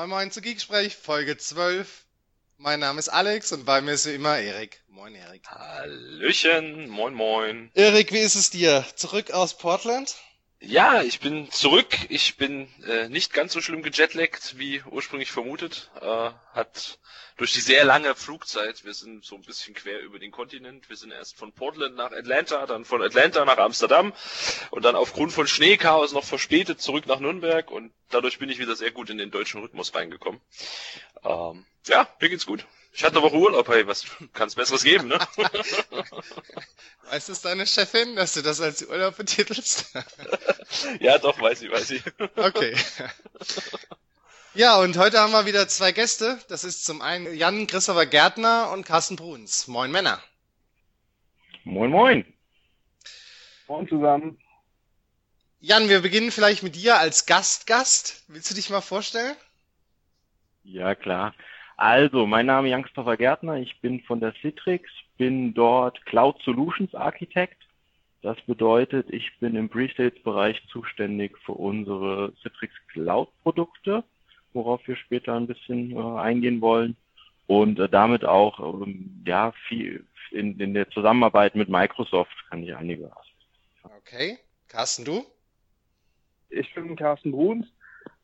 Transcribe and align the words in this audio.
Moin 0.00 0.08
Moin 0.08 0.30
zu 0.30 0.40
Geeksprech, 0.40 0.96
Folge 0.96 1.36
12. 1.36 2.06
Mein 2.56 2.80
Name 2.80 2.98
ist 2.98 3.10
Alex 3.10 3.52
und 3.52 3.66
bei 3.66 3.82
mir 3.82 3.92
ist 3.92 4.06
wie 4.06 4.14
immer 4.14 4.38
Erik. 4.38 4.80
Moin 4.88 5.14
Erik. 5.14 5.46
Hallöchen, 5.46 6.88
moin 6.88 7.12
moin. 7.12 7.70
Erik, 7.74 8.10
wie 8.10 8.20
ist 8.20 8.34
es 8.34 8.48
dir? 8.48 8.86
Zurück 8.96 9.30
aus 9.30 9.58
Portland? 9.58 10.16
Ja, 10.62 11.02
ich 11.02 11.20
bin 11.20 11.50
zurück. 11.50 11.96
Ich 12.10 12.36
bin 12.36 12.68
äh, 12.86 13.08
nicht 13.08 13.32
ganz 13.32 13.54
so 13.54 13.62
schlimm 13.62 13.82
gejetlaggt 13.82 14.58
wie 14.58 14.82
ursprünglich 14.82 15.32
vermutet. 15.32 15.90
Äh, 16.02 16.30
hat 16.52 16.98
durch 17.38 17.54
die 17.54 17.60
sehr 17.60 17.84
lange 17.86 18.14
Flugzeit, 18.14 18.84
wir 18.84 18.92
sind 18.92 19.24
so 19.24 19.36
ein 19.36 19.40
bisschen 19.40 19.74
quer 19.74 20.00
über 20.00 20.18
den 20.18 20.30
Kontinent. 20.30 20.90
Wir 20.90 20.96
sind 20.96 21.12
erst 21.12 21.38
von 21.38 21.52
Portland 21.52 21.96
nach 21.96 22.12
Atlanta, 22.12 22.66
dann 22.66 22.84
von 22.84 23.00
Atlanta 23.00 23.46
nach 23.46 23.56
Amsterdam 23.56 24.12
und 24.70 24.84
dann 24.84 24.96
aufgrund 24.96 25.32
von 25.32 25.46
Schneechaos 25.46 26.12
noch 26.12 26.24
verspätet 26.24 26.82
zurück 26.82 27.06
nach 27.06 27.20
Nürnberg 27.20 27.70
und 27.70 27.94
dadurch 28.10 28.38
bin 28.38 28.50
ich 28.50 28.58
wieder 28.58 28.76
sehr 28.76 28.90
gut 28.90 29.08
in 29.08 29.16
den 29.16 29.30
deutschen 29.30 29.62
Rhythmus 29.62 29.94
reingekommen. 29.94 30.42
Ähm, 31.24 31.64
ja, 31.86 32.06
mir 32.20 32.28
geht's 32.28 32.44
gut. 32.44 32.66
Ich 32.92 33.04
hatte 33.04 33.16
eine 33.16 33.22
Woche 33.22 33.36
Urlaub, 33.36 33.68
hey, 33.68 33.86
was 33.86 34.04
kann's 34.32 34.56
besseres 34.56 34.82
geben, 34.82 35.08
ne? 35.08 35.18
Weißt 37.10 37.28
du 37.28 37.34
deine 37.42 37.66
Chefin, 37.66 38.16
dass 38.16 38.34
du 38.34 38.42
das 38.42 38.60
als 38.60 38.86
Urlaub 38.86 39.16
betitelst? 39.16 39.94
ja, 41.00 41.18
doch, 41.18 41.40
weiß 41.40 41.62
ich, 41.62 41.70
weiß 41.70 41.90
ich. 41.90 42.02
okay. 42.36 42.76
Ja, 44.54 44.78
und 44.80 44.96
heute 44.96 45.20
haben 45.20 45.32
wir 45.32 45.46
wieder 45.46 45.68
zwei 45.68 45.92
Gäste. 45.92 46.40
Das 46.48 46.64
ist 46.64 46.84
zum 46.84 47.02
einen 47.02 47.32
Jan 47.34 47.68
Christopher 47.68 48.06
Gärtner 48.06 48.70
und 48.72 48.84
Carsten 48.84 49.14
Bruns. 49.14 49.68
Moin 49.68 49.92
Männer. 49.92 50.20
Moin 51.64 51.90
Moin. 51.90 52.24
Moin 53.68 53.88
zusammen. 53.88 54.38
Jan, 55.60 55.88
wir 55.88 56.00
beginnen 56.00 56.32
vielleicht 56.32 56.64
mit 56.64 56.74
dir 56.74 56.98
als 56.98 57.26
Gastgast. 57.26 58.24
Willst 58.26 58.50
du 58.50 58.54
dich 58.54 58.70
mal 58.70 58.80
vorstellen? 58.80 59.36
Ja, 60.64 60.94
klar. 60.94 61.34
Also, 61.80 62.26
mein 62.26 62.44
Name 62.44 62.68
ist 62.68 62.72
Jan-Christopher 62.72 63.16
Gärtner, 63.16 63.56
ich 63.56 63.80
bin 63.80 64.02
von 64.02 64.20
der 64.20 64.34
Citrix, 64.42 64.90
bin 65.16 65.54
dort 65.54 66.04
Cloud 66.04 66.36
Solutions 66.42 66.94
Architect. 66.94 67.56
Das 68.20 68.38
bedeutet, 68.42 69.08
ich 69.08 69.30
bin 69.38 69.56
im 69.56 69.70
Pre-Sales-Bereich 69.70 70.60
zuständig 70.70 71.38
für 71.38 71.52
unsere 71.52 72.34
Citrix 72.42 72.74
Cloud-Produkte, 72.88 74.04
worauf 74.52 74.86
wir 74.86 74.94
später 74.94 75.34
ein 75.34 75.46
bisschen 75.46 75.96
äh, 75.96 76.18
eingehen 76.20 76.60
wollen. 76.60 76.98
Und 77.46 77.78
äh, 77.78 77.88
damit 77.88 78.26
auch 78.26 78.60
ähm, 78.82 79.22
ja, 79.26 79.52
viel 79.66 80.04
in, 80.32 80.60
in 80.60 80.74
der 80.74 80.90
Zusammenarbeit 80.90 81.54
mit 81.54 81.70
Microsoft 81.70 82.36
kann 82.50 82.62
ich 82.62 82.76
einige 82.76 83.10
Okay. 83.96 84.36
Carsten, 84.68 85.06
du? 85.06 85.24
Ich 86.50 86.74
bin 86.74 86.94
Carsten 86.94 87.32
Bruns, 87.32 87.66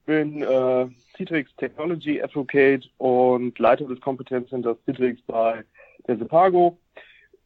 bin 0.06 0.42
äh, 0.42 0.88
Citrix 1.16 1.54
Technology 1.56 2.22
Advocate 2.22 2.88
und 2.98 3.58
Leiter 3.58 3.86
des 3.86 4.00
Kompetenzcenters 4.00 4.78
Citrix 4.84 5.20
bei 5.22 5.64
der 6.06 6.16
Sepago 6.16 6.78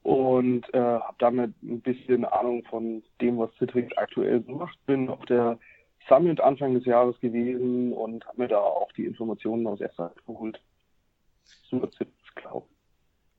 und 0.03 0.73
äh, 0.75 0.79
habe 0.79 1.17
damit 1.19 1.55
ein 1.63 1.81
bisschen 1.81 2.25
Ahnung 2.25 2.63
von 2.65 3.03
dem, 3.21 3.39
was 3.39 3.51
Citrix 3.59 3.97
aktuell 3.97 4.45
so 4.47 4.53
macht. 4.53 4.79
Bin 4.87 5.09
auf 5.09 5.25
der 5.27 5.59
Summit 6.09 6.41
Anfang 6.41 6.75
des 6.75 6.85
Jahres 6.85 7.19
gewesen 7.21 7.93
und 7.93 8.27
habe 8.27 8.43
mir 8.43 8.49
da 8.49 8.59
auch 8.59 8.93
die 8.93 9.07
Informationen 9.07 9.67
aus 9.67 9.81
erster 9.81 10.05
Hand 10.05 10.27
geholt 10.27 10.61
zur 11.69 11.91
Citrix 11.91 12.35
Cloud. 12.35 12.65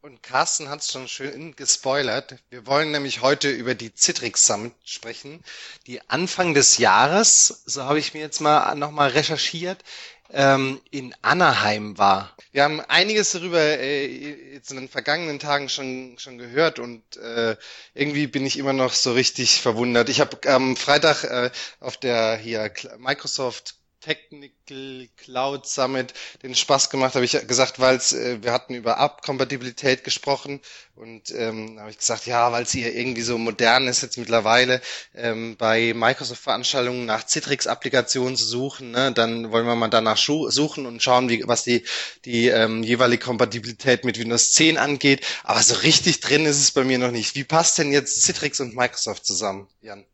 Und 0.04 0.24
Carsten 0.24 0.70
hat 0.70 0.82
es 0.82 0.92
schon 0.92 1.08
schön 1.08 1.56
gespoilert. 1.56 2.38
Wir 2.50 2.66
wollen 2.66 2.90
nämlich 2.90 3.22
heute 3.22 3.52
über 3.52 3.76
die 3.76 3.94
Citrix 3.94 4.48
Summit 4.48 4.74
sprechen, 4.84 5.44
die 5.86 6.02
Anfang 6.10 6.56
des 6.56 6.80
Jahres, 6.80 7.62
so 7.68 7.84
habe 7.84 8.00
ich 8.00 8.16
mir 8.16 8.22
jetzt 8.22 8.42
mal 8.42 8.74
nochmal 8.74 9.10
recherchiert, 9.10 9.84
ähm, 10.32 10.82
in 10.90 11.14
Anaheim 11.22 12.00
war. 12.00 12.36
Wir 12.52 12.64
haben 12.64 12.82
einiges 12.82 13.34
darüber 13.34 13.60
äh, 13.60 14.54
jetzt 14.54 14.72
in 14.72 14.78
den 14.78 14.90
vergangenen 14.90 15.38
Tagen 15.38 15.70
schon 15.70 16.16
schon 16.18 16.40
gehört 16.40 16.80
und 16.80 17.18
äh, 17.18 17.56
irgendwie 17.94 18.26
bin 18.26 18.44
ich 18.44 18.58
immer 18.58 18.74
noch 18.74 18.94
so 18.94 19.14
richtig 19.14 19.62
verwundert. 19.62 20.10
Ich 20.10 20.20
habe 20.20 20.52
am 20.52 20.78
Freitag 20.78 21.26
äh, 21.26 21.52
auf 21.80 21.98
der 21.98 22.38
hier 22.38 22.74
Microsoft 22.98 23.76
Technical 24.02 25.08
Cloud 25.16 25.68
Summit 25.68 26.14
den 26.44 26.56
Spaß 26.56 26.90
gemacht, 26.90 27.16
habe 27.16 27.24
ich 27.24 27.32
gesagt, 27.48 27.80
weil 27.80 27.98
äh, 27.98 28.44
wir 28.44 28.52
hatten 28.52 28.74
über 28.74 28.98
Abkompatibilität 28.98 30.04
gesprochen 30.04 30.60
und 30.96 31.32
ähm, 31.36 31.80
habe 31.80 31.92
ich 31.92 32.00
gesagt, 32.00 32.26
ja, 32.26 32.52
weil 32.52 32.64
es 32.64 32.72
hier 32.72 32.94
irgendwie 32.94 33.22
so 33.22 33.38
modern 33.38 33.88
ist 33.88 34.02
jetzt 34.02 34.18
mittlerweile 34.18 34.82
ähm, 35.16 35.56
bei 35.58 35.94
Microsoft 35.94 36.42
Veranstaltungen 36.42 37.06
nach 37.06 37.26
Citrix 37.28 37.68
Applikationen 37.68 38.36
zu 38.36 38.46
suchen, 38.46 38.92
ne, 38.92 39.12
dann 39.12 39.52
wollen 39.52 39.68
wir 39.68 39.76
mal 39.76 39.88
danach 39.90 40.18
suchen 40.18 40.86
und 40.86 41.02
schauen, 41.02 41.30
wie 41.30 41.44
was 41.48 41.64
die 41.64 41.86
die 42.26 42.48
ähm, 42.48 42.84
jeweilige 42.84 43.24
Kompatibilität 43.24 44.04
mit 44.04 44.18
Windows 44.20 44.52
10 44.54 44.78
angeht, 44.78 45.26
aber 45.44 45.62
so 45.62 45.76
richtig 45.76 46.20
drin 46.20 46.46
ist 46.46 46.60
es 46.60 46.72
bei 46.72 46.84
mir 46.84 46.98
noch 46.98 47.12
nicht. 47.12 47.36
Wie 47.36 47.44
passt 47.44 47.78
denn 47.78 47.92
jetzt 47.92 48.24
Citrix 48.24 48.60
und 48.60 48.76
Microsoft 48.76 49.26
zusammen, 49.26 49.68
Jan? 49.82 50.06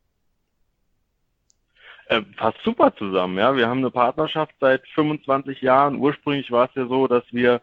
Äh, 2.09 2.21
passt 2.21 2.59
super 2.63 2.95
zusammen, 2.95 3.37
ja. 3.37 3.55
Wir 3.55 3.67
haben 3.67 3.79
eine 3.79 3.91
Partnerschaft 3.91 4.55
seit 4.59 4.87
25 4.89 5.61
Jahren. 5.61 5.97
Ursprünglich 5.97 6.51
war 6.51 6.69
es 6.69 6.75
ja 6.75 6.87
so, 6.87 7.07
dass 7.07 7.23
wir 7.31 7.61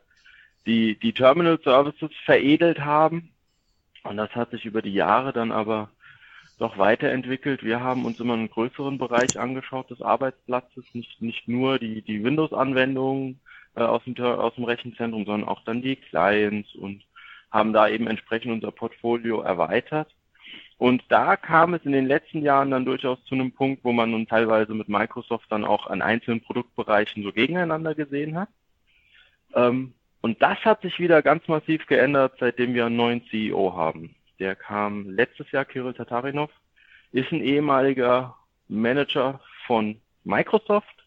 die, 0.67 0.99
die 0.99 1.15
Terminal 1.15 1.59
Services 1.63 2.11
veredelt 2.25 2.81
haben. 2.81 3.31
Und 4.03 4.19
das 4.19 4.35
hat 4.35 4.51
sich 4.51 4.67
über 4.67 4.83
die 4.83 4.93
Jahre 4.93 5.33
dann 5.33 5.51
aber 5.51 5.91
doch 6.59 6.77
weiterentwickelt. 6.77 7.65
Wir 7.65 7.81
haben 7.81 8.05
uns 8.05 8.21
immer 8.21 8.35
einen 8.35 8.51
größeren 8.51 8.99
Bereich 8.99 9.39
angeschaut 9.39 9.91
des 9.91 10.03
Arbeitsplatzes, 10.03 10.85
nicht, 10.93 11.23
nicht 11.23 11.49
nur 11.49 11.79
die, 11.79 12.03
die 12.03 12.23
Windows-Anwendungen 12.23 13.41
äh, 13.77 13.81
aus, 13.81 14.05
dem, 14.05 14.17
aus 14.23 14.55
dem 14.57 14.65
Rechenzentrum, 14.65 15.25
sondern 15.25 15.49
auch 15.49 15.65
dann 15.65 15.81
die 15.81 15.97
Clients 15.97 16.75
und 16.75 17.03
haben 17.51 17.73
da 17.73 17.89
eben 17.89 18.07
entsprechend 18.07 18.53
unser 18.53 18.73
Portfolio 18.73 19.41
erweitert. 19.41 20.15
Und 20.79 21.03
da 21.09 21.37
kam 21.37 21.75
es 21.75 21.85
in 21.85 21.93
den 21.93 22.07
letzten 22.07 22.43
Jahren 22.43 22.71
dann 22.71 22.85
durchaus 22.85 23.23
zu 23.25 23.35
einem 23.35 23.53
Punkt, 23.53 23.85
wo 23.85 23.93
man 23.93 24.11
nun 24.11 24.27
teilweise 24.27 24.75
mit 24.75 24.89
Microsoft 24.89 25.51
dann 25.51 25.65
auch 25.65 25.87
an 25.87 26.03
einzelnen 26.03 26.41
Produktbereichen 26.41 27.23
so 27.23 27.33
gegeneinander 27.33 27.95
gesehen 27.95 28.37
hat. 28.37 28.49
Ähm, 29.55 29.95
und 30.21 30.41
das 30.43 30.59
hat 30.65 30.83
sich 30.83 30.99
wieder 30.99 31.23
ganz 31.23 31.47
massiv 31.49 31.87
geändert, 31.87 32.35
seitdem 32.41 32.75
wir 32.75 32.87
einen 32.87 32.97
neuen 32.97 33.25
CEO 33.27 33.77
haben. 33.77 34.15
Der 34.39 34.57
kam 34.57 35.11
letztes 35.11 35.51
Jahr, 35.53 35.65
Kirill 35.65 35.95
Tatarinov, 35.95 36.51
ist 37.13 37.31
ein 37.31 37.43
ehemaliger 37.43 38.35
Manager 38.69 39.41
von 39.67 40.01
Microsoft, 40.25 41.05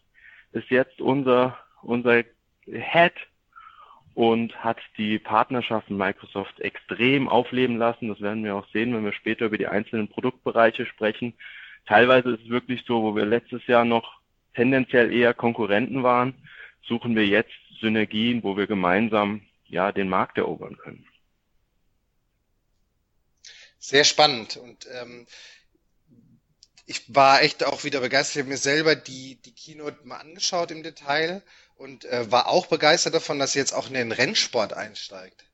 ist 0.52 0.70
jetzt 0.70 1.00
unser, 1.00 1.58
unser 1.82 2.22
Head 2.64 3.12
und 4.18 4.64
hat 4.64 4.78
die 4.96 5.20
Partnerschaft 5.20 5.90
mit 5.90 5.98
Microsoft 6.00 6.58
extrem 6.58 7.28
aufleben 7.28 7.78
lassen. 7.78 8.08
Das 8.08 8.20
werden 8.20 8.42
wir 8.42 8.56
auch 8.56 8.66
sehen, 8.72 8.92
wenn 8.92 9.04
wir 9.04 9.12
später 9.12 9.46
über 9.46 9.58
die 9.58 9.68
einzelnen 9.68 10.08
Produktbereiche 10.08 10.86
sprechen. 10.86 11.34
Teilweise 11.86 12.30
ist 12.30 12.42
es 12.42 12.48
wirklich 12.48 12.82
so, 12.84 13.04
wo 13.04 13.14
wir 13.14 13.24
letztes 13.24 13.64
Jahr 13.68 13.84
noch 13.84 14.20
tendenziell 14.56 15.12
eher 15.12 15.34
Konkurrenten 15.34 16.02
waren, 16.02 16.34
suchen 16.82 17.14
wir 17.14 17.28
jetzt 17.28 17.54
Synergien, 17.80 18.42
wo 18.42 18.56
wir 18.56 18.66
gemeinsam 18.66 19.42
ja 19.66 19.92
den 19.92 20.08
Markt 20.08 20.36
erobern 20.36 20.76
können. 20.78 21.06
Sehr 23.78 24.02
spannend 24.02 24.56
und 24.56 24.88
ähm, 25.00 25.28
ich 26.86 27.14
war 27.14 27.42
echt 27.42 27.62
auch 27.62 27.84
wieder 27.84 28.00
begeistert. 28.00 28.34
Ich 28.34 28.40
habe 28.40 28.50
mir 28.50 28.56
selber 28.56 28.96
die, 28.96 29.36
die 29.36 29.54
Keynote 29.54 30.04
mal 30.04 30.16
angeschaut 30.16 30.72
im 30.72 30.82
Detail 30.82 31.44
und 31.78 32.04
äh, 32.04 32.30
war 32.30 32.48
auch 32.48 32.66
begeistert 32.66 33.14
davon, 33.14 33.38
dass 33.38 33.52
sie 33.52 33.60
jetzt 33.60 33.72
auch 33.72 33.88
in 33.88 33.94
den 33.94 34.12
Rennsport 34.12 34.72
einsteigt. 34.72 35.44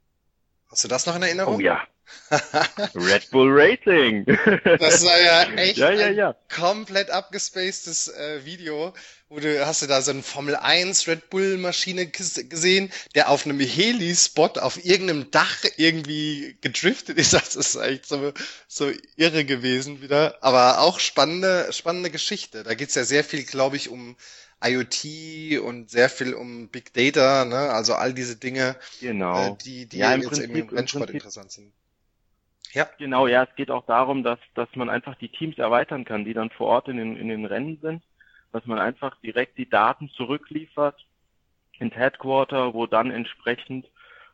Hast 0.69 0.83
du 0.83 0.89
das 0.89 1.07
noch 1.07 1.15
in 1.15 1.23
Erinnerung? 1.23 1.57
Oh 1.57 1.61
ja. 1.61 1.87
Red 2.95 3.31
Bull 3.31 3.51
Racing. 3.51 4.25
das 4.79 5.05
war 5.05 5.21
ja 5.21 5.43
echt 5.57 5.79
ja, 5.79 5.91
ja, 5.91 6.11
ja. 6.11 6.31
ein 6.31 6.35
komplett 6.55 7.11
abgespacedes 7.11 8.09
äh, 8.09 8.45
Video, 8.45 8.93
wo 9.29 9.41
du 9.41 9.67
hast 9.67 9.83
du 9.83 9.87
da 9.87 10.03
so 10.03 10.11
eine 10.11 10.23
Formel 10.23 10.57
1 10.57 11.07
Red 11.09 11.31
Bull 11.31 11.57
Maschine 11.57 12.07
gesehen, 12.07 12.93
der 13.15 13.31
auf 13.31 13.47
einem 13.47 13.59
Heli-Spot 13.61 14.61
auf 14.61 14.85
irgendeinem 14.85 15.31
Dach 15.31 15.65
irgendwie 15.77 16.59
gedriftet 16.61 17.19
ist. 17.19 17.33
Das 17.33 17.57
ist 17.57 17.77
echt 17.77 18.07
so, 18.07 18.33
so 18.69 18.91
irre 19.17 19.45
gewesen 19.45 20.03
wieder. 20.03 20.39
Aber 20.43 20.81
auch 20.81 21.01
spannende, 21.01 21.73
spannende 21.73 22.11
Geschichte. 22.11 22.65
Da 22.65 22.75
geht's 22.75 22.95
ja 22.95 23.05
sehr 23.05 23.25
viel, 23.25 23.45
glaube 23.45 23.77
ich, 23.77 23.89
um 23.89 24.17
IoT 24.65 25.61
und 25.61 25.91
sehr 25.91 26.09
viel 26.09 26.35
um 26.35 26.69
Big 26.69 26.93
Data, 26.93 27.45
ne? 27.45 27.57
also 27.57 27.95
all 27.95 28.15
diese 28.15 28.37
Dinge, 28.37 28.77
genau. 29.01 29.53
äh, 29.53 29.57
die, 29.65 29.87
die 29.87 29.99
ja, 29.99 30.15
im 30.15 30.23
jetzt 30.23 30.31
Prinzip, 30.31 30.57
im 30.57 30.69
Rennsport 30.69 31.11
im 31.11 31.17
interessant 31.17 31.53
sind. 31.53 31.73
Ja. 32.73 32.89
Genau, 32.99 33.27
ja, 33.29 33.45
es 33.45 33.55
geht 33.57 33.71
auch 33.71 33.87
darum, 33.87 34.25
dass, 34.25 34.39
dass 34.55 34.69
man 34.75 34.91
einfach 34.91 35.15
die 35.17 35.29
Teams 35.29 35.59
erweitern 35.59 36.05
kann, 36.05 36.25
die 36.25 36.35
dann 36.35 36.51
vor 36.51 36.67
Ort 36.67 36.89
in 36.89 36.97
den, 36.97 37.17
in 37.17 37.29
den 37.29 37.45
Rennen 37.45 37.79
sind, 37.81 38.03
dass 38.53 38.67
man 38.67 38.79
einfach 38.79 39.21
direkt 39.21 39.59
die 39.59 39.69
Daten 39.69 40.11
zurückliefert 40.11 41.07
ins 41.79 41.95
Headquarter, 41.95 42.75
wo 42.75 42.87
dann 42.87 43.11
entsprechend 43.11 43.87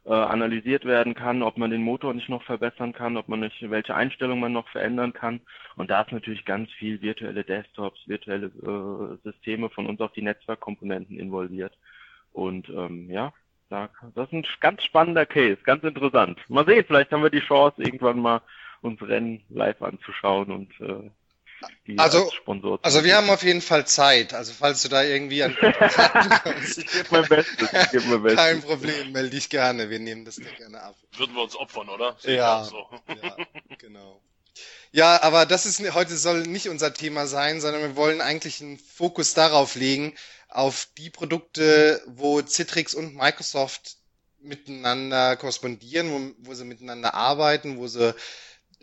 äh, 0.04 0.12
analysiert 0.12 0.84
werden 0.84 1.14
kann, 1.14 1.42
ob 1.42 1.58
man 1.58 1.70
den 1.70 1.82
Motor 1.82 2.14
nicht 2.14 2.28
noch 2.28 2.42
verbessern 2.42 2.92
kann, 2.92 3.16
ob 3.16 3.28
man 3.28 3.40
nicht, 3.40 3.70
welche 3.70 3.94
Einstellungen 3.94 4.40
man 4.40 4.52
noch 4.52 4.68
verändern 4.68 5.12
kann. 5.12 5.40
Und 5.76 5.90
da 5.90 6.02
ist 6.02 6.12
natürlich 6.12 6.44
ganz 6.44 6.70
viel 6.72 7.02
virtuelle 7.02 7.44
Desktops, 7.44 8.00
virtuelle 8.06 8.46
äh, 8.46 9.16
Systeme 9.28 9.68
von 9.70 9.86
uns 9.86 10.00
auch 10.00 10.12
die 10.12 10.22
Netzwerkkomponenten 10.22 11.18
involviert. 11.18 11.76
Und 12.32 12.68
ähm, 12.70 13.10
ja, 13.10 13.32
das 13.68 13.88
ist 14.14 14.32
ein 14.32 14.46
ganz 14.60 14.82
spannender 14.82 15.26
Case, 15.26 15.58
ganz 15.62 15.84
interessant. 15.84 16.38
Mal 16.48 16.66
sehen, 16.66 16.84
vielleicht 16.86 17.12
haben 17.12 17.22
wir 17.22 17.30
die 17.30 17.40
Chance, 17.40 17.82
irgendwann 17.82 18.20
mal 18.20 18.40
uns 18.82 19.00
Rennen 19.02 19.42
live 19.48 19.80
anzuschauen 19.82 20.50
und 20.50 20.80
äh, 20.80 21.10
die 21.86 21.98
also, 21.98 22.24
als 22.24 22.34
Sponsor 22.34 22.78
Also 22.82 23.04
wir 23.04 23.16
haben 23.16 23.30
auf 23.30 23.42
jeden 23.42 23.60
Fall 23.60 23.86
Zeit. 23.86 24.34
Also 24.34 24.52
falls 24.52 24.82
du 24.82 24.88
da 24.88 25.02
irgendwie 25.02 25.42
an 25.42 25.56
kommst, 26.42 26.78
ich 26.78 26.86
gebe 26.86 27.08
mein 27.10 27.28
Bestes. 27.28 27.68
Ich 27.72 27.90
gebe 27.90 28.04
mein 28.06 28.22
Bestes. 28.22 28.38
Kein 28.38 28.62
Problem, 28.62 29.12
melde 29.12 29.30
dich 29.30 29.50
gerne. 29.50 29.90
Wir 29.90 29.98
nehmen 29.98 30.24
das 30.24 30.36
dir 30.36 30.52
gerne 30.56 30.80
ab. 30.82 30.96
Würden 31.16 31.34
wir 31.34 31.42
uns 31.42 31.56
opfern, 31.56 31.88
oder? 31.88 32.16
Ja, 32.22 32.64
so. 32.64 32.86
ja, 33.22 33.36
genau. 33.78 34.20
Ja, 34.92 35.22
aber 35.22 35.46
das 35.46 35.66
ist 35.66 35.80
heute 35.94 36.16
soll 36.16 36.42
nicht 36.42 36.68
unser 36.68 36.92
Thema 36.92 37.26
sein, 37.26 37.60
sondern 37.60 37.82
wir 37.82 37.96
wollen 37.96 38.20
eigentlich 38.20 38.60
einen 38.60 38.78
Fokus 38.78 39.34
darauf 39.34 39.76
legen, 39.76 40.14
auf 40.48 40.88
die 40.98 41.10
Produkte, 41.10 42.02
wo 42.06 42.42
Citrix 42.42 42.94
und 42.94 43.14
Microsoft 43.14 43.96
miteinander 44.40 45.36
korrespondieren, 45.36 46.10
wo, 46.10 46.48
wo 46.48 46.54
sie 46.54 46.64
miteinander 46.64 47.14
arbeiten, 47.14 47.78
wo 47.78 47.86
sie 47.86 48.14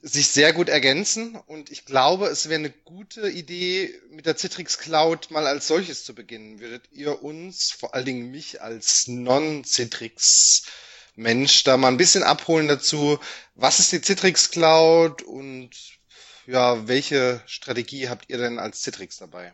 sich 0.01 0.27
sehr 0.27 0.53
gut 0.53 0.69
ergänzen 0.69 1.35
und 1.35 1.71
ich 1.71 1.85
glaube, 1.85 2.27
es 2.27 2.49
wäre 2.49 2.59
eine 2.59 2.69
gute 2.69 3.29
Idee, 3.29 3.93
mit 4.09 4.25
der 4.25 4.37
Citrix 4.37 4.77
Cloud 4.77 5.31
mal 5.31 5.47
als 5.47 5.67
solches 5.67 6.05
zu 6.05 6.13
beginnen. 6.13 6.59
Würdet 6.59 6.91
ihr 6.91 7.23
uns, 7.23 7.71
vor 7.71 7.95
allen 7.95 8.05
Dingen 8.05 8.31
mich 8.31 8.61
als 8.61 9.07
Non-Citrix 9.07 10.65
Mensch, 11.15 11.63
da 11.63 11.77
mal 11.77 11.87
ein 11.87 11.97
bisschen 11.97 12.21
abholen 12.21 12.67
dazu, 12.67 13.19
was 13.55 13.79
ist 13.79 13.91
die 13.91 14.01
Citrix 14.01 14.51
Cloud 14.51 15.23
und 15.23 15.71
ja, 16.45 16.87
welche 16.87 17.41
Strategie 17.47 18.07
habt 18.07 18.29
ihr 18.29 18.37
denn 18.37 18.59
als 18.59 18.83
Citrix 18.83 19.17
dabei? 19.17 19.53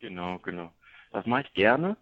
Genau, 0.00 0.40
genau. 0.40 0.72
Das 1.12 1.24
mache 1.26 1.42
ich 1.42 1.54
gerne 1.54 1.96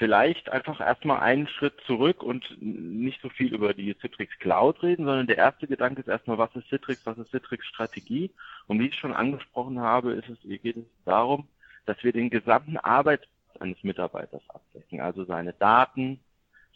vielleicht 0.00 0.48
einfach 0.50 0.80
erstmal 0.80 1.20
einen 1.20 1.46
Schritt 1.46 1.74
zurück 1.86 2.22
und 2.22 2.56
nicht 2.58 3.20
so 3.20 3.28
viel 3.28 3.52
über 3.52 3.74
die 3.74 3.94
Citrix 4.00 4.32
Cloud 4.38 4.82
reden, 4.82 5.04
sondern 5.04 5.26
der 5.26 5.36
erste 5.36 5.66
Gedanke 5.66 6.00
ist 6.00 6.08
erstmal, 6.08 6.38
was 6.38 6.56
ist 6.56 6.70
Citrix, 6.70 7.04
was 7.04 7.18
ist 7.18 7.30
Citrix 7.30 7.66
Strategie? 7.66 8.30
Und 8.66 8.80
wie 8.80 8.86
ich 8.86 8.94
schon 8.94 9.12
angesprochen 9.12 9.78
habe, 9.78 10.12
ist 10.12 10.30
es, 10.30 10.38
geht 10.62 10.78
es 10.78 10.84
darum, 11.04 11.48
dass 11.84 12.02
wir 12.02 12.14
den 12.14 12.30
gesamten 12.30 12.78
Arbeitsplatz 12.78 13.30
eines 13.60 13.84
Mitarbeiters 13.84 14.40
abdecken, 14.48 15.02
also 15.02 15.24
seine 15.24 15.52
Daten, 15.52 16.18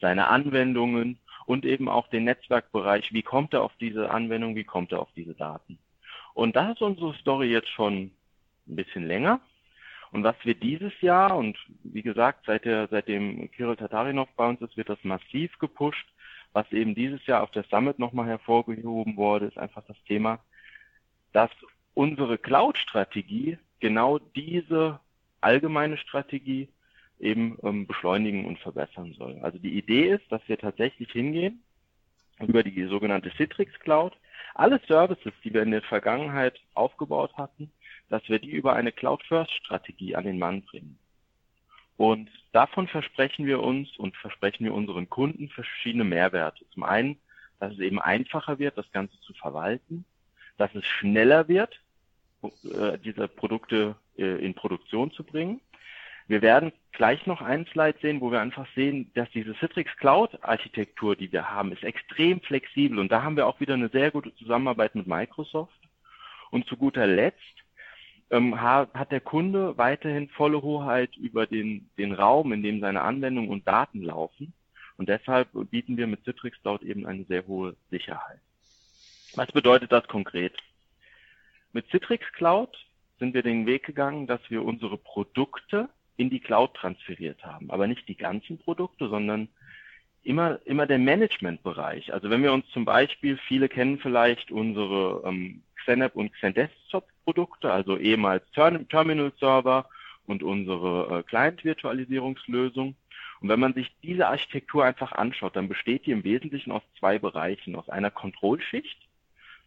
seine 0.02 0.28
Anwendungen 0.28 1.18
und 1.46 1.64
eben 1.64 1.88
auch 1.88 2.08
den 2.08 2.24
Netzwerkbereich. 2.24 3.14
Wie 3.14 3.22
kommt 3.22 3.54
er 3.54 3.62
auf 3.62 3.72
diese 3.80 4.10
Anwendung? 4.10 4.54
Wie 4.54 4.64
kommt 4.64 4.92
er 4.92 5.00
auf 5.00 5.12
diese 5.16 5.32
Daten? 5.32 5.78
Und 6.34 6.56
das 6.56 6.72
ist 6.72 6.82
unsere 6.82 7.14
Story 7.14 7.50
jetzt 7.50 7.70
schon 7.70 8.10
ein 8.68 8.76
bisschen 8.76 9.06
länger. 9.06 9.40
Und 10.14 10.22
was 10.22 10.36
wir 10.44 10.54
dieses 10.54 10.92
Jahr, 11.00 11.36
und 11.36 11.58
wie 11.82 12.02
gesagt, 12.02 12.44
seit 12.46 12.64
der, 12.64 12.86
seitdem 12.86 13.50
Kirill 13.50 13.74
Tatarinov 13.74 14.28
bei 14.36 14.48
uns 14.48 14.60
ist, 14.62 14.76
wird 14.76 14.88
das 14.88 15.02
massiv 15.02 15.58
gepusht. 15.58 16.06
Was 16.52 16.70
eben 16.70 16.94
dieses 16.94 17.26
Jahr 17.26 17.42
auf 17.42 17.50
der 17.50 17.64
Summit 17.64 17.98
nochmal 17.98 18.28
hervorgehoben 18.28 19.16
wurde, 19.16 19.46
ist 19.46 19.58
einfach 19.58 19.82
das 19.88 19.96
Thema, 20.06 20.38
dass 21.32 21.50
unsere 21.94 22.38
Cloud-Strategie 22.38 23.58
genau 23.80 24.20
diese 24.20 25.00
allgemeine 25.40 25.96
Strategie 25.96 26.68
eben 27.18 27.58
ähm, 27.64 27.88
beschleunigen 27.88 28.44
und 28.44 28.60
verbessern 28.60 29.14
soll. 29.18 29.40
Also 29.42 29.58
die 29.58 29.76
Idee 29.76 30.10
ist, 30.10 30.30
dass 30.30 30.42
wir 30.46 30.58
tatsächlich 30.58 31.10
hingehen 31.10 31.60
über 32.38 32.62
die 32.62 32.84
sogenannte 32.84 33.32
Citrix 33.36 33.76
Cloud, 33.80 34.16
alle 34.54 34.80
Services, 34.86 35.32
die 35.42 35.52
wir 35.52 35.62
in 35.62 35.72
der 35.72 35.82
Vergangenheit 35.82 36.60
aufgebaut 36.74 37.32
hatten, 37.36 37.72
dass 38.08 38.28
wir 38.28 38.38
die 38.38 38.50
über 38.50 38.74
eine 38.74 38.92
Cloud-First-Strategie 38.92 40.16
an 40.16 40.24
den 40.24 40.38
Mann 40.38 40.62
bringen. 40.62 40.98
Und 41.96 42.28
davon 42.52 42.88
versprechen 42.88 43.46
wir 43.46 43.62
uns 43.62 43.96
und 43.96 44.16
versprechen 44.16 44.64
wir 44.64 44.74
unseren 44.74 45.08
Kunden 45.08 45.48
verschiedene 45.48 46.04
Mehrwerte. 46.04 46.64
Zum 46.72 46.82
einen, 46.82 47.18
dass 47.60 47.72
es 47.72 47.78
eben 47.78 48.00
einfacher 48.00 48.58
wird, 48.58 48.76
das 48.76 48.90
Ganze 48.92 49.18
zu 49.20 49.32
verwalten, 49.34 50.04
dass 50.56 50.74
es 50.74 50.84
schneller 50.84 51.48
wird, 51.48 51.80
äh, 52.42 52.98
diese 52.98 53.28
Produkte 53.28 53.96
äh, 54.18 54.44
in 54.44 54.54
Produktion 54.54 55.12
zu 55.12 55.24
bringen. 55.24 55.60
Wir 56.26 56.42
werden 56.42 56.72
gleich 56.92 57.26
noch 57.26 57.42
ein 57.42 57.66
Slide 57.66 57.98
sehen, 58.00 58.20
wo 58.20 58.32
wir 58.32 58.40
einfach 58.40 58.66
sehen, 58.74 59.10
dass 59.14 59.30
diese 59.30 59.54
Citrix 59.54 59.94
Cloud 59.96 60.42
Architektur, 60.42 61.16
die 61.16 61.30
wir 61.30 61.50
haben, 61.50 61.72
ist 61.72 61.84
extrem 61.84 62.40
flexibel 62.40 62.98
und 62.98 63.12
da 63.12 63.22
haben 63.22 63.36
wir 63.36 63.46
auch 63.46 63.60
wieder 63.60 63.74
eine 63.74 63.90
sehr 63.90 64.10
gute 64.10 64.34
Zusammenarbeit 64.36 64.94
mit 64.94 65.06
Microsoft. 65.06 65.78
Und 66.50 66.66
zu 66.66 66.76
guter 66.76 67.06
Letzt 67.06 67.63
ähm, 68.30 68.60
hat 68.60 69.12
der 69.12 69.20
Kunde 69.20 69.76
weiterhin 69.78 70.28
volle 70.28 70.62
Hoheit 70.62 71.16
über 71.16 71.46
den, 71.46 71.90
den 71.98 72.12
Raum, 72.12 72.52
in 72.52 72.62
dem 72.62 72.80
seine 72.80 73.02
Anwendungen 73.02 73.50
und 73.50 73.66
Daten 73.66 74.02
laufen. 74.02 74.52
Und 74.96 75.08
deshalb 75.08 75.48
bieten 75.70 75.96
wir 75.96 76.06
mit 76.06 76.24
Citrix 76.24 76.60
Cloud 76.62 76.82
eben 76.82 77.06
eine 77.06 77.24
sehr 77.24 77.46
hohe 77.46 77.76
Sicherheit. 77.90 78.40
Was 79.34 79.50
bedeutet 79.50 79.90
das 79.90 80.06
konkret? 80.06 80.56
Mit 81.72 81.88
Citrix 81.90 82.24
Cloud 82.32 82.76
sind 83.18 83.34
wir 83.34 83.42
den 83.42 83.66
Weg 83.66 83.84
gegangen, 83.84 84.26
dass 84.26 84.40
wir 84.48 84.64
unsere 84.64 84.96
Produkte 84.96 85.88
in 86.16 86.30
die 86.30 86.40
Cloud 86.40 86.74
transferiert 86.74 87.44
haben. 87.44 87.70
Aber 87.70 87.86
nicht 87.86 88.06
die 88.06 88.16
ganzen 88.16 88.58
Produkte, 88.58 89.08
sondern 89.08 89.48
immer, 90.22 90.60
immer 90.64 90.86
der 90.86 90.98
Managementbereich. 90.98 92.12
Also 92.12 92.30
wenn 92.30 92.42
wir 92.42 92.52
uns 92.52 92.68
zum 92.70 92.84
Beispiel, 92.84 93.36
viele 93.36 93.68
kennen 93.68 93.98
vielleicht 93.98 94.50
unsere 94.50 95.22
ähm, 95.26 95.62
XenApp 95.84 96.16
und 96.16 96.32
XenDesktop 96.32 97.06
Produkte, 97.24 97.72
also 97.72 97.96
ehemals 97.96 98.44
Terminal 98.52 99.32
Server 99.38 99.88
und 100.26 100.42
unsere 100.42 101.18
äh, 101.18 101.22
Client-Virtualisierungslösung. 101.24 102.94
Und 103.40 103.48
wenn 103.48 103.60
man 103.60 103.74
sich 103.74 103.94
diese 104.02 104.28
Architektur 104.28 104.84
einfach 104.84 105.12
anschaut, 105.12 105.56
dann 105.56 105.68
besteht 105.68 106.06
die 106.06 106.12
im 106.12 106.24
Wesentlichen 106.24 106.72
aus 106.72 106.82
zwei 106.98 107.18
Bereichen. 107.18 107.76
Aus 107.76 107.88
einer 107.88 108.10
Kontrollschicht, 108.10 108.98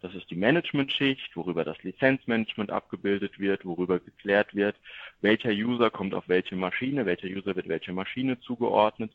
das 0.01 0.13
ist 0.15 0.29
die 0.29 0.35
Management-Schicht, 0.35 1.35
worüber 1.35 1.63
das 1.63 1.81
Lizenzmanagement 1.83 2.71
abgebildet 2.71 3.39
wird, 3.39 3.65
worüber 3.65 3.99
geklärt 3.99 4.55
wird, 4.55 4.75
welcher 5.21 5.51
User 5.51 5.89
kommt 5.89 6.13
auf 6.13 6.27
welche 6.27 6.55
Maschine, 6.55 7.05
welcher 7.05 7.27
User 7.27 7.55
wird 7.55 7.67
welcher 7.67 7.93
Maschine 7.93 8.39
zugeordnet. 8.39 9.11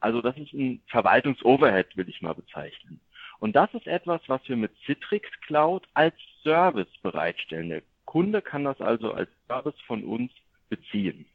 Also 0.00 0.20
das 0.20 0.36
ist 0.36 0.52
ein 0.52 0.82
Verwaltungsoverhead, 0.88 1.96
will 1.96 2.08
ich 2.08 2.22
mal 2.22 2.34
bezeichnen. 2.34 3.00
Und 3.42 3.56
das 3.56 3.74
ist 3.74 3.88
etwas, 3.88 4.20
was 4.28 4.40
wir 4.48 4.56
mit 4.56 4.70
Citrix 4.86 5.28
Cloud 5.40 5.88
als 5.94 6.14
Service 6.44 6.96
bereitstellen. 7.02 7.70
Der 7.70 7.82
Kunde 8.04 8.40
kann 8.40 8.62
das 8.62 8.80
also 8.80 9.14
als 9.14 9.28
Service 9.48 9.74
von 9.84 10.04
uns 10.04 10.30
beziehen. 10.68 11.26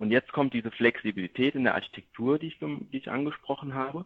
Und 0.00 0.10
jetzt 0.10 0.32
kommt 0.32 0.52
diese 0.52 0.72
Flexibilität 0.72 1.54
in 1.54 1.62
der 1.62 1.76
Architektur, 1.76 2.40
die 2.40 2.48
ich, 2.48 2.58
die 2.58 2.96
ich 2.96 3.08
angesprochen 3.08 3.74
habe. 3.74 4.04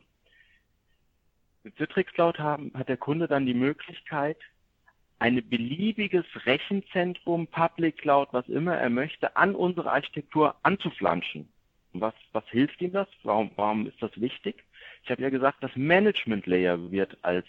Mit 1.65 1.75
Citrix 1.79 2.13
Cloud 2.13 2.39
haben, 2.39 2.71
hat 2.75 2.91
der 2.91 2.99
Kunde 2.99 3.29
dann 3.29 3.47
die 3.47 3.55
Möglichkeit, 3.55 4.37
ein 5.21 5.37
beliebiges 5.49 6.27
Rechenzentrum, 6.45 7.47
Public 7.47 7.97
Cloud, 7.97 8.29
was 8.33 8.47
immer 8.47 8.77
er 8.77 8.91
möchte, 8.91 9.39
an 9.39 9.55
unsere 9.55 9.91
Architektur 9.91 10.55
anzuflanschen. 10.65 11.49
Was, 11.93 12.15
was 12.33 12.45
hilft 12.49 12.81
ihm 12.81 12.93
das? 12.93 13.09
Warum, 13.23 13.51
warum 13.57 13.87
ist 13.87 14.01
das 14.01 14.19
wichtig? 14.21 14.65
Ich 15.03 15.11
habe 15.11 15.23
ja 15.23 15.31
gesagt, 15.31 15.63
das 15.63 15.75
Management 15.75 16.47
Layer 16.47 16.91
wird 16.91 17.17
als, 17.23 17.47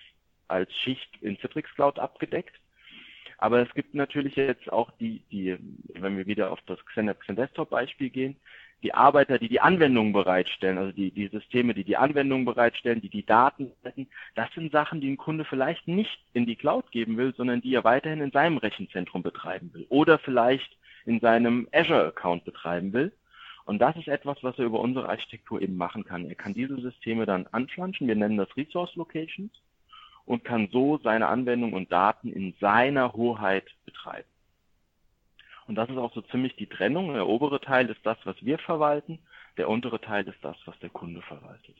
als 0.47 0.73
Schicht 0.73 1.09
in 1.21 1.37
Citrix 1.37 1.73
Cloud 1.75 1.99
abgedeckt. 1.99 2.59
Aber 3.37 3.59
es 3.59 3.73
gibt 3.73 3.95
natürlich 3.95 4.35
jetzt 4.35 4.71
auch 4.71 4.91
die, 4.99 5.23
die, 5.31 5.57
wenn 5.95 6.17
wir 6.17 6.27
wieder 6.27 6.51
auf 6.51 6.59
das 6.67 6.83
Xen 6.85 7.11
Desktop 7.35 7.71
Beispiel 7.71 8.09
gehen, 8.09 8.35
die 8.83 8.93
Arbeiter, 8.93 9.37
die 9.37 9.49
die 9.49 9.59
Anwendungen 9.59 10.13
bereitstellen, 10.13 10.77
also 10.77 10.91
die, 10.91 11.11
die 11.11 11.27
Systeme, 11.27 11.73
die 11.73 11.83
die 11.83 11.97
Anwendungen 11.97 12.45
bereitstellen, 12.45 13.01
die 13.01 13.09
die 13.09 13.25
Daten 13.25 13.71
retten, 13.83 14.07
das 14.35 14.51
sind 14.53 14.71
Sachen, 14.71 15.01
die 15.01 15.11
ein 15.11 15.17
Kunde 15.17 15.45
vielleicht 15.45 15.87
nicht 15.87 16.19
in 16.33 16.45
die 16.45 16.55
Cloud 16.55 16.91
geben 16.91 17.17
will, 17.17 17.33
sondern 17.35 17.61
die 17.61 17.75
er 17.75 17.83
weiterhin 17.83 18.21
in 18.21 18.31
seinem 18.31 18.57
Rechenzentrum 18.57 19.21
betreiben 19.21 19.71
will 19.73 19.85
oder 19.89 20.17
vielleicht 20.19 20.77
in 21.05 21.19
seinem 21.19 21.67
Azure-Account 21.71 22.45
betreiben 22.45 22.93
will. 22.93 23.11
Und 23.65 23.79
das 23.79 23.95
ist 23.95 24.07
etwas, 24.07 24.37
was 24.41 24.57
er 24.57 24.65
über 24.65 24.79
unsere 24.79 25.09
Architektur 25.09 25.61
eben 25.61 25.77
machen 25.77 26.03
kann. 26.03 26.27
Er 26.27 26.35
kann 26.35 26.53
diese 26.53 26.79
Systeme 26.81 27.25
dann 27.25 27.47
anflanschen, 27.47 28.07
wir 28.07 28.15
nennen 28.15 28.37
das 28.37 28.55
Resource 28.57 28.95
Locations, 28.95 29.51
und 30.25 30.43
kann 30.43 30.69
so 30.71 30.99
seine 31.03 31.27
Anwendung 31.27 31.73
und 31.73 31.91
Daten 31.91 32.31
in 32.31 32.53
seiner 32.59 33.13
Hoheit 33.13 33.65
betreiben. 33.85 34.27
Und 35.67 35.75
das 35.75 35.89
ist 35.89 35.97
auch 35.97 36.13
so 36.13 36.21
ziemlich 36.21 36.55
die 36.55 36.67
Trennung. 36.67 37.13
Der 37.13 37.27
obere 37.27 37.61
Teil 37.61 37.89
ist 37.89 38.03
das, 38.03 38.17
was 38.23 38.35
wir 38.41 38.57
verwalten, 38.57 39.19
der 39.57 39.69
untere 39.69 40.01
Teil 40.01 40.27
ist 40.27 40.39
das, 40.41 40.57
was 40.65 40.77
der 40.79 40.89
Kunde 40.89 41.21
verwaltet. 41.21 41.75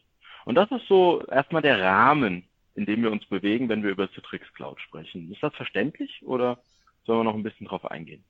Und 0.46 0.56
das 0.56 0.72
ist 0.72 0.88
so 0.88 1.26
erstmal 1.28 1.62
der 1.62 1.82
Rahmen, 1.82 2.44
in 2.76 2.86
dem 2.86 3.04
wir 3.04 3.12
uns 3.12 3.26
bewegen, 3.26 3.70
wenn 3.70 3.84
wir 3.84 3.92
über 3.92 4.10
Citrix 4.12 4.52
Cloud 4.54 4.80
sprechen. 4.82 5.32
Ist 5.32 5.44
das 5.44 5.54
verständlich 5.56 6.22
oder 6.24 6.60
sollen 7.06 7.20
wir 7.20 7.24
noch 7.26 7.36
ein 7.36 7.44
bisschen 7.44 7.68
drauf 7.68 7.86
eingehen? 7.86 8.24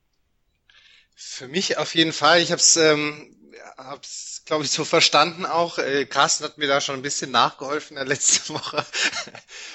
Für 1.14 1.48
mich 1.48 1.78
auf 1.78 1.94
jeden 1.94 2.12
Fall. 2.12 2.40
Ich 2.40 2.50
habe 2.50 2.60
es 2.60 2.76
ähm, 2.76 3.36
hab's, 3.76 4.42
glaube 4.44 4.64
ich, 4.64 4.70
so 4.70 4.84
verstanden 4.84 5.46
auch. 5.46 5.78
Äh, 5.78 6.06
Carsten 6.06 6.44
hat 6.44 6.58
mir 6.58 6.68
da 6.68 6.80
schon 6.80 6.96
ein 6.96 7.02
bisschen 7.02 7.30
nachgeholfen 7.30 7.96
in 7.96 8.04
der 8.04 8.06
letzten 8.06 8.54
Woche. 8.54 8.84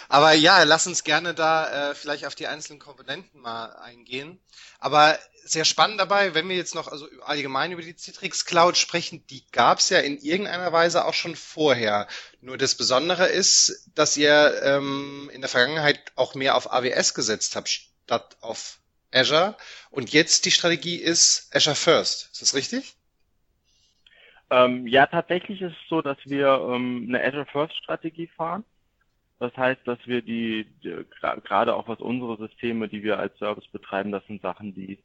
Aber 0.10 0.34
ja, 0.34 0.64
lass 0.64 0.88
uns 0.88 1.04
gerne 1.04 1.34
da 1.34 1.92
äh, 1.92 1.96
vielleicht 1.96 2.26
auf 2.26 2.36
die 2.36 2.48
einzelnen 2.48 2.80
Komponenten 2.80 3.42
mal 3.42 3.76
eingehen. 3.78 4.40
Aber 4.80 5.18
sehr 5.44 5.66
spannend 5.66 6.00
dabei, 6.00 6.34
wenn 6.34 6.50
wir 6.50 6.56
jetzt 6.56 6.76
noch 6.76 6.88
also 6.88 7.08
allgemein 7.24 7.72
über 7.72 7.82
die 7.82 7.96
Citrix 7.96 8.46
Cloud 8.46 8.78
sprechen, 8.78 9.26
die 9.28 9.46
gab's 9.52 9.90
ja 9.90 10.00
in 10.00 10.18
irgendeiner 10.18 10.72
Weise 10.72 11.06
auch 11.06 11.14
schon 11.14 11.36
vorher. 11.36 12.08
Nur 12.42 12.58
das 12.58 12.76
Besondere 12.76 13.28
ist, 13.28 13.90
dass 13.96 14.18
ihr 14.18 14.62
ähm, 14.64 15.30
in 15.34 15.42
der 15.42 15.50
Vergangenheit 15.50 16.00
auch 16.16 16.36
mehr 16.36 16.56
auf 16.56 16.72
AWS 16.72 17.14
gesetzt 17.14 17.56
habt, 17.56 17.70
statt 17.70 18.38
auf 18.42 18.80
Azure. 19.12 19.56
Und 19.90 20.12
jetzt 20.12 20.46
die 20.46 20.52
Strategie 20.52 20.98
ist 20.98 21.48
Azure 21.54 21.76
First. 21.76 22.30
Ist 22.34 22.42
das 22.42 22.54
richtig? 22.54 22.97
Ähm, 24.50 24.88
ja, 24.88 25.06
tatsächlich 25.06 25.62
ist 25.62 25.74
es 25.74 25.90
so, 25.90 26.02
dass 26.02 26.18
wir 26.26 26.48
ähm, 26.72 27.06
eine 27.10 27.24
Azure 27.24 27.46
First 27.46 27.76
Strategie 27.76 28.28
fahren. 28.28 28.64
Das 29.40 29.56
heißt, 29.56 29.82
dass 29.86 30.00
wir 30.06 30.22
die, 30.22 30.66
die 30.84 31.06
gerade 31.44 31.76
auch 31.76 31.88
was 31.88 32.00
unsere 32.00 32.38
Systeme, 32.38 32.88
die 32.88 33.04
wir 33.04 33.20
als 33.20 33.38
Service 33.38 33.68
betreiben, 33.68 34.12
das 34.12 34.26
sind 34.26 34.42
Sachen, 34.42 34.74
die, 34.74 35.00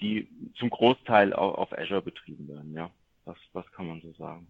die 0.00 0.28
zum 0.58 0.70
Großteil 0.70 1.32
auch 1.34 1.58
auf 1.58 1.76
Azure 1.76 2.00
betrieben 2.00 2.48
werden. 2.48 2.72
Ja, 2.74 2.90
das, 3.26 3.36
das 3.52 3.70
kann 3.72 3.88
man 3.88 4.00
so 4.00 4.12
sagen. 4.12 4.46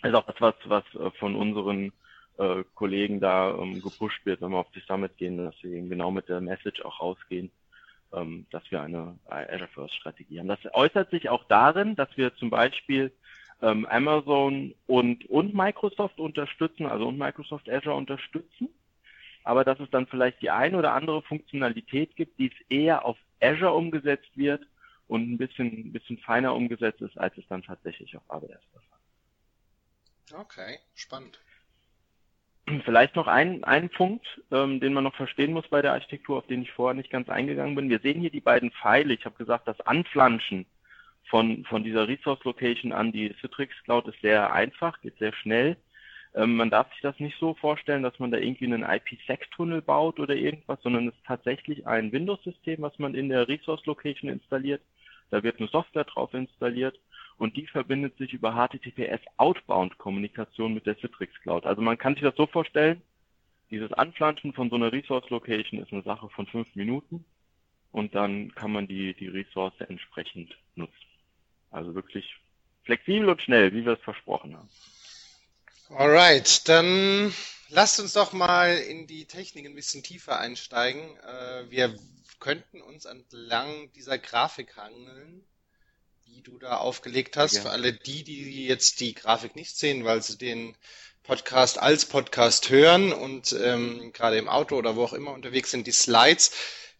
Also 0.00 0.18
auch 0.18 0.26
das, 0.26 0.40
was, 0.40 0.54
was 0.64 0.84
äh, 0.94 1.10
von 1.18 1.36
unseren 1.36 1.92
äh, 2.38 2.64
Kollegen 2.74 3.20
da 3.20 3.56
ähm, 3.56 3.80
gepusht 3.80 4.24
wird, 4.24 4.40
wenn 4.40 4.50
wir 4.50 4.58
auf 4.58 4.70
die 4.72 4.82
Summit 4.88 5.16
gehen, 5.18 5.36
dass 5.36 5.54
wir 5.62 5.72
eben 5.72 5.90
genau 5.90 6.10
mit 6.10 6.28
der 6.28 6.40
Message 6.40 6.82
auch 6.82 7.00
rausgehen, 7.00 7.52
ähm, 8.12 8.46
dass 8.50 8.68
wir 8.70 8.82
eine 8.82 9.18
Azure 9.26 9.68
First 9.68 9.94
Strategie 9.94 10.40
haben. 10.40 10.48
Das 10.48 10.58
äußert 10.72 11.10
sich 11.10 11.28
auch 11.28 11.44
darin, 11.44 11.94
dass 11.94 12.08
wir 12.16 12.34
zum 12.34 12.50
Beispiel 12.50 13.12
ähm, 13.62 13.86
Amazon 13.86 14.74
und, 14.86 15.24
und 15.30 15.54
Microsoft 15.54 16.18
unterstützen, 16.18 16.86
also 16.86 17.08
und 17.08 17.16
Microsoft 17.16 17.70
Azure 17.70 17.96
unterstützen, 17.96 18.68
aber 19.44 19.64
dass 19.64 19.80
es 19.80 19.90
dann 19.90 20.06
vielleicht 20.06 20.42
die 20.42 20.50
eine 20.50 20.76
oder 20.76 20.92
andere 20.92 21.22
Funktionalität 21.22 22.14
gibt, 22.16 22.38
die 22.38 22.48
es 22.48 22.66
eher 22.68 23.04
auf 23.04 23.16
Azure 23.40 23.72
umgesetzt 23.72 24.30
wird 24.36 24.66
und 25.08 25.30
ein 25.30 25.38
bisschen, 25.38 25.66
ein 25.66 25.92
bisschen 25.92 26.18
feiner 26.18 26.54
umgesetzt 26.54 27.00
ist, 27.00 27.16
als 27.18 27.36
es 27.38 27.46
dann 27.48 27.62
tatsächlich 27.62 28.16
auf 28.16 28.22
AWS 28.28 28.48
der 28.48 28.82
Fall 28.82 30.40
Okay, 30.40 30.78
spannend. 30.94 31.38
Vielleicht 32.84 33.16
noch 33.16 33.26
ein, 33.26 33.64
ein 33.64 33.90
Punkt, 33.90 34.24
ähm, 34.50 34.80
den 34.80 34.94
man 34.94 35.04
noch 35.04 35.16
verstehen 35.16 35.52
muss 35.52 35.68
bei 35.68 35.82
der 35.82 35.92
Architektur, 35.92 36.38
auf 36.38 36.46
den 36.46 36.62
ich 36.62 36.70
vorher 36.72 36.94
nicht 36.94 37.10
ganz 37.10 37.28
eingegangen 37.28 37.74
bin. 37.74 37.90
Wir 37.90 37.98
sehen 37.98 38.20
hier 38.20 38.30
die 38.30 38.40
beiden 38.40 38.70
Pfeile. 38.70 39.12
Ich 39.12 39.24
habe 39.24 39.36
gesagt, 39.36 39.68
das 39.68 39.80
Anflanschen 39.80 40.64
von, 41.28 41.64
von 41.64 41.84
dieser 41.84 42.08
Resource 42.08 42.44
Location 42.44 42.92
an 42.92 43.12
die 43.12 43.34
Citrix 43.40 43.74
Cloud 43.84 44.08
ist 44.08 44.20
sehr 44.20 44.52
einfach, 44.52 45.00
geht 45.00 45.18
sehr 45.18 45.32
schnell. 45.32 45.76
Ähm, 46.34 46.56
man 46.56 46.70
darf 46.70 46.90
sich 46.92 47.00
das 47.02 47.18
nicht 47.20 47.38
so 47.38 47.54
vorstellen, 47.54 48.02
dass 48.02 48.18
man 48.18 48.30
da 48.30 48.38
irgendwie 48.38 48.66
einen 48.66 48.84
IPsec-Tunnel 48.84 49.82
baut 49.82 50.18
oder 50.18 50.34
irgendwas, 50.34 50.80
sondern 50.82 51.08
es 51.08 51.14
ist 51.14 51.26
tatsächlich 51.26 51.86
ein 51.86 52.12
Windows-System, 52.12 52.82
was 52.82 52.98
man 52.98 53.14
in 53.14 53.28
der 53.28 53.48
Resource 53.48 53.84
Location 53.86 54.30
installiert. 54.30 54.82
Da 55.30 55.42
wird 55.42 55.58
eine 55.58 55.68
Software 55.68 56.04
drauf 56.04 56.32
installiert 56.34 56.98
und 57.38 57.56
die 57.56 57.66
verbindet 57.66 58.16
sich 58.18 58.32
über 58.32 58.52
HTTPS 58.52 59.20
Outbound 59.36 59.98
Kommunikation 59.98 60.74
mit 60.74 60.86
der 60.86 60.98
Citrix 60.98 61.34
Cloud. 61.42 61.66
Also 61.66 61.82
man 61.82 61.98
kann 61.98 62.14
sich 62.14 62.22
das 62.22 62.36
so 62.36 62.46
vorstellen, 62.46 63.02
dieses 63.70 63.92
Anpflanzen 63.94 64.52
von 64.52 64.68
so 64.68 64.76
einer 64.76 64.92
Resource 64.92 65.28
Location 65.30 65.80
ist 65.80 65.92
eine 65.92 66.02
Sache 66.02 66.28
von 66.30 66.46
fünf 66.46 66.74
Minuten 66.74 67.24
und 67.90 68.14
dann 68.14 68.54
kann 68.54 68.72
man 68.72 68.86
die, 68.86 69.14
die 69.14 69.28
Ressource 69.28 69.74
entsprechend 69.80 70.56
nutzen. 70.74 71.11
Also 71.72 71.94
wirklich 71.94 72.36
flexibel 72.84 73.28
und 73.28 73.42
schnell, 73.42 73.72
wie 73.72 73.84
wir 73.84 73.94
es 73.94 74.02
versprochen 74.02 74.56
haben. 74.56 74.68
Alright, 75.88 76.68
dann 76.68 77.34
lasst 77.68 77.98
uns 77.98 78.12
doch 78.12 78.32
mal 78.32 78.76
in 78.76 79.06
die 79.06 79.26
Technik 79.26 79.66
ein 79.66 79.74
bisschen 79.74 80.02
tiefer 80.02 80.38
einsteigen. 80.38 81.16
Äh, 81.18 81.70
wir 81.70 81.98
könnten 82.38 82.80
uns 82.80 83.04
entlang 83.04 83.90
dieser 83.92 84.18
Grafik 84.18 84.76
hangeln 84.76 85.44
die 86.34 86.42
du 86.42 86.58
da 86.58 86.78
aufgelegt 86.78 87.36
hast. 87.36 87.56
Ja. 87.56 87.62
Für 87.62 87.70
alle 87.70 87.92
die, 87.92 88.24
die 88.24 88.66
jetzt 88.66 89.00
die 89.00 89.14
Grafik 89.14 89.54
nicht 89.54 89.76
sehen, 89.76 90.04
weil 90.04 90.22
sie 90.22 90.38
den 90.38 90.76
Podcast 91.22 91.78
als 91.78 92.06
Podcast 92.06 92.70
hören 92.70 93.12
und 93.12 93.54
ähm, 93.62 94.12
gerade 94.12 94.38
im 94.38 94.48
Auto 94.48 94.76
oder 94.76 94.96
wo 94.96 95.04
auch 95.04 95.12
immer 95.12 95.32
unterwegs 95.32 95.70
sind, 95.70 95.86
die 95.86 95.92
Slides 95.92 96.52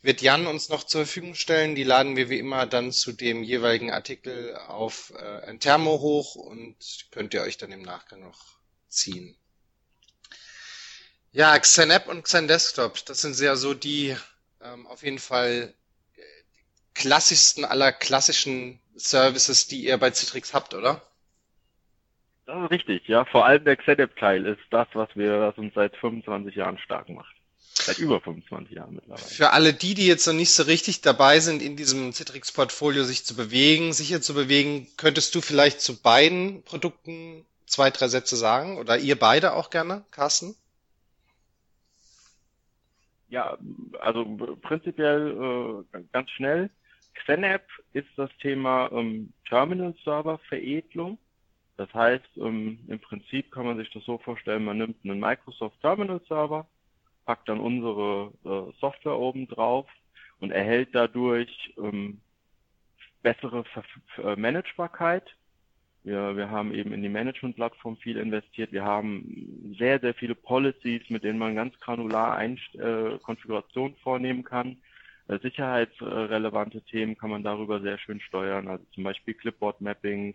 wird 0.02 0.20
Jan 0.20 0.46
uns 0.46 0.68
noch 0.68 0.84
zur 0.84 1.06
Verfügung 1.06 1.34
stellen. 1.34 1.74
Die 1.74 1.84
laden 1.84 2.16
wir 2.16 2.28
wie 2.28 2.38
immer 2.38 2.66
dann 2.66 2.92
zu 2.92 3.12
dem 3.12 3.42
jeweiligen 3.42 3.90
Artikel 3.90 4.56
auf 4.56 5.12
äh, 5.16 5.46
ein 5.46 5.60
Thermo 5.60 6.00
hoch 6.00 6.34
und 6.34 6.76
könnt 7.10 7.34
ihr 7.34 7.42
euch 7.42 7.56
dann 7.56 7.72
im 7.72 7.82
Nachgang 7.82 8.20
noch 8.20 8.58
ziehen. 8.88 9.36
Ja, 11.30 11.58
XenApp 11.58 12.08
und 12.08 12.24
XenDesktop, 12.24 13.06
das 13.06 13.22
sind 13.22 13.38
ja 13.40 13.56
so 13.56 13.72
die 13.72 14.16
ähm, 14.60 14.86
auf 14.86 15.02
jeden 15.02 15.18
Fall 15.18 15.74
klassischsten 16.94 17.64
aller 17.64 17.92
klassischen 17.92 18.80
Services, 18.94 19.66
die 19.66 19.84
ihr 19.86 19.98
bei 19.98 20.10
Citrix 20.10 20.54
habt, 20.54 20.74
oder? 20.74 21.02
Das 22.46 22.64
ist 22.64 22.70
richtig, 22.70 23.08
ja. 23.08 23.24
Vor 23.24 23.46
allem 23.46 23.64
der 23.64 23.76
XEDEP-Teil 23.76 24.46
ist 24.46 24.60
das, 24.70 24.88
was 24.92 25.08
wir, 25.14 25.40
was 25.40 25.56
uns 25.56 25.72
seit 25.74 25.96
25 25.96 26.54
Jahren 26.54 26.78
stark 26.78 27.08
macht. 27.08 27.34
Seit 27.74 27.98
über 27.98 28.20
25 28.20 28.76
Jahren 28.76 28.94
mittlerweile. 28.94 29.22
Für 29.22 29.50
alle 29.50 29.72
die, 29.72 29.94
die 29.94 30.06
jetzt 30.06 30.26
noch 30.26 30.34
nicht 30.34 30.52
so 30.52 30.64
richtig 30.64 31.00
dabei 31.00 31.40
sind, 31.40 31.62
in 31.62 31.76
diesem 31.76 32.12
Citrix-Portfolio 32.12 33.02
sich 33.04 33.24
zu 33.24 33.34
bewegen, 33.34 33.92
sicher 33.92 34.20
zu 34.20 34.34
bewegen, 34.34 34.86
könntest 34.96 35.34
du 35.34 35.40
vielleicht 35.40 35.80
zu 35.80 36.00
beiden 36.00 36.62
Produkten 36.64 37.46
zwei, 37.66 37.90
drei 37.90 38.08
Sätze 38.08 38.36
sagen? 38.36 38.78
Oder 38.78 38.98
ihr 38.98 39.18
beide 39.18 39.54
auch 39.54 39.70
gerne, 39.70 40.04
Carsten? 40.10 40.54
Ja, 43.30 43.56
also 44.00 44.26
prinzipiell 44.60 45.84
äh, 45.94 46.02
ganz 46.12 46.30
schnell. 46.32 46.68
XenApp 47.14 47.66
ist 47.94 48.08
das 48.16 48.30
Thema 48.40 48.90
ähm, 48.92 49.32
Terminal-Server-Veredelung. 49.48 51.16
Das 51.78 51.92
heißt, 51.94 52.36
ähm, 52.36 52.80
im 52.88 53.00
Prinzip 53.00 53.50
kann 53.50 53.64
man 53.64 53.78
sich 53.78 53.90
das 53.90 54.04
so 54.04 54.18
vorstellen, 54.18 54.64
man 54.64 54.78
nimmt 54.78 54.96
einen 55.04 55.18
Microsoft 55.18 55.80
Terminal-Server, 55.80 56.66
packt 57.24 57.48
dann 57.48 57.60
unsere 57.60 58.32
äh, 58.44 58.72
Software 58.80 59.18
oben 59.18 59.48
drauf 59.48 59.86
und 60.40 60.50
erhält 60.50 60.90
dadurch 60.92 61.72
ähm, 61.78 62.20
bessere 63.22 63.64
Ver 63.64 63.84
Ver 64.14 64.36
Managebarkeit. 64.36 65.24
Wir, 66.04 66.36
wir 66.36 66.50
haben 66.50 66.74
eben 66.74 66.92
in 66.92 67.02
die 67.02 67.08
Management-Plattform 67.08 67.96
viel 67.98 68.16
investiert. 68.16 68.72
Wir 68.72 68.84
haben 68.84 69.74
sehr, 69.78 70.00
sehr 70.00 70.14
viele 70.14 70.34
Policies, 70.34 71.02
mit 71.08 71.22
denen 71.22 71.38
man 71.38 71.54
ganz 71.54 71.78
granular 71.78 72.34
Einst 72.34 72.74
äh, 72.74 73.18
Konfigurationen 73.22 73.96
vornehmen 74.02 74.42
kann. 74.42 74.78
Äh, 75.28 75.38
sicherheitsrelevante 75.38 76.82
Themen 76.82 77.16
kann 77.16 77.30
man 77.30 77.44
darüber 77.44 77.80
sehr 77.80 77.98
schön 77.98 78.20
steuern, 78.20 78.66
also 78.66 78.84
zum 78.94 79.04
Beispiel 79.04 79.34
Clipboard-Mappings, 79.34 80.34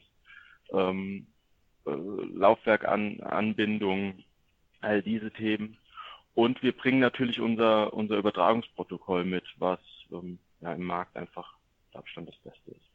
ähm, 0.71 1.27
äh, 1.85 1.91
Laufwerkanbindung, 1.91 4.23
all 4.79 5.01
diese 5.01 5.31
Themen. 5.31 5.77
Und 6.37 6.61
wir 6.61 6.71
bringen 6.71 6.99
natürlich 6.99 7.39
unser, 7.39 7.91
unser 7.95 8.15
Übertragungsprotokoll 8.17 9.25
mit, 9.25 9.43
was 9.57 9.79
ähm, 10.11 10.37
ja, 10.61 10.71
im 10.71 10.83
Markt 10.83 11.17
einfach 11.17 11.57
mit 11.87 11.95
Abstand 11.95 12.29
das 12.29 12.37
Beste 12.43 12.71
ist. 12.73 12.85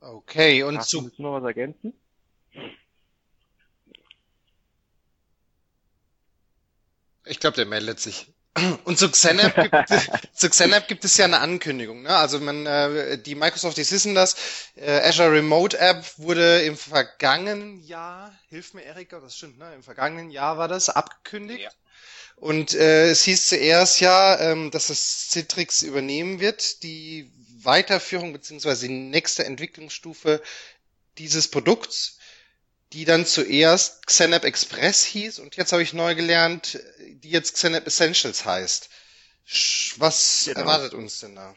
Okay, 0.00 0.64
und 0.64 0.78
Hast 0.78 0.90
zu... 0.90 1.08
Du 1.08 1.22
noch 1.22 1.34
was 1.34 1.44
ergänzen? 1.44 1.92
Ich 7.26 7.38
glaube, 7.38 7.54
der 7.54 7.66
meldet 7.66 8.00
sich. 8.00 8.34
Und 8.84 8.98
zu 8.98 9.10
XenApp 9.10 9.54
gibt, 9.88 10.38
zu 10.38 10.48
XenApp 10.48 10.88
gibt 10.88 11.04
es 11.04 11.16
ja 11.16 11.26
eine 11.26 11.40
Ankündigung. 11.40 12.02
Ne? 12.02 12.16
Also 12.16 12.40
man, 12.40 12.66
äh, 12.66 13.18
die 13.18 13.34
Microsoft, 13.34 13.76
die 13.76 13.90
wissen 13.90 14.14
das. 14.14 14.36
Äh, 14.76 15.00
Azure 15.00 15.32
Remote 15.32 15.78
App 15.78 16.04
wurde 16.16 16.62
im 16.62 16.76
vergangenen 16.76 17.82
Jahr, 17.82 18.34
hilf 18.48 18.74
mir 18.74 18.82
Erika, 18.82 19.20
das 19.20 19.36
stimmt, 19.36 19.58
ne? 19.58 19.74
Im 19.74 19.82
vergangenen 19.82 20.30
Jahr 20.30 20.58
war 20.58 20.68
das 20.68 20.88
abgekündigt. 20.88 21.64
Ja. 21.64 21.70
Und 22.36 22.74
äh, 22.74 23.10
es 23.10 23.24
hieß 23.24 23.48
zuerst 23.48 24.00
ja, 24.00 24.38
ähm, 24.40 24.70
dass 24.70 24.90
es 24.90 25.30
Citrix 25.30 25.82
übernehmen 25.82 26.40
wird, 26.40 26.82
die 26.82 27.30
Weiterführung 27.62 28.32
beziehungsweise 28.32 28.88
die 28.88 28.94
nächste 28.94 29.44
Entwicklungsstufe 29.44 30.42
dieses 31.18 31.48
Produkts 31.48 32.15
die 32.92 33.04
dann 33.04 33.26
zuerst 33.26 34.06
XenApp 34.06 34.44
Express 34.44 35.04
hieß 35.04 35.38
und 35.38 35.56
jetzt 35.56 35.72
habe 35.72 35.82
ich 35.82 35.92
neu 35.92 36.14
gelernt, 36.14 36.78
die 37.00 37.30
jetzt 37.30 37.54
XenApp 37.54 37.86
Essentials 37.86 38.44
heißt. 38.44 38.90
Was 39.98 40.46
genau. 40.46 40.60
erwartet 40.60 40.94
uns 40.94 41.20
denn 41.20 41.34
da? 41.34 41.54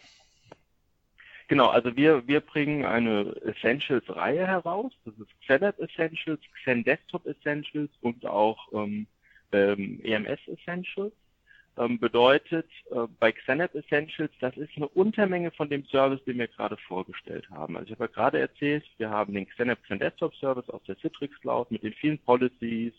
Genau, 1.48 1.70
also 1.70 1.96
wir, 1.96 2.28
wir 2.28 2.42
bringen 2.42 2.86
eine 2.86 3.36
Essentials-Reihe 3.42 4.46
heraus. 4.46 4.94
Das 5.06 5.16
ist 5.16 5.30
XenApp 5.42 5.80
Essentials, 5.80 6.40
XenDesktop 6.62 7.26
Essentials 7.26 7.90
und 8.02 8.24
auch 8.26 8.72
ähm, 8.72 9.08
ähm, 9.52 10.00
EMS 10.04 10.40
Essentials. 10.48 11.14
Ähm, 11.80 11.98
bedeutet 11.98 12.70
äh, 12.92 13.08
bei 13.20 13.32
XenApp 13.32 13.74
Essentials, 13.74 14.32
das 14.42 14.56
ist 14.58 14.72
eine 14.76 14.88
Untermenge 14.90 15.52
von 15.52 15.70
dem 15.70 15.86
Service, 15.86 16.24
den 16.26 16.38
wir 16.38 16.48
gerade 16.48 16.78
vorgestellt 16.78 17.50
haben. 17.50 17.78
Also 17.78 17.88
ich 17.88 17.92
habe 17.94 18.04
ja 18.04 18.14
gerade 18.14 18.40
erzählt, 18.40 18.84
wir 18.98 19.10
haben 19.10 19.34
den 19.34 19.48
XenApp 19.48 19.82
Xen 19.84 20.00
Desktop 20.00 20.36
Service 20.36 20.70
aus 20.70 20.84
der 20.84 20.98
Citrix 20.98 21.40
Cloud 21.40 21.72
mit 21.72 21.84
den 21.84 21.94
vielen 21.94 22.20
Policies 22.20 22.94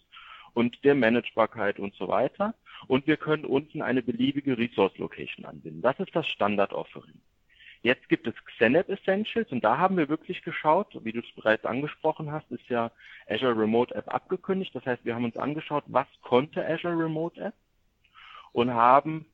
und 0.54 0.82
der 0.82 0.94
Managebarkeit 0.94 1.78
und 1.78 1.94
so 1.94 2.08
weiter. 2.08 2.54
Und 2.86 3.06
wir 3.06 3.18
können 3.18 3.44
unten 3.44 3.82
eine 3.82 4.02
beliebige 4.02 4.56
Resource 4.56 4.96
Location 4.96 5.44
anbinden. 5.44 5.82
Das 5.82 6.00
ist 6.00 6.16
das 6.16 6.26
Standard 6.26 6.72
Offering. 6.72 7.20
Jetzt 7.82 8.08
gibt 8.08 8.26
es 8.26 8.34
XenApp 8.44 8.88
Essentials 8.88 9.52
und 9.52 9.62
da 9.62 9.78
haben 9.78 9.96
wir 9.96 10.08
wirklich 10.08 10.42
geschaut, 10.42 10.98
wie 11.04 11.12
du 11.12 11.20
es 11.20 11.34
bereits 11.34 11.64
angesprochen 11.64 12.32
hast, 12.32 12.50
ist 12.50 12.68
ja 12.68 12.90
Azure 13.28 13.58
Remote 13.58 13.94
App 13.94 14.12
abgekündigt. 14.12 14.74
Das 14.74 14.84
heißt, 14.84 15.04
wir 15.04 15.14
haben 15.14 15.24
uns 15.24 15.36
angeschaut, 15.36 15.84
was 15.86 16.06
konnte 16.22 16.66
Azure 16.66 16.98
Remote 16.98 17.40
App 17.40 17.54
und 18.52 18.72
haben 18.72 19.26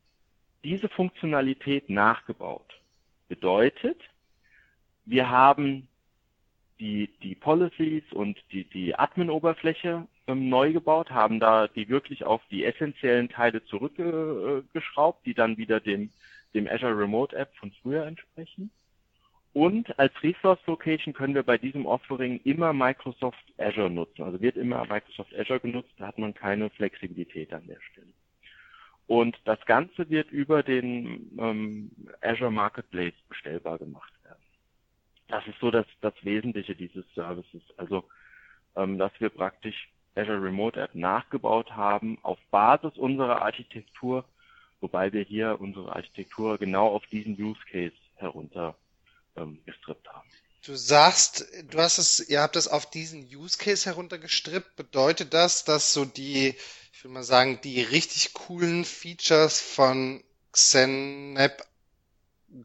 diese 0.64 0.88
Funktionalität 0.88 1.88
nachgebaut. 1.90 2.80
Bedeutet, 3.28 4.00
wir 5.04 5.30
haben 5.30 5.88
die, 6.78 7.08
die 7.22 7.34
Policies 7.34 8.04
und 8.12 8.38
die, 8.52 8.64
die 8.64 8.94
Admin-Oberfläche 8.98 10.06
ähm, 10.26 10.48
neu 10.48 10.72
gebaut, 10.72 11.10
haben 11.10 11.40
da 11.40 11.68
die 11.68 11.88
wirklich 11.88 12.24
auf 12.24 12.42
die 12.50 12.64
essentiellen 12.64 13.28
Teile 13.28 13.64
zurückgeschraubt, 13.64 15.24
die 15.24 15.34
dann 15.34 15.56
wieder 15.56 15.80
dem, 15.80 16.10
dem 16.54 16.66
Azure 16.66 16.98
Remote 16.98 17.34
App 17.36 17.54
von 17.56 17.72
früher 17.82 18.04
entsprechen. 18.06 18.70
Und 19.52 19.98
als 19.98 20.12
Resource 20.22 20.60
Location 20.66 21.14
können 21.14 21.34
wir 21.34 21.42
bei 21.42 21.56
diesem 21.56 21.86
Offering 21.86 22.40
immer 22.44 22.74
Microsoft 22.74 23.42
Azure 23.56 23.88
nutzen. 23.88 24.22
Also 24.22 24.40
wird 24.42 24.56
immer 24.56 24.84
Microsoft 24.86 25.34
Azure 25.34 25.60
genutzt, 25.60 25.92
da 25.96 26.08
hat 26.08 26.18
man 26.18 26.34
keine 26.34 26.68
Flexibilität 26.68 27.54
an 27.54 27.66
der 27.66 27.80
Stelle. 27.80 28.12
Und 29.06 29.38
das 29.44 29.64
Ganze 29.66 30.10
wird 30.10 30.30
über 30.30 30.62
den 30.62 31.30
ähm, 31.38 31.90
Azure 32.20 32.50
Marketplace 32.50 33.14
bestellbar 33.28 33.78
gemacht 33.78 34.12
werden. 34.24 34.42
Das 35.28 35.46
ist 35.46 35.58
so 35.60 35.70
das, 35.70 35.86
das 36.00 36.14
Wesentliche 36.22 36.74
dieses 36.74 37.04
Services. 37.14 37.62
Also, 37.76 38.04
ähm, 38.74 38.98
dass 38.98 39.12
wir 39.20 39.28
praktisch 39.28 39.88
Azure 40.16 40.42
Remote 40.42 40.80
App 40.80 40.94
nachgebaut 40.94 41.70
haben 41.72 42.18
auf 42.22 42.38
Basis 42.50 42.96
unserer 42.96 43.42
Architektur, 43.42 44.24
wobei 44.80 45.12
wir 45.12 45.22
hier 45.22 45.60
unsere 45.60 45.94
Architektur 45.94 46.58
genau 46.58 46.88
auf 46.88 47.06
diesen 47.06 47.40
Use 47.40 47.60
Case 47.70 47.94
herunter 48.16 48.76
ähm, 49.36 49.58
gestrippt 49.66 50.08
haben. 50.08 50.28
Du 50.66 50.74
sagst, 50.74 51.46
du 51.70 51.78
hast 51.78 51.98
es, 51.98 52.28
ihr 52.28 52.40
habt 52.42 52.56
es 52.56 52.66
auf 52.66 52.90
diesen 52.90 53.22
Use 53.34 53.56
Case 53.56 53.86
heruntergestrippt. 53.86 54.76
Bedeutet 54.76 55.32
das, 55.32 55.64
dass 55.64 55.92
so 55.92 56.04
die 56.04 56.54
ich 56.96 57.04
würde 57.04 57.12
mal 57.12 57.24
sagen, 57.24 57.60
die 57.62 57.82
richtig 57.82 58.32
coolen 58.32 58.86
Features 58.86 59.60
von 59.60 60.24
XenApp, 60.50 61.66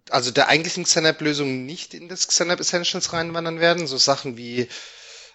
also 0.09 0.31
der 0.31 0.47
eigentlichen 0.47 0.85
XenApp-Lösung 0.85 1.65
nicht 1.65 1.93
in 1.93 2.07
das 2.07 2.29
XenApp 2.29 2.61
Essentials 2.61 3.11
reinwandern 3.11 3.59
werden. 3.59 3.87
So 3.87 3.97
Sachen 3.97 4.37
wie 4.37 4.69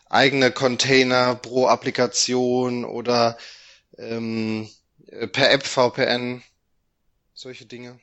eigene 0.08 0.50
Container 0.50 1.34
pro 1.34 1.66
Applikation 1.66 2.86
oder 2.86 3.36
ähm, 3.98 4.66
per 5.32 5.50
App 5.50 5.66
VPN, 5.66 6.42
solche 7.34 7.66
Dinge. 7.66 8.00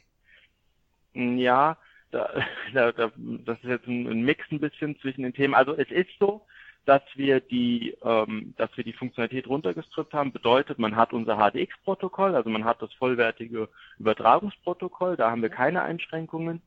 Ja, 1.15 1.79
da, 2.13 2.29
da, 2.74 2.91
da, 2.91 3.12
das 3.17 3.58
ist 3.60 3.70
jetzt 3.70 3.88
ein, 3.88 4.24
Mix 4.24 4.46
ein 4.51 4.60
bisschen 4.60 4.98
zwischen 5.00 5.24
den 5.24 5.34
Themen. 5.34 5.53
Also 5.53 5.74
es 5.75 5.89
ist 5.89 6.10
so, 6.20 6.46
dass 6.86 7.01
wir 7.15 7.39
die, 7.39 7.98
ähm, 8.03 8.53
dass 8.58 8.75
wir 8.75 8.84
die 8.84 8.93
Funktionalität 8.93 9.48
runtergestrippt 9.48 10.13
haben, 10.13 10.32
bedeutet, 10.32 10.79
man 10.79 10.96
hat 10.96 11.13
unser 11.13 11.38
HDX-Protokoll, 11.38 12.36
also 12.36 12.50
man 12.50 12.65
hat 12.65 12.82
das 12.82 12.93
vollwertige 12.93 13.70
Übertragungsprotokoll, 14.00 15.15
da 15.15 15.32
haben 15.32 15.41
wir 15.41 15.50
keine 15.50 15.82
Einschränkungen. 15.82 16.62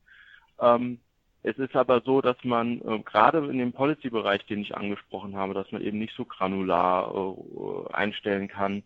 Ähm, 0.60 0.98
es 1.42 1.58
ist 1.58 1.76
aber 1.76 2.00
so, 2.00 2.22
dass 2.22 2.36
man 2.44 2.80
äh, 2.80 2.98
gerade 3.00 3.38
in 3.46 3.58
dem 3.58 3.72
Policy-Bereich, 3.72 4.46
den 4.46 4.62
ich 4.62 4.76
angesprochen 4.76 5.36
habe, 5.36 5.54
dass 5.54 5.70
man 5.70 5.82
eben 5.82 5.98
nicht 5.98 6.14
so 6.16 6.24
granular 6.24 7.14
äh, 7.14 7.92
einstellen 7.92 8.48
kann, 8.48 8.82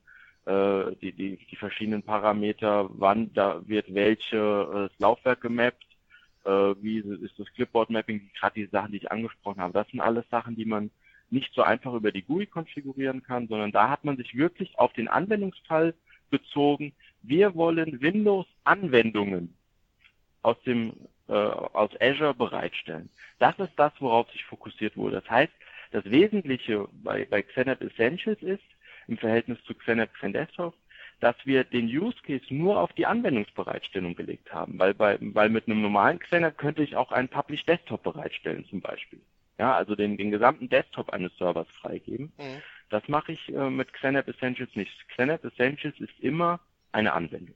äh, 0.47 0.97
die, 1.00 1.12
die, 1.12 1.38
die 1.50 1.57
verschiedenen 1.57 2.02
Parameter, 2.02 2.90
wann 2.90 3.33
da 3.35 3.62
wird 3.67 3.95
welche 3.95 4.90
äh, 4.90 5.02
Laufwerk 5.02 5.43
gemappt, 5.43 5.87
äh, 6.45 6.75
wie 6.83 6.99
ist 6.99 7.39
das 7.39 7.53
Clipboard-Mapping, 7.55 8.31
gerade 8.39 8.55
die 8.55 8.67
Sachen, 8.67 8.93
die 8.93 8.99
ich 8.99 9.11
angesprochen 9.11 9.61
habe. 9.61 9.73
Das 9.73 9.89
sind 9.89 10.01
alles 10.01 10.29
Sachen, 10.31 10.57
die 10.57 10.65
man 10.65 10.91
nicht 11.31 11.53
so 11.55 11.63
einfach 11.63 11.95
über 11.95 12.13
die 12.13 12.23
GUI 12.23 12.47
konfigurieren 12.47 13.23
kann, 13.23 13.49
sondern 13.49 13.73
da 13.73 13.89
hat 13.89 14.05
man 14.05 14.17
sich 14.17 14.37
wirklich 14.37 14.79
auf 14.79 14.93
den 14.93 15.09
Anwendungsfall 15.09 15.95
bezogen. 16.31 16.93
Wir 17.23 17.55
wollen 17.55 18.00
Windows-Anwendungen 18.00 19.55
aus 20.43 20.61
dem 20.63 20.93
äh, 21.29 21.33
aus 21.33 21.91
Azure 22.00 22.35
bereitstellen. 22.35 23.09
Das 23.39 23.57
ist 23.59 23.73
das, 23.76 23.93
worauf 24.00 24.31
sich 24.33 24.45
fokussiert 24.45 24.97
wurde. 24.97 25.21
Das 25.21 25.31
heißt, 25.31 25.53
das 25.93 26.05
Wesentliche 26.05 26.89
bei, 26.93 27.25
bei 27.25 27.43
XenApp 27.43 27.81
Essentials 27.83 28.43
ist, 28.43 28.65
im 29.07 29.17
Verhältnis 29.17 29.63
zu 29.65 29.75
XenApp 29.75 30.11
Desktop, 30.23 30.75
dass 31.21 31.37
wir 31.45 31.65
den 31.65 31.87
Use 31.87 32.17
Case 32.26 32.45
nur 32.50 32.80
auf 32.80 32.93
die 32.95 33.06
Anwendungsbereitstellung 33.06 34.15
gelegt 34.15 34.52
haben, 34.52 34.78
weil, 34.78 34.95
bei, 34.95 35.19
weil 35.21 35.50
mit 35.50 35.67
einem 35.67 35.83
normalen 35.83 36.19
XenApp 36.19 36.59
könnte 36.59 36.83
ich 36.83 36.97
auch 36.97 37.13
einen 37.13 37.28
Publish 37.28 37.65
Desktop 37.67 38.02
bereitstellen 38.02 38.65
zum 38.69 38.80
Beispiel 38.80 39.21
ja, 39.61 39.75
also 39.76 39.95
den, 39.95 40.17
den 40.17 40.30
gesamten 40.30 40.71
Desktop 40.71 41.11
eines 41.11 41.37
Servers 41.37 41.69
freigeben. 41.83 42.33
Mhm. 42.39 42.63
Das 42.89 43.06
mache 43.09 43.33
ich 43.33 43.54
äh, 43.54 43.69
mit 43.69 43.93
XenApp 43.93 44.26
Essentials 44.26 44.75
nicht. 44.75 44.91
XenApp 45.11 45.45
Essentials 45.45 46.00
ist 46.00 46.19
immer 46.19 46.61
eine 46.93 47.13
Anwendung. 47.13 47.54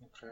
Okay. 0.00 0.30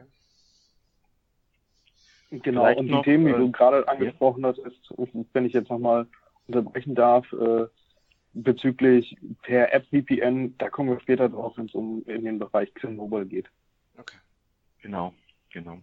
Genau, 2.30 2.62
Vielleicht 2.62 2.78
und 2.78 2.86
die 2.86 2.92
noch, 2.92 3.04
Themen, 3.04 3.26
die 3.26 3.32
äh, 3.32 3.38
du 3.38 3.50
gerade 3.50 3.88
angesprochen 3.88 4.44
ja. 4.44 4.50
hast, 4.50 4.58
ist, 4.58 4.94
wenn 5.32 5.46
ich 5.46 5.52
jetzt 5.52 5.68
nochmal 5.68 6.06
unterbrechen 6.46 6.94
darf, 6.94 7.30
äh, 7.32 7.66
bezüglich 8.34 9.16
per 9.42 9.72
App 9.72 9.86
VPN, 9.88 10.56
da 10.58 10.70
kommen 10.70 10.90
wir 10.90 11.00
später 11.00 11.28
drauf, 11.28 11.56
wenn 11.56 11.66
es 11.66 11.74
um 11.74 12.02
in 12.06 12.24
den 12.24 12.38
Bereich 12.38 12.72
XenMobile 12.74 13.26
geht. 13.26 13.50
Okay. 13.98 14.16
Genau, 14.80 15.14
genau. 15.50 15.78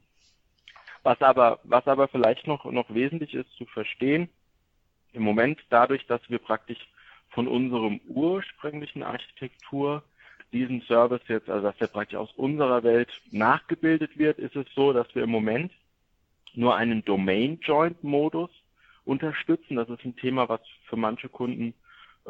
Was 1.03 1.21
aber, 1.21 1.59
was 1.63 1.87
aber 1.87 2.07
vielleicht 2.07 2.47
noch, 2.47 2.65
noch 2.65 2.93
wesentlich 2.93 3.33
ist 3.33 3.51
zu 3.53 3.65
verstehen, 3.65 4.29
im 5.13 5.23
Moment 5.23 5.59
dadurch, 5.69 6.05
dass 6.07 6.21
wir 6.29 6.39
praktisch 6.39 6.79
von 7.29 7.47
unserem 7.47 8.01
ursprünglichen 8.07 9.03
Architektur 9.03 10.03
diesen 10.51 10.81
Service 10.81 11.21
jetzt, 11.27 11.49
also 11.49 11.67
dass 11.67 11.77
der 11.77 11.87
praktisch 11.87 12.17
aus 12.17 12.31
unserer 12.33 12.83
Welt 12.83 13.09
nachgebildet 13.31 14.17
wird, 14.17 14.39
ist 14.39 14.55
es 14.55 14.65
so, 14.73 14.93
dass 14.93 15.13
wir 15.13 15.23
im 15.23 15.29
Moment 15.29 15.71
nur 16.53 16.75
einen 16.75 17.05
Domain 17.05 17.59
Joint 17.61 18.03
Modus 18.03 18.49
unterstützen. 19.05 19.75
Das 19.75 19.89
ist 19.89 20.03
ein 20.03 20.15
Thema, 20.15 20.49
was 20.49 20.61
für 20.85 20.97
manche 20.97 21.29
Kunden 21.29 21.73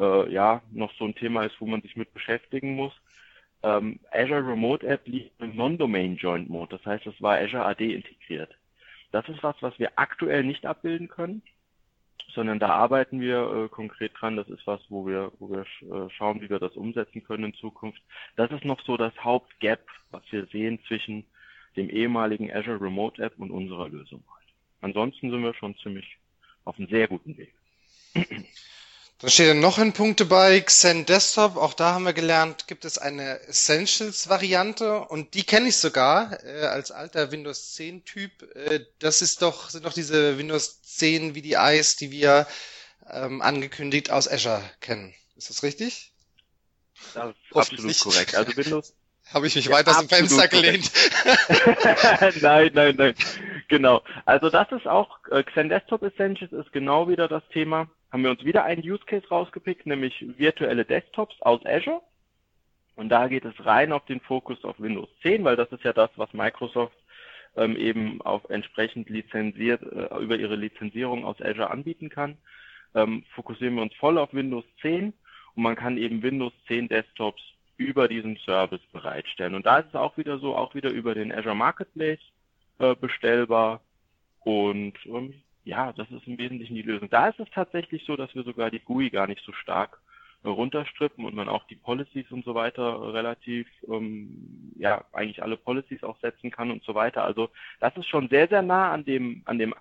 äh, 0.00 0.32
ja 0.32 0.62
noch 0.72 0.92
so 0.94 1.04
ein 1.04 1.14
Thema 1.14 1.44
ist, 1.44 1.60
wo 1.60 1.66
man 1.66 1.82
sich 1.82 1.96
mit 1.96 2.12
beschäftigen 2.12 2.74
muss. 2.74 2.92
Ähm, 3.62 4.00
Azure 4.10 4.46
Remote 4.46 4.86
App 4.86 5.06
liegt 5.06 5.38
im 5.40 5.54
Non-Domain 5.54 6.16
Joint 6.16 6.48
Mode. 6.48 6.76
Das 6.76 6.86
heißt, 6.86 7.06
es 7.06 7.20
war 7.20 7.38
Azure 7.38 7.66
AD 7.66 7.94
integriert. 7.94 8.56
Das 9.12 9.28
ist 9.28 9.42
was, 9.42 9.56
was 9.60 9.78
wir 9.78 9.92
aktuell 9.96 10.44
nicht 10.44 10.64
abbilden 10.64 11.08
können, 11.08 11.42
sondern 12.34 12.58
da 12.58 12.68
arbeiten 12.68 13.20
wir 13.20 13.64
äh, 13.64 13.68
konkret 13.68 14.12
dran. 14.18 14.36
Das 14.36 14.48
ist 14.48 14.66
was, 14.66 14.80
wo 14.88 15.06
wir, 15.06 15.32
wo 15.38 15.50
wir 15.50 15.62
äh, 15.62 16.10
schauen, 16.10 16.40
wie 16.40 16.48
wir 16.48 16.58
das 16.58 16.76
umsetzen 16.76 17.22
können 17.22 17.44
in 17.44 17.54
Zukunft. 17.54 18.02
Das 18.36 18.50
ist 18.50 18.64
noch 18.64 18.80
so 18.82 18.96
das 18.96 19.12
Hauptgap, 19.22 19.80
was 20.10 20.22
wir 20.30 20.46
sehen 20.46 20.78
zwischen 20.86 21.24
dem 21.76 21.90
ehemaligen 21.90 22.50
Azure 22.52 22.80
Remote 22.80 23.22
App 23.22 23.34
und 23.38 23.50
unserer 23.50 23.88
Lösung. 23.88 24.24
Ansonsten 24.80 25.30
sind 25.30 25.42
wir 25.42 25.54
schon 25.54 25.76
ziemlich 25.76 26.16
auf 26.64 26.78
einem 26.78 26.88
sehr 26.88 27.08
guten 27.08 27.36
Weg. 27.36 27.54
Da 29.22 29.28
stehen 29.28 29.60
noch 29.60 29.76
ein 29.76 29.92
Punkt 29.92 30.18
dabei, 30.20 30.58
Xen 30.62 31.04
Desktop, 31.04 31.58
auch 31.58 31.74
da 31.74 31.92
haben 31.92 32.04
wir 32.04 32.14
gelernt, 32.14 32.66
gibt 32.68 32.86
es 32.86 32.96
eine 32.96 33.40
Essentials-Variante 33.40 35.00
und 35.00 35.34
die 35.34 35.42
kenne 35.42 35.68
ich 35.68 35.76
sogar 35.76 36.42
äh, 36.42 36.62
als 36.62 36.90
alter 36.90 37.30
Windows 37.30 37.76
10-Typ. 37.76 38.56
Äh, 38.56 38.80
das 38.98 39.20
ist 39.20 39.42
doch, 39.42 39.68
sind 39.68 39.84
doch 39.84 39.92
diese 39.92 40.38
Windows 40.38 40.80
10 40.80 41.34
VDIs, 41.34 41.96
die 41.96 42.10
wir 42.10 42.46
ähm, 43.10 43.42
angekündigt 43.42 44.10
aus 44.10 44.26
Azure 44.26 44.62
kennen. 44.80 45.12
Ist 45.36 45.50
das 45.50 45.62
richtig? 45.62 46.12
Das 47.12 47.28
ist 47.28 47.56
absolut 47.56 48.00
korrekt. 48.00 48.34
Also 48.34 48.56
Windows. 48.56 48.94
Habe 49.34 49.46
ich 49.46 49.54
mich 49.54 49.66
ja, 49.66 49.72
weiter 49.72 49.90
aus 49.90 49.98
dem 49.98 50.08
Fenster 50.08 50.48
gelehnt? 50.48 50.90
nein, 52.40 52.70
nein, 52.72 52.94
nein. 52.96 53.14
Genau. 53.68 54.02
Also 54.24 54.48
das 54.48 54.72
ist 54.72 54.86
auch, 54.86 55.18
äh, 55.30 55.42
Xen 55.42 55.68
Desktop 55.68 56.02
Essentials 56.04 56.52
ist 56.52 56.72
genau 56.72 57.06
wieder 57.06 57.28
das 57.28 57.42
Thema 57.52 57.86
haben 58.10 58.22
wir 58.24 58.30
uns 58.30 58.44
wieder 58.44 58.64
einen 58.64 58.82
Use 58.82 59.04
Case 59.06 59.28
rausgepickt, 59.28 59.86
nämlich 59.86 60.24
virtuelle 60.38 60.84
Desktops 60.84 61.40
aus 61.42 61.64
Azure. 61.64 62.02
Und 62.96 63.08
da 63.08 63.28
geht 63.28 63.44
es 63.44 63.64
rein 63.64 63.92
auf 63.92 64.04
den 64.06 64.20
Fokus 64.20 64.62
auf 64.64 64.80
Windows 64.80 65.08
10, 65.22 65.44
weil 65.44 65.56
das 65.56 65.70
ist 65.72 65.84
ja 65.84 65.92
das, 65.92 66.10
was 66.16 66.32
Microsoft 66.32 66.96
ähm, 67.56 67.76
eben 67.76 68.20
auf 68.22 68.48
entsprechend 68.50 69.08
lizenziert, 69.08 69.82
äh, 69.82 70.16
über 70.18 70.36
ihre 70.36 70.56
Lizenzierung 70.56 71.24
aus 71.24 71.40
Azure 71.40 71.70
anbieten 71.70 72.08
kann. 72.08 72.36
Ähm, 72.94 73.24
fokussieren 73.34 73.76
wir 73.76 73.82
uns 73.82 73.94
voll 73.94 74.18
auf 74.18 74.34
Windows 74.34 74.64
10 74.82 75.12
und 75.54 75.62
man 75.62 75.76
kann 75.76 75.96
eben 75.96 76.22
Windows 76.22 76.52
10 76.66 76.88
Desktops 76.88 77.42
über 77.76 78.08
diesen 78.08 78.36
Service 78.38 78.82
bereitstellen. 78.92 79.54
Und 79.54 79.66
da 79.66 79.78
ist 79.78 79.88
es 79.88 79.94
auch 79.94 80.16
wieder 80.16 80.38
so, 80.38 80.54
auch 80.54 80.74
wieder 80.74 80.90
über 80.90 81.14
den 81.14 81.32
Azure 81.32 81.54
Marketplace 81.54 82.20
äh, 82.78 82.94
bestellbar. 82.94 83.80
Und 84.40 84.94
ähm, 85.06 85.34
ja, 85.64 85.92
das 85.92 86.10
ist 86.10 86.26
im 86.26 86.38
Wesentlichen 86.38 86.74
die 86.74 86.82
Lösung. 86.82 87.10
Da 87.10 87.28
ist 87.28 87.40
es 87.40 87.50
tatsächlich 87.50 88.04
so, 88.06 88.16
dass 88.16 88.34
wir 88.34 88.42
sogar 88.42 88.70
die 88.70 88.80
GUI 88.80 89.10
gar 89.10 89.26
nicht 89.26 89.44
so 89.44 89.52
stark 89.52 90.00
äh, 90.42 90.48
runterstrippen 90.48 91.24
und 91.24 91.34
man 91.34 91.48
auch 91.48 91.64
die 91.66 91.76
Policies 91.76 92.30
und 92.30 92.44
so 92.44 92.54
weiter 92.54 93.12
relativ, 93.12 93.68
ähm, 93.88 94.72
ja, 94.78 95.04
eigentlich 95.12 95.42
alle 95.42 95.56
Policies 95.56 96.02
auch 96.02 96.18
setzen 96.20 96.50
kann 96.50 96.70
und 96.70 96.82
so 96.82 96.94
weiter. 96.94 97.24
Also 97.24 97.50
das 97.78 97.96
ist 97.96 98.08
schon 98.08 98.28
sehr, 98.28 98.48
sehr 98.48 98.62
nah 98.62 98.92
an 98.92 99.04
dem, 99.04 99.42
an 99.44 99.58
dem 99.58 99.74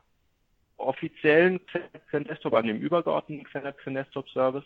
offiziellen 0.78 1.60
Xen 2.08 2.26
Desktop, 2.26 2.54
an 2.54 2.68
dem 2.68 2.80
übergeordneten 2.80 3.46
Xen 3.46 3.94
Desktop 3.94 4.30
Service. 4.30 4.66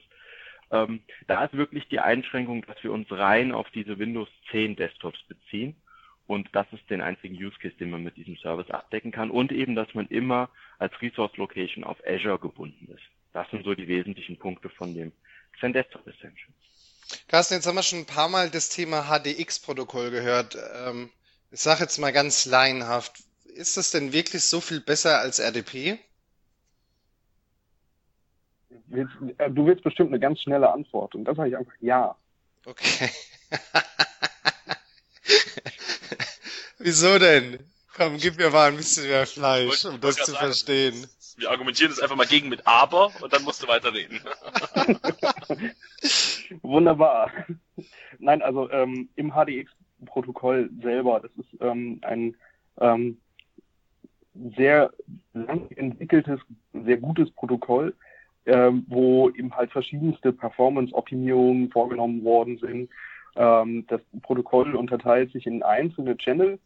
Ähm, 0.71 1.01
da 1.27 1.45
ist 1.45 1.53
wirklich 1.53 1.87
die 1.89 1.99
Einschränkung, 1.99 2.65
dass 2.65 2.83
wir 2.83 2.91
uns 2.91 3.11
rein 3.11 3.51
auf 3.51 3.69
diese 3.71 3.99
Windows 3.99 4.29
10 4.49 4.75
Desktops 4.75 5.21
beziehen. 5.27 5.75
Und 6.25 6.49
das 6.53 6.65
ist 6.71 6.89
den 6.89 7.01
einzigen 7.01 7.35
Use 7.35 7.57
Case, 7.59 7.75
den 7.75 7.89
man 7.89 8.03
mit 8.03 8.15
diesem 8.15 8.37
Service 8.37 8.69
abdecken 8.69 9.11
kann. 9.11 9.29
Und 9.29 9.51
eben, 9.51 9.75
dass 9.75 9.93
man 9.93 10.07
immer 10.07 10.49
als 10.79 10.93
Resource 11.01 11.35
Location 11.37 11.83
auf 11.83 11.97
Azure 12.07 12.39
gebunden 12.39 12.87
ist. 12.93 13.03
Das 13.33 13.49
sind 13.49 13.65
so 13.65 13.73
die 13.73 13.87
wesentlichen 13.87 14.37
Punkte 14.37 14.69
von 14.69 14.93
dem 14.93 15.11
Xen 15.53 15.73
Desktop 15.73 16.07
Essentials. 16.07 16.53
Carsten, 17.27 17.55
jetzt 17.55 17.67
haben 17.67 17.75
wir 17.75 17.83
schon 17.83 17.99
ein 17.99 18.05
paar 18.05 18.29
Mal 18.29 18.49
das 18.49 18.69
Thema 18.69 19.03
HDX-Protokoll 19.03 20.11
gehört. 20.11 20.57
Ähm, 20.85 21.09
ich 21.51 21.59
sage 21.59 21.81
jetzt 21.81 21.97
mal 21.97 22.13
ganz 22.13 22.45
laienhaft, 22.45 23.23
ist 23.55 23.77
das 23.77 23.91
denn 23.91 24.13
wirklich 24.13 24.43
so 24.43 24.61
viel 24.61 24.79
besser 24.79 25.19
als 25.19 25.39
RDP? 25.39 25.99
Äh, 28.91 29.49
du 29.51 29.65
willst 29.65 29.83
bestimmt 29.83 30.09
eine 30.09 30.19
ganz 30.19 30.41
schnelle 30.41 30.71
Antwort 30.71 31.15
und 31.15 31.25
das 31.25 31.35
sage 31.35 31.49
ich 31.49 31.57
einfach 31.57 31.73
ja. 31.79 32.15
Okay. 32.65 33.09
Wieso 36.83 37.17
denn? 37.17 37.59
Komm, 37.95 38.17
gib 38.17 38.37
mir 38.37 38.49
mal 38.49 38.69
ein 38.69 38.75
bisschen 38.75 39.07
mehr 39.07 39.25
Fleisch, 39.25 39.85
um 39.85 40.01
das 40.01 40.17
zu 40.17 40.31
sagen, 40.31 40.45
verstehen. 40.47 41.07
Wir 41.37 41.49
argumentieren 41.49 41.91
das 41.91 42.01
einfach 42.01 42.17
mal 42.17 42.27
gegen 42.27 42.49
mit 42.49 42.67
aber 42.67 43.09
und 43.21 43.31
dann 43.31 43.43
musst 43.43 43.63
du 43.63 43.69
weiterreden. 43.69 44.19
Wunderbar. 46.61 47.31
Nein, 48.19 48.41
also 48.41 48.69
ähm, 48.69 49.07
im 49.15 49.31
HDX-Protokoll 49.31 50.69
selber, 50.81 51.21
das 51.21 51.31
ist 51.37 51.61
ähm, 51.61 51.99
ein 52.01 52.35
ähm, 52.81 53.17
sehr 54.57 54.91
lang 55.33 55.71
entwickeltes, 55.77 56.41
sehr 56.73 56.97
gutes 56.97 57.31
Protokoll, 57.31 57.95
ähm, 58.45 58.85
wo 58.89 59.29
eben 59.29 59.55
halt 59.55 59.71
verschiedenste 59.71 60.33
Performance-Optimierungen 60.33 61.71
vorgenommen 61.71 62.25
worden 62.25 62.57
sind. 62.57 62.89
Ähm, 63.37 63.87
das 63.87 64.01
Protokoll 64.21 64.75
unterteilt 64.75 65.31
sich 65.31 65.47
in 65.47 65.63
einzelne 65.63 66.17
Channel 66.17 66.59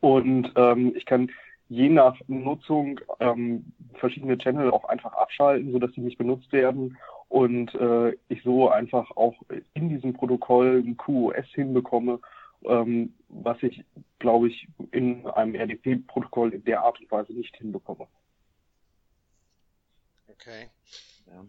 und 0.00 0.52
ähm, 0.56 0.94
ich 0.96 1.06
kann 1.06 1.30
je 1.68 1.88
nach 1.88 2.16
Nutzung 2.28 3.00
ähm, 3.20 3.72
verschiedene 3.94 4.38
Channel 4.38 4.70
auch 4.70 4.84
einfach 4.84 5.12
abschalten, 5.14 5.72
sodass 5.72 5.92
sie 5.92 6.00
nicht 6.00 6.18
benutzt 6.18 6.52
werden 6.52 6.96
und 7.28 7.74
äh, 7.74 8.16
ich 8.28 8.42
so 8.44 8.68
einfach 8.70 9.10
auch 9.16 9.34
in 9.74 9.88
diesem 9.88 10.12
Protokoll 10.12 10.82
ein 10.86 10.96
QoS 10.96 11.46
hinbekomme, 11.52 12.20
ähm, 12.64 13.14
was 13.28 13.62
ich, 13.62 13.84
glaube 14.18 14.48
ich, 14.48 14.68
in 14.92 15.26
einem 15.26 15.54
RDP-Protokoll 15.54 16.54
in 16.54 16.64
der 16.64 16.82
Art 16.82 17.00
und 17.00 17.10
Weise 17.10 17.32
nicht 17.32 17.56
hinbekomme. 17.56 18.06
Okay. 20.28 20.68
Ja. 21.26 21.44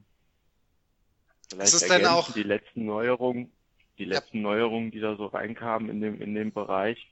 Vielleicht 1.49 1.73
ist 1.73 1.83
es 1.83 1.87
denn 1.87 2.05
auch 2.05 2.31
die 2.31 2.43
letzten 2.43 2.85
Neuerungen, 2.85 3.51
die 3.99 4.05
letzten 4.05 4.37
ja. 4.37 4.43
Neuerungen, 4.43 4.91
die 4.91 4.99
da 4.99 5.15
so 5.15 5.27
reinkamen 5.27 5.89
in 5.89 6.01
dem 6.01 6.21
in 6.21 6.33
dem 6.33 6.51
Bereich 6.51 7.07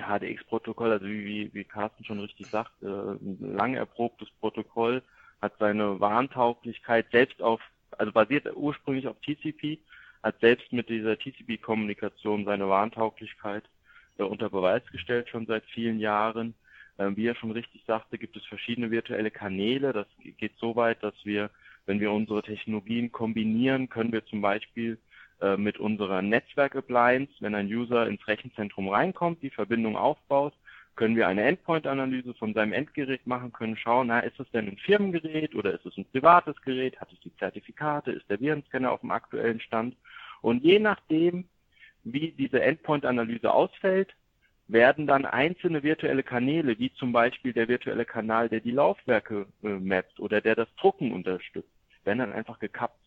HDX-Protokoll, 0.00 0.92
also 0.92 1.06
wie, 1.06 1.50
wie 1.52 1.64
Carsten 1.64 2.04
schon 2.04 2.20
richtig 2.20 2.48
sagt, 2.48 2.72
äh, 2.82 2.86
ein 2.86 3.56
lang 3.56 3.74
erprobtes 3.74 4.28
Protokoll, 4.40 5.02
hat 5.40 5.54
seine 5.58 6.00
Warntauglichkeit 6.00 7.06
selbst 7.10 7.40
auf, 7.42 7.60
also 7.98 8.12
basiert 8.12 8.48
ursprünglich 8.54 9.06
auf 9.06 9.16
TCP, 9.20 9.78
hat 10.22 10.38
selbst 10.40 10.72
mit 10.72 10.88
dieser 10.88 11.18
TCP-Kommunikation 11.18 12.44
seine 12.44 12.68
Warntauglichkeit 12.68 13.64
äh, 14.18 14.22
unter 14.22 14.50
Beweis 14.50 14.82
gestellt, 14.92 15.28
schon 15.28 15.46
seit 15.46 15.64
vielen 15.66 15.98
Jahren. 15.98 16.54
Äh, 16.98 17.16
wie 17.16 17.26
er 17.26 17.34
schon 17.34 17.52
richtig 17.52 17.82
sagte, 17.86 18.18
gibt 18.18 18.36
es 18.36 18.44
verschiedene 18.44 18.90
virtuelle 18.90 19.30
Kanäle. 19.30 19.92
Das 19.92 20.06
geht 20.38 20.52
so 20.58 20.76
weit, 20.76 21.02
dass 21.02 21.14
wir, 21.24 21.50
wenn 21.86 22.00
wir 22.00 22.12
unsere 22.12 22.42
Technologien 22.42 23.10
kombinieren, 23.10 23.88
können 23.88 24.12
wir 24.12 24.24
zum 24.26 24.42
Beispiel 24.42 24.98
äh, 25.40 25.56
mit 25.56 25.78
unserer 25.78 26.22
Netzwerk-Appliance, 26.22 27.32
wenn 27.40 27.54
ein 27.54 27.66
User 27.66 28.06
ins 28.06 28.26
Rechenzentrum 28.26 28.88
reinkommt, 28.88 29.42
die 29.42 29.50
Verbindung 29.50 29.96
aufbaut, 29.96 30.54
können 30.96 31.16
wir 31.16 31.28
eine 31.28 31.44
Endpoint-Analyse 31.44 32.34
von 32.34 32.52
seinem 32.52 32.72
Endgerät 32.72 33.26
machen, 33.26 33.52
können 33.52 33.76
schauen, 33.76 34.08
na, 34.08 34.20
ist 34.20 34.38
es 34.38 34.50
denn 34.50 34.68
ein 34.68 34.76
Firmengerät 34.76 35.54
oder 35.54 35.72
ist 35.72 35.86
es 35.86 35.96
ein 35.96 36.04
privates 36.04 36.60
Gerät, 36.62 37.00
hat 37.00 37.12
es 37.12 37.20
die 37.20 37.34
Zertifikate, 37.36 38.12
ist 38.12 38.28
der 38.28 38.40
Virenscanner 38.40 38.92
auf 38.92 39.00
dem 39.00 39.10
aktuellen 39.10 39.60
Stand? 39.60 39.96
Und 40.42 40.62
je 40.62 40.78
nachdem, 40.78 41.46
wie 42.04 42.32
diese 42.32 42.60
Endpoint-Analyse 42.60 43.52
ausfällt, 43.52 44.14
werden 44.68 45.06
dann 45.06 45.24
einzelne 45.24 45.82
virtuelle 45.82 46.22
Kanäle, 46.22 46.78
wie 46.78 46.92
zum 46.92 47.12
Beispiel 47.12 47.52
der 47.52 47.68
virtuelle 47.68 48.04
Kanal, 48.04 48.48
der 48.48 48.60
die 48.60 48.70
Laufwerke 48.70 49.46
äh, 49.62 49.68
mappt 49.68 50.20
oder 50.20 50.40
der 50.40 50.54
das 50.54 50.68
Drucken 50.76 51.12
unterstützt, 51.12 51.70
werden 52.04 52.18
dann 52.18 52.32
einfach 52.32 52.58
gekappt. 52.58 52.99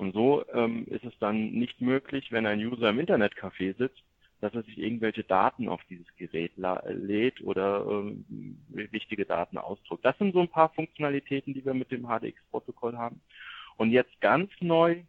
Und 0.00 0.14
so 0.14 0.42
ähm, 0.54 0.86
ist 0.88 1.04
es 1.04 1.12
dann 1.18 1.50
nicht 1.50 1.82
möglich, 1.82 2.32
wenn 2.32 2.46
ein 2.46 2.58
User 2.58 2.88
im 2.88 3.00
Internetcafé 3.00 3.76
sitzt, 3.76 4.02
dass 4.40 4.54
er 4.54 4.62
sich 4.62 4.78
irgendwelche 4.78 5.24
Daten 5.24 5.68
auf 5.68 5.82
dieses 5.90 6.06
Gerät 6.16 6.52
lädt 6.56 7.42
oder 7.42 7.84
ähm, 7.86 8.24
wichtige 8.70 9.26
Daten 9.26 9.58
ausdruckt. 9.58 10.02
Das 10.02 10.16
sind 10.16 10.32
so 10.32 10.40
ein 10.40 10.48
paar 10.48 10.70
Funktionalitäten, 10.70 11.52
die 11.52 11.66
wir 11.66 11.74
mit 11.74 11.90
dem 11.90 12.06
HDX-Protokoll 12.06 12.96
haben. 12.96 13.20
Und 13.76 13.90
jetzt 13.90 14.18
ganz 14.22 14.50
neu 14.60 15.02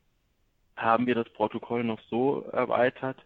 haben 0.75 1.07
wir 1.07 1.15
das 1.15 1.29
Protokoll 1.29 1.85
noch 1.85 2.01
so 2.09 2.41
erweitert, 2.51 3.23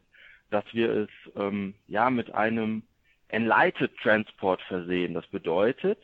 dass 0.51 0.65
wir 0.71 0.91
es 0.91 1.09
ähm, 1.35 1.73
ja 1.87 2.11
mit 2.11 2.31
einem 2.35 2.83
Enlightened 3.29 3.97
Transport 4.03 4.61
versehen. 4.61 5.15
Das 5.15 5.25
bedeutet, 5.25 5.97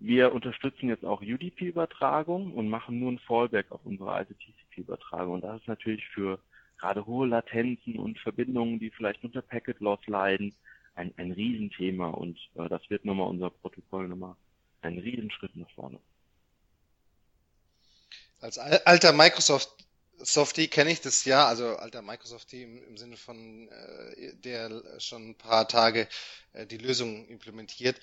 wir 0.00 0.32
unterstützen 0.32 0.88
jetzt 0.88 1.04
auch 1.04 1.20
UDP-Übertragung 1.20 2.54
und 2.54 2.68
machen 2.68 2.98
nur 2.98 3.12
ein 3.12 3.18
Fallback 3.18 3.70
auf 3.70 3.80
unsere 3.84 4.12
alte 4.12 4.34
TCP-Übertragung. 4.34 5.34
Und 5.34 5.40
das 5.42 5.60
ist 5.60 5.68
natürlich 5.68 6.06
für 6.08 6.38
gerade 6.78 7.04
hohe 7.04 7.28
Latenzen 7.28 7.98
und 7.98 8.18
Verbindungen, 8.18 8.78
die 8.80 8.90
vielleicht 8.90 9.22
unter 9.22 9.42
Packet 9.42 9.78
Loss 9.80 10.00
leiden, 10.06 10.54
ein, 10.94 11.12
ein 11.18 11.32
Riesenthema. 11.32 12.08
Und 12.08 12.38
äh, 12.54 12.68
das 12.68 12.88
wird 12.88 13.04
nochmal 13.04 13.28
unser 13.28 13.50
Protokoll 13.50 14.08
nochmal 14.08 14.36
ein 14.80 14.98
Riesenschritt 14.98 15.54
nach 15.56 15.70
vorne. 15.72 16.00
Als 18.40 18.58
alter 18.58 19.12
Microsoft 19.12 19.68
Softie 20.22 20.68
kenne 20.68 20.90
ich 20.90 21.00
das 21.00 21.24
ja, 21.24 21.46
also 21.46 21.76
alter 21.76 22.02
Microsoft 22.02 22.48
Team 22.48 22.82
im 22.84 22.96
Sinne 22.96 23.16
von 23.16 23.68
äh, 23.68 24.34
der 24.36 24.82
schon 24.98 25.30
ein 25.30 25.34
paar 25.34 25.66
Tage 25.66 26.08
äh, 26.52 26.66
die 26.66 26.78
Lösung 26.78 27.26
implementiert. 27.28 28.00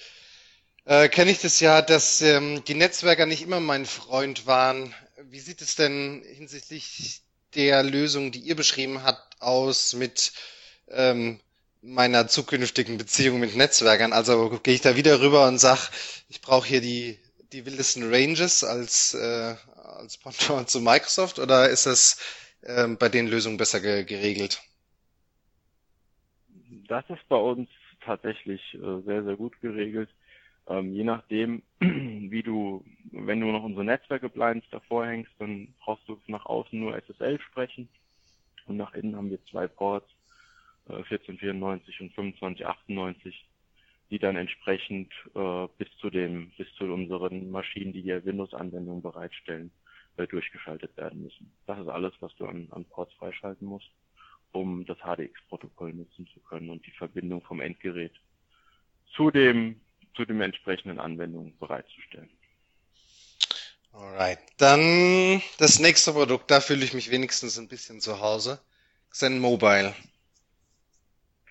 Äh, 0.88 1.10
kenne 1.10 1.32
ich 1.32 1.42
das 1.42 1.60
ja, 1.60 1.82
dass 1.82 2.22
ähm, 2.22 2.64
die 2.64 2.74
Netzwerker 2.74 3.26
nicht 3.26 3.42
immer 3.42 3.60
mein 3.60 3.86
Freund 3.86 4.48
waren. 4.48 4.96
Wie 5.22 5.42
sieht 5.42 5.62
es 5.62 5.76
denn 5.76 6.24
hinsichtlich 6.26 7.24
der 7.56 7.84
Lösung, 7.84 8.32
die 8.32 8.40
ihr 8.40 8.56
beschrieben 8.56 9.04
habt, 9.04 9.42
aus 9.42 9.96
mit 9.96 10.32
ähm, 10.88 11.42
meiner 11.82 12.30
zukünftigen 12.30 12.98
Beziehung 12.98 13.42
mit 13.42 13.54
Netzwerkern? 13.54 14.14
Also 14.14 14.62
gehe 14.64 14.76
ich 14.76 14.80
da 14.80 14.96
wieder 14.96 15.20
rüber 15.20 15.46
und 15.50 15.58
sag, 15.58 15.90
ich 16.30 16.40
brauche 16.40 16.66
hier 16.66 16.80
die 16.80 17.20
die 17.52 17.66
wildesten 17.66 18.10
Ranges 18.10 18.64
als 18.64 19.14
äh, 19.14 19.56
als 19.76 20.18
Pendant 20.18 20.70
zu 20.70 20.80
Microsoft 20.80 21.38
oder 21.40 21.68
ist 21.70 21.86
das 21.86 22.18
ähm, 22.64 22.98
bei 22.98 23.10
den 23.10 23.28
Lösungen 23.28 23.58
besser 23.58 23.82
ge 23.82 24.06
geregelt? 24.06 24.62
Das 26.88 27.04
ist 27.10 27.28
bei 27.28 27.36
uns 27.36 27.68
tatsächlich 28.06 28.62
äh, 28.76 29.02
sehr, 29.06 29.26
sehr 29.26 29.36
gut 29.36 29.60
geregelt. 29.60 30.10
Ähm, 30.68 30.94
je 30.94 31.04
nachdem, 31.04 31.64
wie 31.80 32.44
du, 32.44 32.84
wenn 33.12 33.40
du 33.40 33.48
noch 33.48 33.64
unsere 33.64 33.86
Netzwerk-Appliance 33.86 34.68
davor 34.72 35.06
hängst, 35.06 35.32
dann 35.40 35.74
brauchst 35.80 36.08
du 36.08 36.20
nach 36.28 36.46
außen 36.46 36.80
nur 36.80 36.96
SSL 36.98 37.40
sprechen 37.40 37.88
und 38.66 38.78
nach 38.78 38.94
innen 38.94 39.16
haben 39.16 39.30
wir 39.30 39.44
zwei 39.46 39.68
Ports, 39.68 40.10
äh, 40.90 40.94
1494 40.94 42.02
und 42.02 42.14
2598 42.14 43.48
die 44.10 44.20
dann 44.20 44.38
entsprechend 44.38 45.12
äh, 45.36 45.68
bis 45.78 45.90
zu 46.00 46.10
dem, 46.10 46.52
bis 46.58 46.72
zu 46.76 46.86
unseren 46.86 47.52
Maschinen, 47.52 47.92
die 47.92 48.02
hier 48.02 48.24
Windows-Anwendungen 48.26 49.02
bereitstellen, 49.02 49.72
äh, 50.16 50.28
durchgeschaltet 50.28 50.96
werden 50.98 51.24
müssen. 51.24 51.52
Das 51.66 51.80
ist 51.80 51.88
alles, 51.88 52.14
was 52.22 52.34
du 52.36 52.46
an, 52.46 52.68
an 52.72 52.86
Ports 52.86 53.14
freischalten 53.16 53.68
musst, 53.68 53.90
um 54.54 54.86
das 54.86 54.98
HDX-Protokoll 55.00 55.94
nutzen 55.94 56.28
zu 56.28 56.40
können 56.42 56.70
und 56.70 56.86
die 56.86 56.92
Verbindung 56.92 57.42
vom 57.42 57.60
Endgerät 57.60 58.14
zu 59.14 59.30
dem, 59.30 59.80
zu 60.18 60.26
dem 60.26 60.42
entsprechenden 60.42 61.00
Anwendungen 61.00 61.58
bereitzustellen. 61.60 62.30
Alright. 63.94 64.40
Dann 64.58 65.42
das 65.60 65.80
nächste 65.80 66.12
Produkt, 66.12 66.52
da 66.52 66.60
fühle 66.60 66.84
ich 66.84 66.94
mich 66.94 67.10
wenigstens 67.10 67.58
ein 67.58 67.68
bisschen 67.68 68.02
zu 68.02 68.20
Hause. 68.20 68.60
Xen 69.12 69.40
Mobile? 69.40 69.96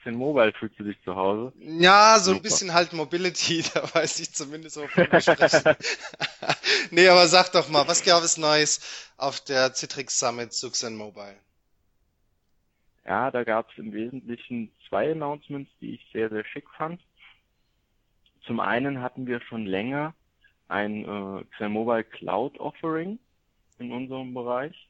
Xen 0.01 0.15
Mobile 0.15 0.53
fühlst 0.53 0.79
du 0.79 0.85
dich 0.85 0.97
zu 1.03 1.17
Hause? 1.17 1.53
Ja, 1.59 2.19
so 2.19 2.27
Super. 2.27 2.37
ein 2.37 2.43
bisschen 2.43 2.75
halt 2.75 2.93
Mobility, 2.93 3.65
da 3.75 3.83
weiß 3.95 4.21
ich 4.21 4.33
zumindest, 4.33 4.77
wovon 4.77 5.11
wir 5.11 5.21
sprechen. 5.21 5.77
nee, 6.91 7.09
aber 7.09 7.27
sag 7.27 7.51
doch 7.53 7.69
mal, 7.69 7.89
was 7.89 8.05
gab 8.05 8.23
es 8.23 8.37
Neues 8.37 9.11
auf 9.17 9.41
der 9.41 9.73
Citrix 9.75 10.19
Summit 10.19 10.53
zu 10.53 10.71
Xen 10.71 10.97
Mobile? 10.97 11.39
Ja, 13.05 13.31
da 13.31 13.45
gab 13.45 13.71
es 13.71 13.79
im 13.79 13.93
Wesentlichen 13.93 14.73
zwei 14.89 15.13
Announcements, 15.13 15.71
die 15.81 15.95
ich 15.95 16.09
sehr, 16.13 16.29
sehr 16.29 16.45
schick 16.45 16.69
fand. 16.77 17.01
Zum 18.47 18.61
einen 18.61 19.03
hatten 19.03 19.27
wir 19.27 19.41
schon 19.41 19.67
länger 19.67 20.15
ein 20.69 21.05
äh, 21.05 21.45
Xen 21.57 21.73
Mobile 21.73 22.05
Cloud 22.05 22.59
Offering 22.59 23.19
in 23.79 23.93
unserem 23.93 24.35
Bereich. 24.35 24.89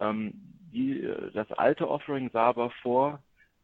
Ähm, 0.00 0.32
die, 0.72 1.00
äh, 1.00 1.30
das 1.32 1.50
alte 1.52 1.88
Offering 1.88 2.30
sah 2.30 2.46
aber 2.46 2.70
vor, 2.82 3.22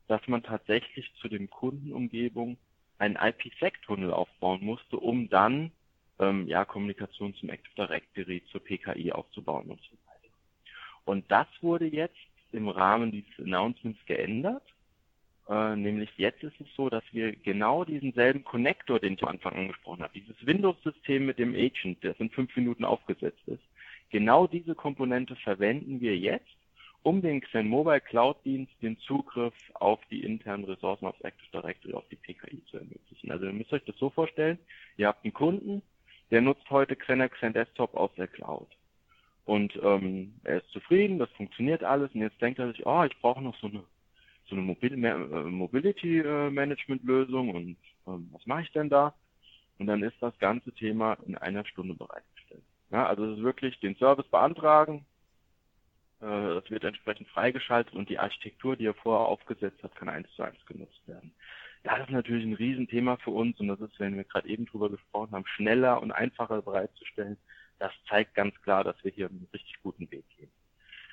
dass 0.09 0.27
man 0.27 0.43
tatsächlich 0.43 1.13
zu 1.21 1.29
den 1.29 1.49
Kundenumgebungen 1.49 2.59
einen 2.99 3.17
IPsec-Tunnel 3.17 4.13
aufbauen 4.13 4.65
musste, 4.65 4.97
um 4.97 5.29
dann 5.29 5.73
ähm, 6.19 6.47
ja, 6.47 6.65
Kommunikation 6.65 7.35
zum 7.35 7.49
Active 7.49 7.75
Directory, 7.77 8.43
zur 8.51 8.63
PKI 8.63 9.13
aufzubauen 9.13 9.71
und 9.71 9.81
so 9.83 9.97
weiter. 10.07 10.35
Und 11.05 11.31
das 11.31 11.47
wurde 11.61 11.87
jetzt 11.87 12.19
im 12.53 12.69
Rahmen 12.69 13.13
dieses 13.13 13.39
Announcements 13.39 14.05
geändert. 14.07 14.63
Äh, 15.51 15.75
nämlich 15.75 16.11
jetzt 16.17 16.45
ist 16.45 16.61
es 16.61 16.69
so, 16.77 16.89
dass 16.89 17.03
wir 17.11 17.35
genau 17.35 17.85
diesen 17.85 18.13
selben 18.13 18.45
Connector, 18.45 19.01
den 19.01 19.15
ich 19.15 19.23
am 19.25 19.31
Anfang 19.31 19.55
angesprochen 19.55 20.05
habe, 20.05 20.13
dieses 20.15 20.47
Windows-System 20.47 21.27
mit 21.27 21.41
dem 21.41 21.55
Agent, 21.55 21.99
das 22.05 22.21
in 22.21 22.31
fünf 22.31 22.55
Minuten 22.55 22.85
aufgesetzt 22.85 23.43
ist, 23.47 23.63
genau 24.11 24.47
diese 24.47 24.77
Komponente 24.77 25.35
verwenden 25.35 26.01
wir 26.01 26.17
jetzt, 26.17 26.47
um 27.03 27.21
den 27.21 27.41
Xen 27.41 27.67
Mobile 27.67 28.01
Cloud 28.01 28.37
Dienst 28.45 28.73
den 28.81 28.97
Zugriff 28.99 29.55
auf 29.75 29.99
die 30.09 30.23
internen 30.23 30.65
Ressourcen 30.65 31.07
aufs 31.07 31.21
Active 31.23 31.51
Directory, 31.53 31.95
auf 31.95 32.09
die 32.11 32.17
PKI 32.17 32.63
zu 32.67 32.77
ermöglichen. 32.77 33.33
Also 33.33 33.47
ihr 33.47 33.53
müsst 33.53 33.73
euch 33.73 33.85
das 33.85 33.97
so 33.97 34.11
vorstellen, 34.11 34.59
ihr 34.99 35.09
habt 35.09 35.25
einen 35.25 35.35
Kunden, 35.35 35.83
der 36.31 36.43
nutzt 36.43 36.71
heute 36.71 36.95
Xenex 36.95 37.37
Xen 37.39 37.55
Desktop 37.55 37.95
aus 37.95 38.11
der 38.17 38.29
Cloud. 38.29 38.69
Und 39.47 39.77
ähm, 39.83 40.35
er 40.45 40.59
ist 40.59 40.71
zufrieden, 40.71 41.19
das 41.19 41.31
funktioniert 41.31 41.83
alles 41.83 42.15
und 42.15 42.21
jetzt 42.21 42.41
denkt 42.41 42.61
er 42.61 42.71
sich, 42.71 42.87
oh, 42.87 43.03
ich 43.03 43.19
brauche 43.19 43.43
noch 43.43 43.57
so 43.57 43.67
eine 43.67 43.83
so 44.51 44.57
eine 44.57 44.65
Mobil 44.65 44.93
äh, 45.05 45.17
Mobility 45.45 46.19
äh, 46.19 46.51
Management 46.51 47.05
Lösung 47.05 47.55
und 47.55 47.77
ähm, 48.07 48.29
was 48.33 48.45
mache 48.47 48.63
ich 48.63 48.73
denn 48.73 48.91
da? 48.91 49.15
Und 49.79 49.87
dann 49.87 50.03
ist 50.03 50.17
das 50.21 50.39
ganze 50.39 50.73
Thema 50.73 51.17
in 51.27 51.37
einer 51.37 51.65
Stunde 51.65 51.95
bereitgestellt. 51.95 52.63
Ja, 52.91 53.07
also 53.07 53.25
es 53.25 53.39
ist 53.39 53.45
wirklich 53.45 53.79
den 53.81 53.97
Service 53.97 54.29
beantragen, 54.29 55.07
äh, 56.21 56.27
das 56.27 56.71
wird 56.71 56.85
entsprechend 56.85 57.29
freigeschaltet 57.29 57.95
und 57.95 58.09
die 58.09 58.19
Architektur, 58.19 58.77
die 58.77 58.87
er 58.87 58.95
vorher 58.95 59.27
aufgesetzt 59.27 59.83
hat, 59.83 59.95
kann 59.97 60.09
eins 60.09 60.29
zu 60.35 60.43
eins 60.43 60.65
genutzt 60.67 61.01
werden. 61.07 61.33
Das 61.83 62.01
ist 62.01 62.11
natürlich 62.11 62.45
ein 62.45 62.55
Riesenthema 62.55 63.17
für 63.17 63.31
uns 63.31 63.59
und 63.59 63.69
das 63.69 63.81
ist, 63.81 63.99
wenn 63.99 64.17
wir 64.17 64.25
gerade 64.25 64.49
eben 64.49 64.67
drüber 64.67 64.91
gesprochen 64.91 65.33
haben, 65.33 65.47
schneller 65.47 66.03
und 66.03 66.13
einfacher 66.13 66.61
bereitzustellen. 66.61 67.39
Das 67.79 67.93
zeigt 68.07 68.35
ganz 68.35 68.55
klar, 68.61 68.85
dass 68.85 69.03
wir 69.03 69.11
hier 69.11 69.29
einen 69.29 69.49
richtig 69.55 69.81
guten 69.83 70.11
Weg 70.11 70.25
gehen. 70.37 70.51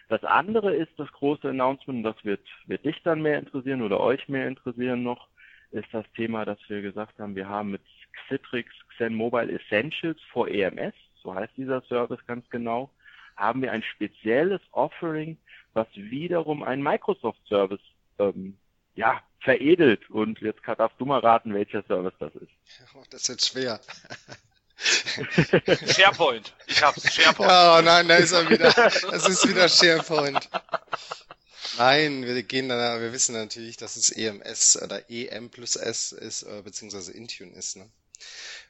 Das 0.10 0.24
andere 0.24 0.74
ist 0.76 0.92
das 0.98 1.12
große 1.12 1.50
Announcement, 1.50 2.06
das 2.06 2.16
wird, 2.24 2.46
wird 2.66 2.86
dich 2.86 3.02
dann 3.04 3.22
mehr 3.22 3.40
interessieren 3.40 3.82
oder 3.82 4.00
euch 4.00 4.28
mehr 4.30 4.48
interessieren 4.48 5.04
noch, 5.04 5.28
ist 5.72 5.88
das 5.92 6.06
Thema, 6.16 6.46
dass 6.46 6.60
wir 6.70 6.82
gesagt 6.82 7.20
haben, 7.20 7.36
wir 7.36 7.50
haben 7.50 7.72
mit 7.72 7.82
Citrix 8.28 8.72
Xen 8.96 9.14
Mobile 9.16 9.52
Essentials 9.52 10.20
for 10.32 10.48
EMS, 10.48 10.94
so 11.22 11.34
heißt 11.36 11.56
dieser 11.58 11.82
Service 11.84 12.26
ganz 12.26 12.50
genau, 12.50 12.90
haben 13.36 13.62
wir 13.62 13.72
ein 13.72 13.84
spezielles 13.84 14.62
Offering, 14.72 15.38
was 15.74 15.88
wiederum 15.94 16.64
einen 16.64 16.82
Microsoft-Service 16.82 17.82
ähm, 18.20 18.58
ja, 18.96 19.22
veredelt. 19.42 20.10
Und 20.10 20.40
jetzt 20.42 20.62
darfst 20.66 21.00
du 21.00 21.06
mal 21.06 21.20
raten, 21.20 21.54
welcher 21.54 21.84
Service 21.84 22.16
das 22.20 22.34
ist. 22.36 22.52
Oh, 22.96 23.04
das 23.10 23.22
ist 23.22 23.28
jetzt 23.28 23.48
schwer. 23.50 23.80
SharePoint. 25.96 26.54
Ich 26.68 26.84
hab's, 26.84 27.14
SharePoint. 27.14 27.50
Oh 27.50 27.82
nein, 27.82 28.08
da 28.08 28.16
ist 28.18 28.32
er 28.32 28.50
wieder. 28.50 28.72
Das 28.72 29.28
ist 29.28 29.48
wieder 29.48 29.68
SharePoint. 29.68 30.50
Nein, 31.78 32.26
wir 32.26 32.42
gehen 32.44 32.70
dann, 32.70 33.02
wir 33.02 33.14
wissen 33.14 33.34
natürlich, 33.34 33.78
dass 33.78 33.96
es 33.98 34.10
EMS 34.10 34.82
oder 34.82 35.10
EM 35.10 35.50
plus 35.50 35.76
S 35.76 36.12
ist, 36.12 36.44
äh, 36.44 36.62
beziehungsweise 36.64 37.12
Intune 37.12 37.56
ist. 37.56 37.76
Ne? 37.76 37.90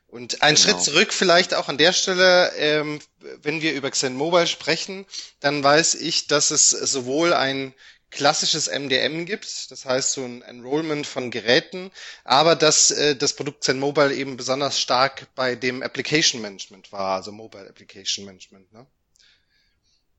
Und 0.07 0.41
ein 0.41 0.55
genau. 0.55 0.67
Schritt 0.67 0.81
zurück 0.83 1.13
vielleicht 1.13 1.53
auch 1.53 1.67
an 1.67 1.77
der 1.77 1.93
Stelle, 1.93 2.51
ähm, 2.55 2.99
wenn 3.19 3.61
wir 3.61 3.73
über 3.73 3.91
Xen 3.91 4.15
Mobile 4.15 4.47
sprechen, 4.47 5.05
dann 5.41 5.63
weiß 5.63 5.95
ich, 5.95 6.27
dass 6.27 6.51
es 6.51 6.69
sowohl 6.69 7.33
ein 7.33 7.73
klassisches 8.11 8.67
MDM 8.67 9.25
gibt, 9.25 9.71
das 9.71 9.85
heißt 9.85 10.13
so 10.13 10.23
ein 10.23 10.41
Enrollment 10.41 11.05
von 11.05 11.29
Geräten, 11.31 11.91
aber 12.23 12.55
dass 12.55 12.91
äh, 12.91 13.15
das 13.15 13.35
Produkt 13.35 13.63
Zen 13.63 13.79
Mobile 13.79 14.13
eben 14.13 14.37
besonders 14.37 14.79
stark 14.79 15.27
bei 15.35 15.55
dem 15.55 15.83
Application 15.83 16.41
Management 16.41 16.91
war, 16.91 17.17
also 17.17 17.31
Mobile 17.31 17.67
Application 17.69 18.25
Management. 18.25 18.71
Ne? 18.71 18.85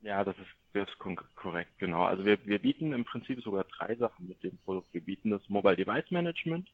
Ja, 0.03 0.23
das 0.25 0.37
ist, 0.37 0.47
das 0.75 0.89
ist 0.89 0.99
korrekt, 1.35 1.79
genau. 1.79 2.05
Also 2.05 2.25
wir, 2.25 2.39
wir 2.45 2.59
bieten 2.59 2.93
im 2.93 3.05
Prinzip 3.05 3.43
sogar 3.43 3.65
drei 3.65 3.95
Sachen 3.97 4.29
mit 4.29 4.43
dem 4.43 4.59
Produkt. 4.59 4.93
Wir 4.93 5.01
bieten 5.01 5.31
das 5.31 5.43
Mobile 5.49 5.77
Device 5.77 6.11
Management, 6.11 6.69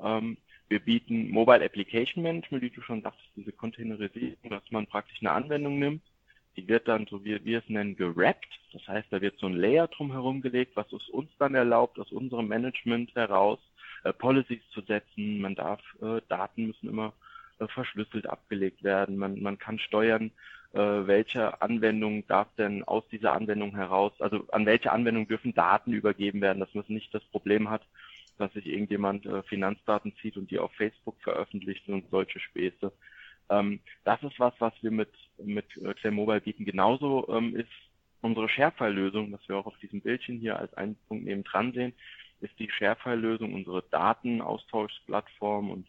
ähm, 0.00 0.36
wir 0.68 0.80
bieten 0.80 1.30
Mobile 1.30 1.64
Application 1.64 2.22
Management, 2.22 2.62
wie 2.62 2.70
du 2.70 2.82
schon 2.82 3.00
sagtest, 3.00 3.28
diese 3.34 3.52
Containerisierung, 3.52 4.50
dass 4.50 4.70
man 4.70 4.86
praktisch 4.86 5.18
eine 5.20 5.32
Anwendung 5.32 5.78
nimmt 5.78 6.02
die 6.58 6.66
wird 6.66 6.88
dann, 6.88 7.06
so 7.06 7.24
wie 7.24 7.44
wir 7.44 7.58
es 7.58 7.68
nennen, 7.68 7.96
gerappt. 7.96 8.48
Das 8.72 8.86
heißt, 8.88 9.06
da 9.10 9.20
wird 9.20 9.38
so 9.38 9.46
ein 9.46 9.54
Layer 9.54 9.86
drumherum 9.86 10.40
gelegt, 10.40 10.74
was 10.74 10.92
es 10.92 11.08
uns 11.08 11.30
dann 11.38 11.54
erlaubt, 11.54 12.00
aus 12.00 12.10
unserem 12.10 12.48
Management 12.48 13.14
heraus 13.14 13.60
äh, 14.02 14.12
Policies 14.12 14.62
zu 14.70 14.80
setzen. 14.80 15.40
Man 15.40 15.54
darf, 15.54 15.80
äh, 16.02 16.20
Daten 16.28 16.66
müssen 16.66 16.88
immer 16.88 17.12
äh, 17.60 17.68
verschlüsselt 17.68 18.28
abgelegt 18.28 18.82
werden. 18.82 19.18
Man, 19.18 19.40
man 19.40 19.56
kann 19.58 19.78
steuern, 19.78 20.32
äh, 20.72 20.78
welche 20.80 21.62
Anwendung 21.62 22.26
darf 22.26 22.48
denn 22.58 22.82
aus 22.82 23.04
dieser 23.08 23.34
Anwendung 23.34 23.76
heraus, 23.76 24.12
also 24.18 24.44
an 24.50 24.66
welche 24.66 24.90
Anwendung 24.90 25.28
dürfen 25.28 25.54
Daten 25.54 25.92
übergeben 25.92 26.40
werden, 26.40 26.58
dass 26.58 26.74
man 26.74 26.84
nicht 26.88 27.14
das 27.14 27.22
Problem 27.26 27.70
hat, 27.70 27.82
dass 28.36 28.52
sich 28.52 28.66
irgendjemand 28.66 29.26
äh, 29.26 29.44
Finanzdaten 29.44 30.12
zieht 30.20 30.36
und 30.36 30.50
die 30.50 30.58
auf 30.58 30.72
Facebook 30.72 31.14
veröffentlicht 31.20 31.88
und 31.88 32.10
solche 32.10 32.40
Späße. 32.40 32.92
Ähm, 33.50 33.80
das 34.04 34.22
ist 34.22 34.38
was, 34.38 34.54
was 34.58 34.72
wir 34.82 34.90
mit, 34.90 35.12
mit 35.38 35.68
Claire 35.70 36.10
Mobile 36.10 36.40
bieten. 36.40 36.64
Genauso 36.64 37.28
ähm, 37.28 37.56
ist 37.56 37.68
unsere 38.20 38.48
ShareFile-Lösung, 38.48 39.32
was 39.32 39.48
wir 39.48 39.56
auch 39.56 39.66
auf 39.66 39.78
diesem 39.78 40.00
Bildchen 40.00 40.38
hier 40.38 40.58
als 40.58 40.72
einen 40.74 40.96
Punkt 41.08 41.24
neben 41.24 41.44
dran 41.44 41.72
sehen, 41.72 41.94
ist 42.40 42.58
die 42.58 42.70
ShareFile-Lösung 42.70 43.54
unsere 43.54 43.82
Datenaustauschplattform 43.90 45.70
und 45.70 45.86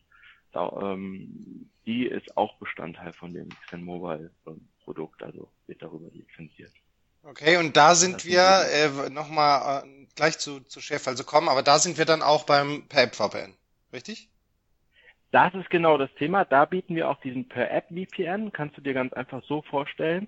da, 0.52 0.94
ähm, 0.94 1.70
die 1.86 2.08
ist 2.08 2.36
auch 2.36 2.58
Bestandteil 2.58 3.14
von 3.14 3.34
dem 3.34 3.50
Xen 3.68 3.84
Mobile 3.84 4.32
ähm, 4.48 4.68
Produkt, 4.84 5.22
also 5.22 5.52
wird 5.68 5.82
darüber 5.82 6.10
lizenziert. 6.12 6.72
Okay, 7.24 7.58
und 7.58 7.76
da 7.78 7.96
sind 7.96 8.26
wir 8.26 8.42
äh, 8.72 9.10
nochmal 9.10 9.84
äh, 9.84 10.08
gleich 10.16 10.40
zu, 10.40 10.62
zu 10.62 10.82
ShareFile 10.82 11.16
zu 11.16 11.24
kommen, 11.24 11.50
aber 11.50 11.62
da 11.62 11.78
sind 11.78 11.98
wir 11.98 12.06
dann 12.06 12.24
auch 12.24 12.46
beim 12.46 12.88
per 12.88 13.04
App 13.04 13.16
VPN, 13.16 13.54
richtig? 13.94 14.30
Das 15.32 15.54
ist 15.54 15.70
genau 15.70 15.98
das 15.98 16.14
Thema. 16.16 16.44
Da 16.44 16.66
bieten 16.66 16.96
wir 16.96 17.10
auch 17.10 17.20
diesen 17.22 17.48
Per-App-VPN. 17.48 18.52
Kannst 18.52 18.78
du 18.78 18.82
dir 18.82 18.94
ganz 18.94 19.14
einfach 19.14 19.44
so 19.44 19.62
vorstellen. 19.62 20.28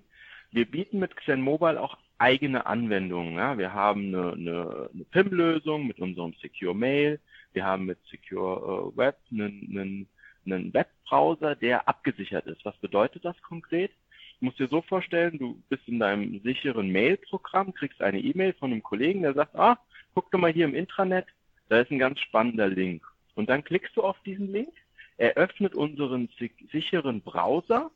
Wir 0.52 0.70
bieten 0.70 1.00
mit 1.00 1.16
Xen 1.16 1.42
Mobile 1.42 1.82
auch 1.82 1.98
eigene 2.20 2.68
Anwendungen. 2.68 3.36
Ja. 3.36 3.58
Wir 3.58 3.74
haben 3.74 4.14
eine, 4.14 4.34
eine, 4.34 4.90
eine 4.94 5.04
PIM-Lösung 5.06 5.88
mit 5.88 6.00
unserem 6.00 6.34
Secure 6.40 6.76
Mail. 6.76 7.20
Wir 7.54 7.66
haben 7.66 7.86
mit 7.86 7.98
Secure 8.12 8.92
äh, 8.94 8.98
Web 8.98 9.18
einen, 9.32 9.68
einen, 9.72 10.08
einen 10.46 10.74
Webbrowser, 10.74 11.56
der 11.56 11.88
abgesichert 11.88 12.46
ist. 12.46 12.64
Was 12.64 12.78
bedeutet 12.78 13.26
das 13.26 13.42
konkret? 13.42 13.92
Du 14.40 14.46
musst 14.46 14.60
dir 14.60 14.68
so 14.68 14.82
vorstellen, 14.84 15.38
du 15.40 15.62
bist 15.70 15.88
in 15.88 16.00
deinem 16.00 16.40
sicheren 16.42 16.92
Mail-Programm, 16.92 17.74
kriegst 17.74 18.02
eine 18.02 18.20
E-Mail 18.20 18.54
von 18.54 18.72
einem 18.72 18.84
Kollegen, 18.84 19.24
der 19.24 19.34
sagt, 19.34 19.56
ah, 19.56 19.80
guck 20.14 20.32
doch 20.32 20.40
mal 20.40 20.52
hier 20.52 20.66
im 20.66 20.76
Intranet, 20.76 21.26
da 21.70 21.80
ist 21.80 21.92
ein 21.92 22.00
ganz 22.00 22.20
spannender 22.20 22.68
Link. 22.68 23.04
Und 23.36 23.50
dann 23.50 23.64
klickst 23.64 23.96
du 23.96 24.04
auf 24.04 24.18
diesen 24.26 24.52
Link 24.52 24.74
eröffnet 25.18 25.76
unseren 25.76 26.30
sicheren 26.72 27.22
Browser 27.22 27.92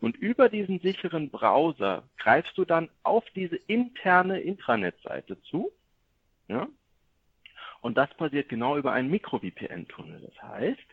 und 0.00 0.16
über 0.16 0.48
diesen 0.48 0.80
sicheren 0.80 1.30
Browser 1.30 2.02
greifst 2.18 2.56
du 2.58 2.64
dann 2.64 2.88
auf 3.02 3.24
diese 3.34 3.56
interne 3.56 4.40
Intranet-Seite 4.40 5.40
zu. 5.42 5.72
Ja? 6.48 6.68
Und 7.80 7.96
das 7.96 8.12
passiert 8.14 8.48
genau 8.48 8.76
über 8.76 8.92
einen 8.92 9.10
Mikro-VPN-Tunnel. 9.10 10.20
Das 10.20 10.42
heißt, 10.42 10.86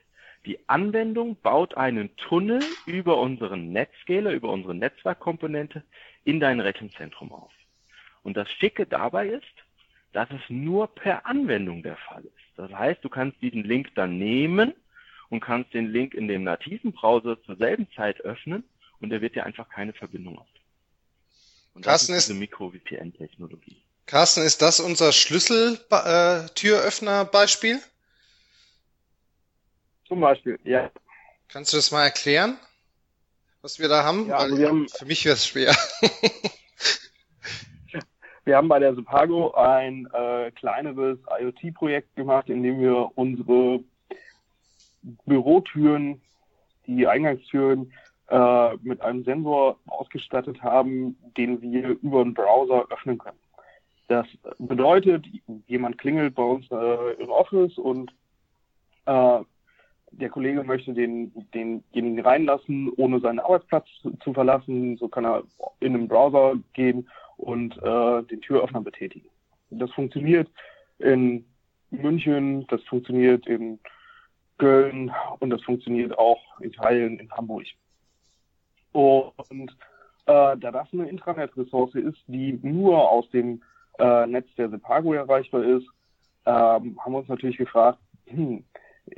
die 0.45 0.57
Anwendung 0.67 1.35
baut 1.41 1.77
einen 1.77 2.15
Tunnel 2.17 2.61
über 2.85 3.19
unseren 3.19 3.71
Netzscaler, 3.71 4.31
über 4.31 4.49
unsere 4.49 4.75
Netzwerkkomponente 4.75 5.83
in 6.23 6.39
dein 6.39 6.59
Rechenzentrum 6.59 7.31
auf. 7.31 7.51
Und 8.23 8.37
das 8.37 8.49
Schicke 8.51 8.85
dabei 8.85 9.27
ist, 9.27 9.43
dass 10.13 10.29
es 10.31 10.41
nur 10.49 10.87
per 10.87 11.25
Anwendung 11.25 11.83
der 11.83 11.97
Fall 11.97 12.23
ist. 12.23 12.57
Das 12.57 12.71
heißt, 12.71 13.03
du 13.03 13.09
kannst 13.09 13.41
diesen 13.41 13.63
Link 13.63 13.93
dann 13.95 14.17
nehmen 14.17 14.73
und 15.31 15.39
kannst 15.39 15.73
den 15.73 15.87
Link 15.87 16.13
in 16.13 16.27
dem 16.27 16.43
nativen 16.43 16.91
Browser 16.91 17.41
zur 17.43 17.55
selben 17.55 17.87
Zeit 17.95 18.21
öffnen 18.21 18.63
und 18.99 19.11
er 19.11 19.21
wird 19.21 19.33
dir 19.33 19.43
einfach 19.45 19.67
keine 19.69 19.93
Verbindung 19.93 20.37
auf. 20.37 20.45
Und 21.73 21.85
das, 21.85 22.07
das 22.07 22.17
ist 22.17 22.27
diese 22.27 22.37
Mikro-VPN-Technologie. 22.37 23.77
Carsten, 24.05 24.43
ist 24.43 24.61
das 24.61 24.81
unser 24.81 25.13
Schlüssel-Türöffner-Beispiel? 25.13 27.77
Äh, 27.77 27.79
Zum 30.07 30.19
Beispiel, 30.19 30.59
ja. 30.65 30.91
Kannst 31.47 31.71
du 31.71 31.77
das 31.77 31.91
mal 31.91 32.03
erklären, 32.03 32.57
was 33.61 33.79
wir 33.79 33.87
da 33.87 34.03
haben? 34.03 34.27
Ja, 34.27 34.35
also 34.37 34.57
wir 34.57 34.67
haben 34.67 34.89
für 34.89 35.05
mich 35.05 35.23
wäre 35.23 35.35
es 35.35 35.47
schwer. 35.47 35.73
wir 38.43 38.57
haben 38.57 38.67
bei 38.67 38.79
der 38.79 38.95
Supago 38.95 39.53
ein 39.53 40.09
äh, 40.13 40.51
kleineres 40.51 41.19
IoT-Projekt 41.39 42.17
gemacht, 42.17 42.49
in 42.49 42.63
dem 42.63 42.81
wir 42.81 43.11
unsere 43.15 43.81
Bürotüren, 45.25 46.21
die 46.87 47.07
Eingangstüren, 47.07 47.91
äh, 48.29 48.77
mit 48.81 49.01
einem 49.01 49.23
Sensor 49.23 49.77
ausgestattet 49.87 50.61
haben, 50.61 51.17
den 51.37 51.61
wir 51.61 51.89
über 52.01 52.21
einen 52.21 52.33
Browser 52.33 52.85
öffnen 52.89 53.17
können. 53.17 53.37
Das 54.07 54.27
bedeutet, 54.57 55.25
jemand 55.67 55.97
klingelt 55.97 56.35
bei 56.35 56.43
uns 56.43 56.69
äh, 56.71 57.13
im 57.21 57.29
Office 57.29 57.77
und 57.77 58.11
äh, 59.05 59.39
der 60.11 60.29
Kollege 60.29 60.63
möchte 60.63 60.93
den, 60.93 61.31
denjenigen 61.53 62.19
reinlassen, 62.19 62.91
ohne 62.97 63.19
seinen 63.21 63.39
Arbeitsplatz 63.39 63.87
zu 64.21 64.33
verlassen. 64.33 64.97
So 64.97 65.07
kann 65.07 65.25
er 65.25 65.43
in 65.79 65.95
einen 65.95 66.07
Browser 66.07 66.55
gehen 66.73 67.09
und 67.37 67.77
äh, 67.77 68.23
den 68.23 68.41
Türöffner 68.41 68.81
betätigen. 68.81 69.29
Das 69.69 69.91
funktioniert 69.91 70.49
in 70.99 71.45
München, 71.89 72.67
das 72.67 72.83
funktioniert 72.83 73.47
in 73.47 73.79
Köln 74.61 75.11
und 75.39 75.49
das 75.49 75.63
funktioniert 75.63 76.15
auch 76.19 76.39
in 76.59 76.71
Teilen 76.71 77.17
in 77.17 77.31
Hamburg. 77.31 77.65
Und 78.91 79.71
äh, 80.27 80.55
da 80.55 80.55
das 80.55 80.87
eine 80.93 81.09
Intranet-Ressource 81.09 81.95
ist, 81.95 82.19
die 82.27 82.59
nur 82.61 83.09
aus 83.09 83.27
dem 83.31 83.63
äh, 83.97 84.27
Netz 84.27 84.47
der 84.59 84.69
Sepago 84.69 85.13
erreichbar 85.13 85.63
ist, 85.63 85.87
ähm, 86.45 86.99
haben 86.99 87.11
wir 87.11 87.17
uns 87.17 87.27
natürlich 87.27 87.57
gefragt, 87.57 87.97
hm, 88.27 88.63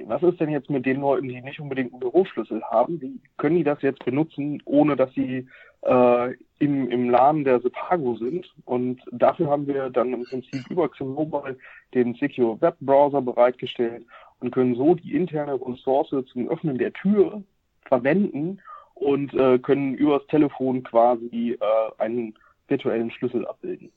was 0.06 0.24
ist 0.24 0.40
denn 0.40 0.50
jetzt 0.50 0.70
mit 0.70 0.86
den 0.86 1.02
Leuten, 1.02 1.28
die 1.28 1.42
nicht 1.42 1.60
unbedingt 1.60 1.92
einen 1.92 2.00
Büroschlüssel 2.00 2.64
haben? 2.64 3.02
Wie 3.02 3.20
können 3.36 3.58
die 3.58 3.66
das 3.66 3.82
jetzt 3.82 4.06
benutzen, 4.06 4.62
ohne 4.64 4.96
dass 4.96 5.12
sie 5.14 5.46
äh, 5.82 6.34
im, 6.60 6.90
im 6.90 7.10
Laden 7.10 7.44
der 7.44 7.60
Sepago 7.60 8.16
sind? 8.16 8.50
Und 8.64 9.02
dafür 9.12 9.50
haben 9.50 9.68
wir 9.68 9.90
dann 9.90 10.14
im 10.14 10.24
Prinzip 10.24 10.70
über 10.70 10.90
Mobile 11.02 11.58
den 11.94 12.14
Secure 12.16 12.62
Web 12.62 12.78
Browser 12.80 13.22
bereitgestellt 13.22 14.06
und 14.44 14.52
können 14.52 14.76
so 14.76 14.94
die 14.94 15.16
interne 15.16 15.54
Ressource 15.54 16.10
zum 16.32 16.50
Öffnen 16.50 16.78
der 16.78 16.92
Tür 16.92 17.42
verwenden 17.86 18.62
und 18.94 19.34
äh, 19.34 19.58
können 19.58 19.96
übers 19.96 20.28
Telefon 20.28 20.84
quasi 20.84 21.58
äh, 21.60 22.02
einen 22.02 22.38
virtuellen 22.68 23.10
Schlüssel 23.10 23.48
abbilden. 23.48 23.92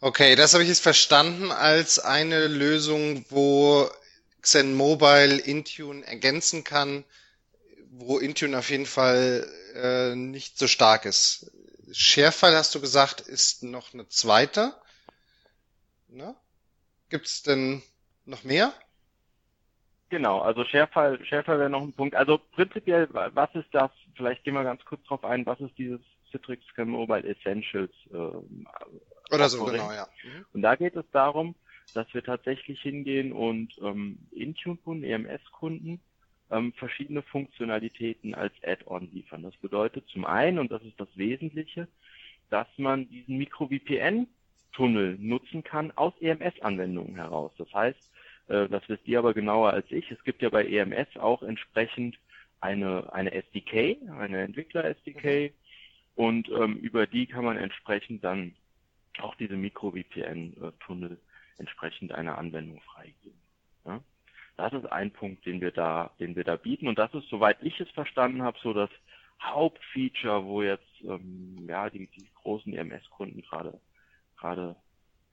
Okay, 0.00 0.34
das 0.34 0.54
habe 0.54 0.62
ich 0.62 0.70
jetzt 0.70 0.82
verstanden 0.82 1.50
als 1.50 1.98
eine 1.98 2.48
Lösung, 2.48 3.24
wo 3.28 3.86
Xen 4.40 4.74
Mobile 4.74 5.38
Intune 5.38 6.06
ergänzen 6.06 6.64
kann, 6.64 7.04
wo 7.90 8.18
Intune 8.18 8.58
auf 8.58 8.70
jeden 8.70 8.86
Fall 8.86 9.46
äh, 9.74 10.14
nicht 10.14 10.58
so 10.58 10.66
stark 10.66 11.04
ist. 11.04 11.50
Sharefile, 11.92 12.56
hast 12.56 12.74
du 12.74 12.80
gesagt, 12.80 13.20
ist 13.20 13.62
noch 13.62 13.92
eine 13.92 14.08
zweite. 14.08 14.74
Ne? 16.08 16.34
Gibt 17.10 17.26
es 17.26 17.42
denn 17.42 17.82
noch 18.26 18.44
mehr? 18.44 18.72
Genau, 20.10 20.40
also 20.40 20.64
Sharefile, 20.64 21.24
Sharefile 21.24 21.58
wäre 21.58 21.70
noch 21.70 21.82
ein 21.82 21.92
Punkt. 21.92 22.14
Also 22.14 22.38
prinzipiell, 22.52 23.08
was 23.10 23.54
ist 23.54 23.68
das? 23.72 23.90
Vielleicht 24.16 24.44
gehen 24.44 24.54
wir 24.54 24.62
ganz 24.62 24.84
kurz 24.84 25.02
drauf 25.04 25.24
ein, 25.24 25.46
was 25.46 25.60
ist 25.60 25.76
dieses 25.76 26.00
Citrix 26.30 26.64
Mobile 26.76 27.24
Essentials 27.24 27.92
äh, 28.12 29.34
oder 29.34 29.48
so, 29.48 29.64
genau, 29.64 29.92
ja. 29.92 30.06
Mhm. 30.22 30.44
Und 30.52 30.62
da 30.62 30.76
geht 30.76 30.96
es 30.96 31.04
darum, 31.12 31.54
dass 31.94 32.12
wir 32.12 32.22
tatsächlich 32.22 32.80
hingehen 32.80 33.32
und 33.32 33.76
ähm, 33.82 34.18
Intune-Kunden, 34.32 35.04
EMS-Kunden 35.04 36.00
ähm, 36.50 36.72
verschiedene 36.74 37.22
Funktionalitäten 37.22 38.34
als 38.34 38.52
Add-on 38.62 39.10
liefern. 39.12 39.42
Das 39.42 39.56
bedeutet 39.56 40.08
zum 40.08 40.24
einen, 40.24 40.58
und 40.58 40.70
das 40.70 40.82
ist 40.82 40.98
das 41.00 41.08
Wesentliche, 41.16 41.88
dass 42.50 42.68
man 42.76 43.08
diesen 43.08 43.38
Micro-VPN-Tunnel 43.38 45.18
nutzen 45.18 45.64
kann 45.64 45.90
aus 45.92 46.14
EMS-Anwendungen 46.20 47.16
heraus. 47.16 47.52
Das 47.58 47.72
heißt, 47.72 47.98
das 48.46 48.88
wisst 48.88 49.06
ihr 49.06 49.18
aber 49.18 49.34
genauer 49.34 49.72
als 49.72 49.90
ich, 49.90 50.10
es 50.10 50.22
gibt 50.24 50.42
ja 50.42 50.50
bei 50.50 50.66
EMS 50.66 51.16
auch 51.16 51.42
entsprechend 51.42 52.18
eine, 52.60 53.12
eine 53.12 53.32
SDK, 53.32 53.98
eine 54.18 54.42
Entwickler-SDK, 54.42 55.50
mhm. 55.50 55.54
und 56.14 56.48
ähm, 56.50 56.76
über 56.76 57.06
die 57.06 57.26
kann 57.26 57.44
man 57.44 57.56
entsprechend 57.56 58.24
dann 58.24 58.54
auch 59.20 59.34
diese 59.36 59.56
Mikro-VPN-Tunnel 59.56 61.18
entsprechend 61.58 62.12
einer 62.12 62.38
Anwendung 62.38 62.80
freigeben. 62.80 63.38
Ja? 63.84 64.00
Das 64.56 64.72
ist 64.72 64.86
ein 64.86 65.10
Punkt, 65.10 65.44
den 65.46 65.60
wir 65.60 65.70
da, 65.70 66.10
den 66.18 66.36
wir 66.36 66.44
da 66.44 66.56
bieten. 66.56 66.88
Und 66.88 66.98
das 66.98 67.12
ist, 67.14 67.28
soweit 67.28 67.62
ich 67.62 67.78
es 67.80 67.90
verstanden 67.90 68.42
habe, 68.42 68.58
so 68.62 68.72
das 68.72 68.90
Hauptfeature, 69.42 70.44
wo 70.44 70.62
jetzt 70.62 70.86
ähm, 71.02 71.66
ja 71.68 71.90
die, 71.90 72.06
die 72.06 72.28
großen 72.42 72.72
EMS-Kunden 72.72 73.42
gerade 73.42 73.78
gerade 74.36 74.76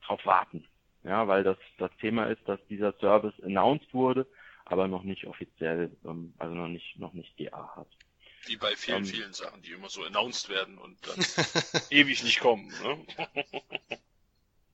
drauf 0.03 0.25
warten. 0.25 0.65
Ja, 1.03 1.27
weil 1.27 1.43
das 1.43 1.57
das 1.77 1.91
Thema 1.99 2.25
ist, 2.25 2.41
dass 2.47 2.59
dieser 2.69 2.93
Service 2.99 3.33
announced 3.43 3.93
wurde, 3.93 4.27
aber 4.65 4.87
noch 4.87 5.03
nicht 5.03 5.25
offiziell, 5.25 5.91
ähm, 6.05 6.33
also 6.37 6.53
noch 6.53 6.67
nicht 6.67 6.99
noch 6.99 7.13
nicht 7.13 7.39
DA 7.39 7.75
hat. 7.75 7.87
Wie 8.45 8.57
bei 8.57 8.75
vielen, 8.75 8.99
ähm. 8.99 9.05
vielen 9.05 9.33
Sachen, 9.33 9.61
die 9.61 9.71
immer 9.71 9.89
so 9.89 10.03
announced 10.03 10.49
werden 10.49 10.77
und 10.77 10.97
dann 11.07 11.17
ewig 11.89 12.23
nicht 12.23 12.39
kommen. 12.39 12.67
Ne? 12.83 13.05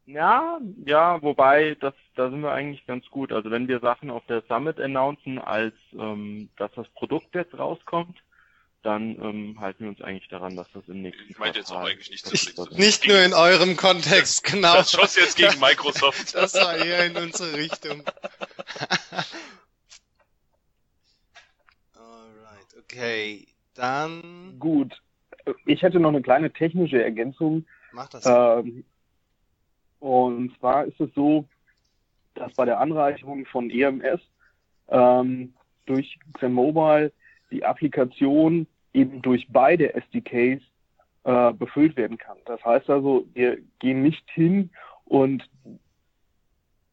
Ja, 0.05 0.59
ja, 0.85 1.21
wobei, 1.21 1.75
das, 1.81 1.93
da 2.15 2.29
sind 2.29 2.41
wir 2.41 2.51
eigentlich 2.51 2.85
ganz 2.87 3.05
gut. 3.09 3.33
Also 3.33 3.51
wenn 3.51 3.67
wir 3.67 3.81
Sachen 3.81 4.09
auf 4.09 4.25
der 4.27 4.41
Summit 4.47 4.79
announcen, 4.79 5.37
als 5.37 5.73
ähm, 5.91 6.49
dass 6.55 6.71
das 6.75 6.87
Produkt 6.89 7.35
jetzt 7.35 7.57
rauskommt, 7.57 8.17
dann 8.83 9.21
ähm, 9.21 9.59
halten 9.59 9.83
wir 9.83 9.89
uns 9.89 10.01
eigentlich 10.01 10.29
daran, 10.29 10.55
dass 10.55 10.71
das 10.71 10.87
im 10.87 11.01
nächsten 11.01 11.29
Ich 11.29 11.37
meinte 11.37 11.59
jetzt 11.59 11.71
auch 11.71 11.81
eigentlich 11.81 12.09
nicht 12.11 12.31
das, 12.31 12.71
Nicht 12.71 13.07
nur 13.07 13.21
in 13.21 13.33
eurem 13.33 13.75
Kontext, 13.75 14.43
genau. 14.43 14.75
Das 14.75 14.91
schoss 14.91 15.15
jetzt 15.15 15.37
gegen 15.37 15.59
Microsoft. 15.59 16.33
das 16.35 16.53
war 16.53 16.77
eher 16.77 17.05
in 17.05 17.17
unsere 17.17 17.57
Richtung. 17.57 18.03
Alright, 21.93 22.77
okay. 22.77 23.47
Dann. 23.73 24.57
Gut. 24.59 25.01
Ich 25.65 25.81
hätte 25.81 25.99
noch 25.99 26.09
eine 26.09 26.21
kleine 26.21 26.51
technische 26.51 27.03
Ergänzung. 27.03 27.65
Mach 27.91 28.09
das. 28.09 28.25
Ähm, 28.25 28.85
und 29.99 30.57
zwar 30.59 30.85
ist 30.85 30.99
es 30.99 31.09
so, 31.15 31.47
dass 32.35 32.53
bei 32.53 32.65
der 32.65 32.79
Anreicherung 32.79 33.45
von 33.45 33.69
EMS 33.69 34.21
ähm, 34.89 35.53
durch 35.85 36.19
Mobile 36.41 37.11
die 37.51 37.63
Applikation 37.63 38.67
eben 38.93 39.21
durch 39.21 39.47
beide 39.49 39.93
SDKs 39.93 40.61
äh, 41.23 41.53
befüllt 41.53 41.97
werden 41.97 42.17
kann. 42.17 42.37
Das 42.45 42.63
heißt 42.63 42.89
also, 42.89 43.25
wir 43.33 43.57
gehen 43.79 44.01
nicht 44.01 44.29
hin 44.31 44.69
und 45.05 45.47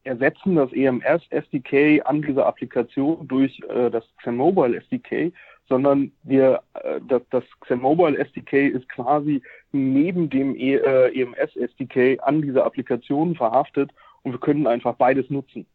ersetzen 0.03 0.55
das 0.55 0.71
EMS 0.71 1.23
SDK 1.29 2.01
an 2.05 2.21
dieser 2.21 2.45
Applikation 2.45 3.27
durch 3.27 3.59
äh, 3.69 3.89
das 3.89 4.05
Mobile 4.25 4.77
SDK, 4.77 5.33
sondern 5.67 6.11
wir, 6.23 6.61
äh, 6.75 6.99
das, 7.07 7.23
das 7.31 7.43
XenMobile 7.61 8.17
SDK 8.17 8.67
ist 8.67 8.87
quasi 8.89 9.41
neben 9.71 10.29
dem 10.29 10.55
e, 10.55 10.75
äh, 10.75 11.19
EMS 11.19 11.55
SDK 11.55 12.19
an 12.21 12.41
dieser 12.41 12.65
Applikation 12.65 13.35
verhaftet 13.35 13.91
und 14.21 14.31
wir 14.31 14.39
können 14.39 14.67
einfach 14.67 14.95
beides 14.95 15.29
nutzen. 15.29 15.65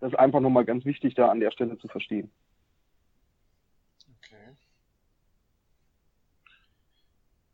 Das 0.00 0.12
ist 0.12 0.18
einfach 0.18 0.40
nochmal 0.40 0.64
ganz 0.64 0.84
wichtig, 0.86 1.14
da 1.14 1.28
an 1.28 1.40
der 1.40 1.50
Stelle 1.50 1.76
zu 1.78 1.88
verstehen. 1.88 2.30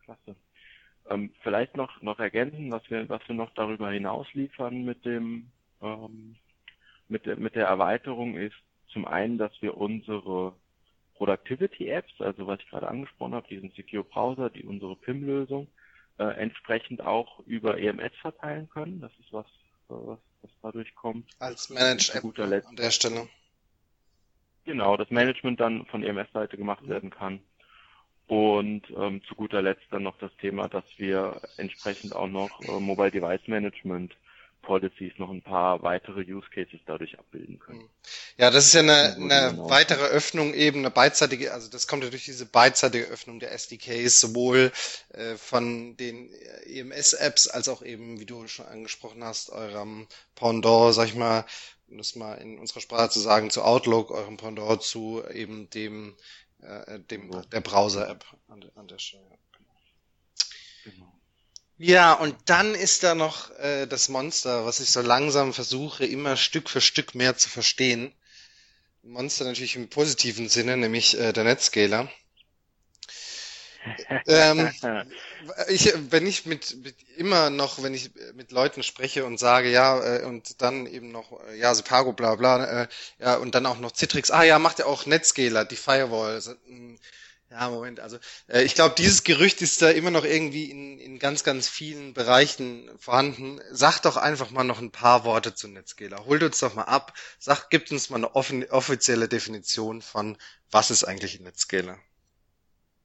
Klasse. 0.06 0.36
Ähm, 1.08 1.32
vielleicht 1.42 1.76
noch, 1.76 2.00
noch 2.02 2.18
ergänzen, 2.18 2.70
was 2.70 2.88
wir, 2.90 3.08
was 3.08 3.20
wir 3.28 3.34
noch 3.34 3.50
darüber 3.54 3.90
hinaus 3.90 4.26
liefern 4.32 4.84
mit 4.84 5.04
dem, 5.04 5.50
ähm, 5.82 6.36
mit 7.08 7.26
der, 7.26 7.36
mit 7.36 7.54
der 7.54 7.66
Erweiterung 7.66 8.36
ist 8.36 8.56
zum 8.88 9.04
einen, 9.04 9.38
dass 9.38 9.52
wir 9.60 9.76
unsere 9.76 10.54
Productivity 11.14 11.88
Apps, 11.88 12.12
also 12.18 12.46
was 12.46 12.60
ich 12.60 12.68
gerade 12.68 12.88
angesprochen 12.88 13.34
habe, 13.34 13.48
diesen 13.48 13.70
Secure 13.72 14.04
Browser, 14.04 14.50
die 14.50 14.64
unsere 14.64 14.96
PIM-Lösung, 14.96 15.68
äh, 16.18 16.24
entsprechend 16.24 17.02
auch 17.02 17.40
über 17.46 17.78
EMS 17.78 18.14
verteilen 18.20 18.68
können. 18.68 19.00
Das 19.00 19.12
ist 19.20 19.32
was, 19.32 19.46
was, 19.88 20.18
was 20.42 20.50
dadurch 20.62 20.94
kommt. 20.94 21.28
Als 21.38 21.70
Managed 21.70 22.14
App 22.14 22.22
guter 22.22 22.46
Letzt 22.46 22.68
an 22.68 22.76
der 22.76 22.90
Stelle. 22.90 23.28
Genau, 24.64 24.96
das 24.96 25.10
Management 25.10 25.60
dann 25.60 25.86
von 25.86 26.02
EMS-Seite 26.02 26.56
gemacht 26.56 26.82
mhm. 26.82 26.88
werden 26.88 27.10
kann. 27.10 27.40
Und 28.28 28.82
ähm, 28.96 29.22
zu 29.28 29.34
guter 29.36 29.62
Letzt 29.62 29.84
dann 29.90 30.02
noch 30.02 30.18
das 30.18 30.32
Thema, 30.40 30.68
dass 30.68 30.84
wir 30.96 31.40
entsprechend 31.58 32.14
auch 32.14 32.26
noch 32.26 32.60
äh, 32.62 32.80
Mobile 32.80 33.10
Device 33.12 33.46
Management 33.46 34.16
Policies 34.66 35.12
noch 35.18 35.30
ein 35.30 35.42
paar 35.42 35.82
weitere 35.82 36.20
Use 36.22 36.48
Cases 36.52 36.80
dadurch 36.86 37.18
abbilden 37.18 37.58
können. 37.60 37.88
Ja, 38.36 38.50
das 38.50 38.66
ist 38.66 38.74
ja 38.74 38.80
eine, 38.80 39.14
eine 39.14 39.56
weitere 39.68 40.02
Öffnung 40.04 40.52
eben, 40.54 40.80
eine 40.80 40.90
beidseitige, 40.90 41.52
also 41.52 41.70
das 41.70 41.86
kommt 41.86 42.02
ja 42.02 42.10
durch 42.10 42.24
diese 42.24 42.46
beidseitige 42.46 43.06
Öffnung 43.06 43.38
der 43.38 43.52
SDKs, 43.52 44.20
sowohl 44.20 44.72
äh, 45.10 45.36
von 45.36 45.96
den 45.96 46.30
EMS-Apps 46.66 47.46
als 47.46 47.68
auch 47.68 47.82
eben, 47.82 48.18
wie 48.18 48.26
du 48.26 48.48
schon 48.48 48.66
angesprochen 48.66 49.22
hast, 49.22 49.50
eurem 49.50 50.08
Pendant, 50.34 50.94
sag 50.94 51.06
ich 51.06 51.14
mal, 51.14 51.46
um 51.88 51.98
das 51.98 52.16
mal 52.16 52.34
in 52.34 52.58
unserer 52.58 52.80
Sprache 52.80 53.10
zu 53.10 53.20
sagen, 53.20 53.50
zu 53.50 53.62
Outlook, 53.62 54.10
eurem 54.10 54.36
Pendant 54.36 54.82
zu 54.82 55.22
eben 55.32 55.70
dem, 55.70 56.16
äh, 56.62 57.00
dem 57.00 57.30
der 57.50 57.60
Browser-App 57.60 58.24
an, 58.48 58.64
an 58.74 58.88
der 58.88 58.98
Stelle. 58.98 59.38
Genau. 60.84 61.12
Ja, 61.78 62.14
und 62.14 62.34
dann 62.46 62.74
ist 62.74 63.02
da 63.02 63.14
noch 63.14 63.50
äh, 63.58 63.86
das 63.86 64.08
Monster, 64.08 64.64
was 64.64 64.80
ich 64.80 64.90
so 64.90 65.02
langsam 65.02 65.52
versuche, 65.52 66.06
immer 66.06 66.36
Stück 66.36 66.70
für 66.70 66.80
Stück 66.80 67.14
mehr 67.14 67.36
zu 67.36 67.48
verstehen. 67.48 68.14
Monster 69.02 69.44
natürlich 69.44 69.76
im 69.76 69.88
positiven 69.88 70.48
Sinne, 70.48 70.76
nämlich 70.76 71.18
äh, 71.18 71.32
der 71.32 71.44
Netscaler. 71.44 72.10
Ähm, 74.26 74.70
ich, 75.68 75.92
wenn 76.10 76.26
ich 76.26 76.46
mit, 76.46 76.76
mit 76.82 76.96
immer 77.16 77.50
noch, 77.50 77.82
wenn 77.82 77.94
ich 77.94 78.10
mit 78.34 78.52
Leuten 78.52 78.82
spreche 78.82 79.24
und 79.24 79.38
sage, 79.38 79.70
ja, 79.70 80.18
äh, 80.18 80.24
und 80.24 80.62
dann 80.62 80.86
eben 80.86 81.10
noch, 81.12 81.32
äh, 81.48 81.58
ja, 81.58 81.74
Sepago, 81.74 82.12
bla 82.12 82.34
bla, 82.36 82.82
äh, 82.82 82.88
ja, 83.18 83.36
und 83.36 83.54
dann 83.54 83.66
auch 83.66 83.78
noch 83.78 83.92
Citrix, 83.92 84.30
ah 84.30 84.42
ja, 84.42 84.58
macht 84.58 84.78
ja 84.78 84.86
auch 84.86 85.06
Netscaler, 85.06 85.64
die 85.64 85.76
Firewall. 85.76 86.40
So, 86.40 86.52
hm, 86.66 86.98
ja, 87.50 87.70
Moment, 87.70 88.00
also 88.00 88.18
äh, 88.48 88.62
ich 88.62 88.74
glaube, 88.74 88.94
dieses 88.98 89.22
Gerücht 89.24 89.62
ist 89.62 89.80
da 89.80 89.90
immer 89.90 90.10
noch 90.10 90.24
irgendwie 90.24 90.70
in, 90.70 90.98
in 90.98 91.18
ganz, 91.18 91.44
ganz 91.44 91.68
vielen 91.68 92.12
Bereichen 92.12 92.90
vorhanden. 92.98 93.60
Sag 93.70 94.00
doch 94.00 94.16
einfach 94.16 94.50
mal 94.50 94.64
noch 94.64 94.80
ein 94.80 94.90
paar 94.90 95.24
Worte 95.24 95.54
zu 95.54 95.68
Netscaler. 95.68 96.24
Holt 96.26 96.42
uns 96.42 96.58
doch 96.58 96.74
mal 96.74 96.82
ab. 96.84 97.14
Sag, 97.38 97.70
gibt 97.70 97.92
uns 97.92 98.10
mal 98.10 98.16
eine 98.16 98.34
offen, 98.34 98.68
offizielle 98.68 99.28
Definition 99.28 100.02
von, 100.02 100.36
was 100.70 100.90
ist 100.90 101.04
eigentlich 101.04 101.38
ein 101.38 101.44
Netscaler? 101.44 101.98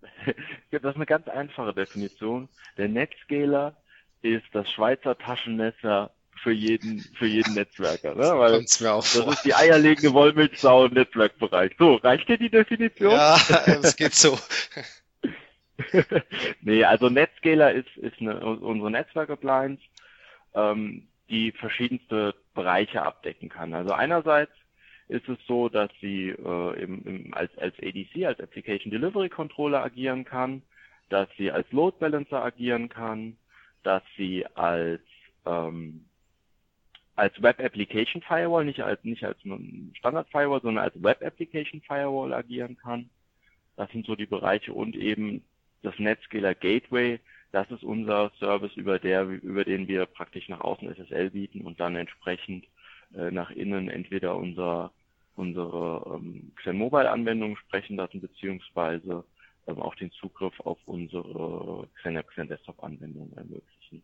Das 0.71 0.83
ist 0.83 0.95
eine 0.95 1.05
ganz 1.05 1.27
einfache 1.27 1.73
Definition. 1.73 2.49
Der 2.77 2.87
Netscaler 2.87 3.75
ist 4.21 4.45
das 4.53 4.69
Schweizer 4.71 5.17
Taschenmesser 5.17 6.11
für 6.41 6.51
jeden, 6.51 6.99
für 7.17 7.27
jeden 7.27 7.53
Netzwerker, 7.53 8.15
ne? 8.15 8.37
Weil 8.37 8.51
das 8.51 8.81
ist 8.81 9.45
die 9.45 9.53
eierlegende 9.53 10.13
Wollmilchsau 10.13 10.85
im 10.85 10.93
Netzwerkbereich. 10.93 11.73
So, 11.77 11.95
reicht 11.95 12.29
dir 12.29 12.37
die 12.37 12.49
Definition? 12.49 13.11
Ja, 13.11 13.35
es 13.83 13.95
geht 13.95 14.15
so. 14.15 14.39
nee, 16.61 16.83
also 16.83 17.09
Netscaler 17.09 17.73
ist, 17.73 17.95
ist 17.97 18.19
eine, 18.19 18.39
unsere 18.39 18.91
Netzwerk-Appliance, 18.91 19.81
ähm, 20.55 21.07
die 21.29 21.51
verschiedenste 21.51 22.35
Bereiche 22.53 23.03
abdecken 23.03 23.49
kann. 23.49 23.73
Also 23.73 23.93
einerseits 23.93 24.51
ist 25.11 25.27
es 25.27 25.37
so, 25.45 25.67
dass 25.69 25.89
sie 25.99 26.29
äh, 26.29 26.81
im, 26.81 27.03
im, 27.05 27.33
als, 27.33 27.55
als 27.57 27.75
ADC, 27.79 28.25
als 28.25 28.39
Application 28.39 28.91
Delivery 28.91 29.29
Controller 29.29 29.83
agieren 29.83 30.23
kann, 30.23 30.61
dass 31.09 31.27
sie 31.37 31.51
als 31.51 31.69
Load 31.71 31.97
Balancer 31.99 32.43
agieren 32.43 32.87
kann, 32.87 33.35
dass 33.83 34.03
sie 34.17 34.45
als 34.55 35.01
ähm, 35.45 36.05
als 37.15 37.39
Web 37.41 37.59
Application 37.59 38.21
Firewall, 38.21 38.65
nicht 38.65 38.81
als 38.81 39.03
nicht 39.03 39.23
als 39.23 39.37
Standard 39.97 40.29
Firewall, 40.29 40.61
sondern 40.61 40.85
als 40.85 41.03
Web 41.03 41.21
Application 41.21 41.81
Firewall 41.81 42.33
agieren 42.33 42.77
kann. 42.77 43.09
Das 43.75 43.91
sind 43.91 44.05
so 44.05 44.15
die 44.15 44.25
Bereiche 44.25 44.73
und 44.73 44.95
eben 44.95 45.43
das 45.83 45.97
Netscaler 45.99 46.55
Gateway, 46.55 47.19
das 47.51 47.69
ist 47.69 47.83
unser 47.83 48.31
Service, 48.39 48.75
über 48.75 48.97
der 48.97 49.23
über 49.23 49.65
den 49.65 49.87
wir 49.87 50.05
praktisch 50.05 50.47
nach 50.47 50.61
außen 50.61 50.95
SSL 50.95 51.31
bieten 51.31 51.61
und 51.61 51.79
dann 51.81 51.97
entsprechend 51.97 52.65
äh, 53.13 53.29
nach 53.29 53.51
innen 53.51 53.89
entweder 53.89 54.37
unser 54.37 54.91
unsere 55.35 56.15
ähm, 56.15 56.51
Xen 56.55 56.77
Mobile 56.77 57.09
Anwendungen 57.09 57.57
sprechen 57.57 57.95
lassen 57.95 58.21
beziehungsweise 58.21 59.23
ähm, 59.67 59.81
auch 59.81 59.95
den 59.95 60.11
Zugriff 60.11 60.59
auf 60.61 60.79
unsere 60.85 61.87
Xen, 61.95 62.21
Xen 62.27 62.47
Desktop 62.47 62.83
Anwendungen 62.83 63.35
ermöglichen. 63.37 64.03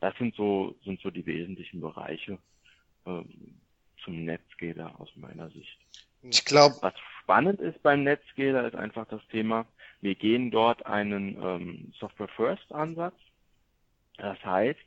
Das 0.00 0.16
sind 0.16 0.34
so, 0.34 0.74
sind 0.84 1.00
so 1.00 1.10
die 1.10 1.26
wesentlichen 1.26 1.80
Bereiche 1.80 2.38
ähm, 3.06 3.60
zum 4.04 4.24
Netscaler 4.24 4.98
aus 4.98 5.10
meiner 5.16 5.50
Sicht. 5.50 5.78
Ich 6.22 6.44
glaube. 6.44 6.76
Was 6.80 6.94
spannend 7.22 7.60
ist 7.60 7.82
beim 7.82 8.04
Netscaler 8.04 8.66
ist 8.66 8.76
einfach 8.76 9.06
das 9.08 9.26
Thema, 9.28 9.66
wir 10.00 10.14
gehen 10.14 10.50
dort 10.50 10.84
einen 10.86 11.36
ähm, 11.42 11.92
Software-First-Ansatz. 11.98 13.14
Das 14.16 14.42
heißt, 14.44 14.78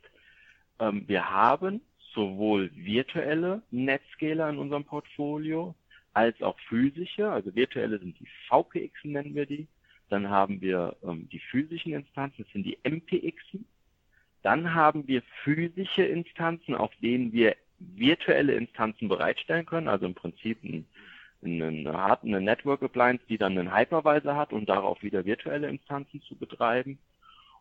ähm, 0.80 1.04
wir 1.06 1.30
haben 1.30 1.80
sowohl 2.14 2.70
virtuelle 2.74 3.62
Netscaler 3.70 4.48
in 4.50 4.58
unserem 4.58 4.84
Portfolio 4.84 5.74
als 6.12 6.40
auch 6.42 6.58
physische, 6.68 7.30
also 7.30 7.54
virtuelle 7.54 7.98
sind 7.98 8.18
die 8.18 8.28
VPX, 8.48 9.04
nennen 9.04 9.34
wir 9.34 9.46
die. 9.46 9.66
Dann 10.08 10.30
haben 10.30 10.60
wir 10.60 10.96
ähm, 11.02 11.28
die 11.30 11.40
physischen 11.40 11.92
Instanzen, 11.92 12.44
das 12.44 12.52
sind 12.52 12.64
die 12.64 12.78
MPX. 12.84 13.42
Dann 14.42 14.74
haben 14.74 15.08
wir 15.08 15.22
physische 15.42 16.04
Instanzen, 16.04 16.74
auf 16.74 16.92
denen 17.02 17.32
wir 17.32 17.56
virtuelle 17.78 18.54
Instanzen 18.54 19.08
bereitstellen 19.08 19.66
können, 19.66 19.88
also 19.88 20.06
im 20.06 20.14
Prinzip 20.14 20.62
ein, 20.62 20.86
eine, 21.42 22.18
eine 22.22 22.40
Network 22.40 22.82
Appliance, 22.82 23.24
die 23.28 23.38
dann 23.38 23.58
einen 23.58 23.74
Hypervisor 23.74 24.36
hat 24.36 24.52
und 24.52 24.68
darauf 24.68 25.02
wieder 25.02 25.24
virtuelle 25.24 25.68
Instanzen 25.68 26.22
zu 26.22 26.36
betreiben. 26.36 26.98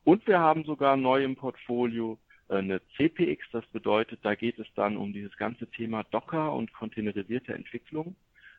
Und 0.04 0.28
wir 0.28 0.40
haben 0.40 0.66
sogar 0.66 0.98
neu 0.98 1.24
im 1.24 1.36
Portfolio 1.36 2.20
eine 2.50 2.82
CPX, 2.98 3.46
das 3.52 3.66
bedeutet, 3.68 4.20
da 4.24 4.36
geht 4.36 4.60
es 4.60 4.68
dann 4.76 4.98
um 4.98 5.14
dieses 5.14 5.36
ganze 5.38 5.68
Thema 5.68 6.04
Docker 6.04 6.54
und 6.54 6.74
containerisierte 6.74 7.54
Entwicklung. 7.54 8.16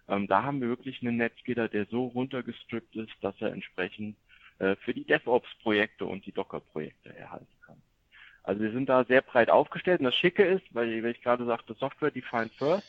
Ähm, 0.09 0.27
da 0.27 0.43
haben 0.43 0.61
wir 0.61 0.69
wirklich 0.69 1.03
einen 1.03 1.17
Netzgitter, 1.17 1.69
der 1.69 1.87
so 1.87 2.07
runtergestrippt 2.07 2.97
ist, 2.97 3.13
dass 3.21 3.35
er 3.41 3.53
entsprechend 3.53 4.17
äh, 4.59 4.77
für 4.77 4.95
die 4.95 5.05
DevOps-Projekte 5.05 6.07
und 6.07 6.27
die 6.27 6.33
Docker-Projekte 6.33 7.17
erhalten 7.17 7.47
kann. 7.67 7.81
Also 8.43 8.63
wir 8.63 8.73
sind 8.73 8.89
da 8.89 9.05
sehr 9.05 9.23
breit 9.23 9.51
aufgestellt 9.51 10.01
und 10.01 10.07
das 10.07 10.17
Schicke 10.17 10.45
ist, 10.45 10.65
weil, 10.73 11.03
weil 11.03 11.13
ich 11.13 11.23
gerade 11.23 11.47
sagte, 11.47 11.75
Software 11.75 12.11
defined 12.11 12.53
first, 12.55 12.87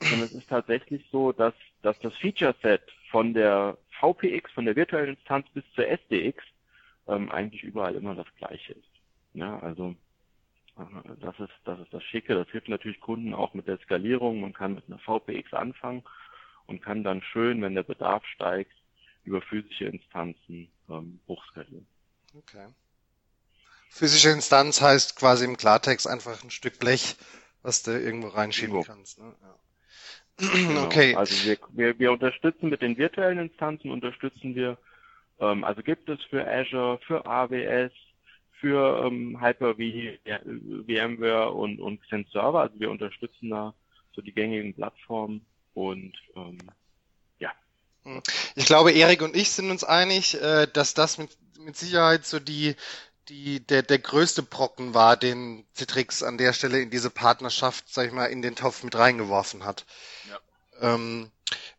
und 0.00 0.22
es 0.22 0.32
ist 0.32 0.48
tatsächlich 0.48 1.04
so, 1.12 1.32
dass, 1.32 1.54
dass 1.82 1.98
das 2.00 2.16
Feature-Set 2.16 2.82
von 3.10 3.34
der 3.34 3.76
VPX, 4.00 4.50
von 4.52 4.64
der 4.64 4.76
virtuellen 4.76 5.16
Instanz 5.16 5.46
bis 5.50 5.64
zur 5.74 5.86
SDX 5.86 6.42
ähm, 7.06 7.30
eigentlich 7.30 7.62
überall 7.64 7.94
immer 7.94 8.14
das 8.14 8.26
gleiche 8.36 8.72
ist. 8.72 8.88
Ja, 9.34 9.58
also 9.58 9.90
äh, 9.90 9.94
das 11.20 11.38
ist, 11.40 11.52
das 11.64 11.80
ist 11.80 11.92
das 11.92 12.02
Schicke. 12.04 12.34
Das 12.34 12.48
hilft 12.48 12.68
natürlich 12.68 13.00
Kunden 13.00 13.34
auch 13.34 13.54
mit 13.54 13.66
der 13.66 13.78
Skalierung. 13.78 14.40
Man 14.40 14.52
kann 14.52 14.74
mit 14.74 14.84
einer 14.86 14.98
VPX 14.98 15.52
anfangen 15.52 16.04
und 16.66 16.82
kann 16.82 17.02
dann 17.04 17.22
schön, 17.22 17.62
wenn 17.62 17.74
der 17.74 17.82
Bedarf 17.82 18.24
steigt, 18.26 18.72
über 19.24 19.42
physische 19.42 19.86
Instanzen 19.86 20.70
ähm, 20.88 21.20
hochskalieren. 21.26 21.86
Okay. 22.34 22.68
Physische 23.90 24.30
Instanz 24.30 24.80
heißt 24.80 25.16
quasi 25.16 25.44
im 25.44 25.56
Klartext 25.56 26.06
einfach 26.06 26.42
ein 26.44 26.50
Stück 26.50 26.78
Blech, 26.78 27.16
was 27.62 27.82
du 27.82 27.92
irgendwo 27.92 28.28
reinschieben 28.28 28.74
irgendwo. 28.74 28.92
kannst. 28.92 29.18
Ne? 29.18 29.34
Ja. 29.42 29.54
Genau. 30.38 30.84
Okay. 30.86 31.16
Also 31.16 31.46
wir, 31.46 31.58
wir, 31.70 31.98
wir 31.98 32.12
unterstützen 32.12 32.68
mit 32.68 32.80
den 32.82 32.96
virtuellen 32.96 33.38
Instanzen, 33.38 33.90
unterstützen 33.90 34.54
wir, 34.54 34.78
ähm, 35.40 35.64
also 35.64 35.82
gibt 35.82 36.08
es 36.08 36.22
für 36.24 36.46
Azure, 36.46 36.98
für 37.06 37.26
AWS, 37.26 37.92
für 38.60 39.04
ähm, 39.04 39.40
Hyper-V, 39.40 40.18
VMware 40.86 41.52
und, 41.52 41.80
und 41.80 42.02
Xen 42.02 42.26
Server. 42.32 42.60
Also 42.60 42.78
wir 42.80 42.90
unterstützen 42.90 43.50
da 43.50 43.74
so 44.12 44.22
die 44.22 44.32
gängigen 44.32 44.74
Plattformen 44.74 45.46
und 45.74 46.12
ähm, 46.34 46.58
ja. 47.38 47.52
Hm. 48.04 48.22
Ich 48.56 48.66
glaube, 48.66 48.92
Erik 48.92 49.22
und 49.22 49.36
ich 49.36 49.50
sind 49.50 49.70
uns 49.70 49.84
einig, 49.84 50.40
äh, 50.40 50.66
dass 50.72 50.94
das 50.94 51.18
mit, 51.18 51.30
mit 51.58 51.76
Sicherheit 51.76 52.26
so 52.26 52.40
die 52.40 52.74
die, 53.28 53.60
der, 53.60 53.82
der 53.82 53.98
größte 53.98 54.42
Brocken 54.42 54.94
war, 54.94 55.16
den 55.16 55.66
Citrix 55.74 56.22
an 56.22 56.38
der 56.38 56.52
Stelle 56.52 56.80
in 56.80 56.90
diese 56.90 57.10
Partnerschaft, 57.10 57.84
sag 57.88 58.06
ich 58.06 58.12
mal, 58.12 58.26
in 58.26 58.42
den 58.42 58.56
Topf 58.56 58.82
mit 58.82 58.96
reingeworfen 58.96 59.64
hat. 59.64 59.84
Ja. 60.30 60.94
Ähm, 60.94 61.30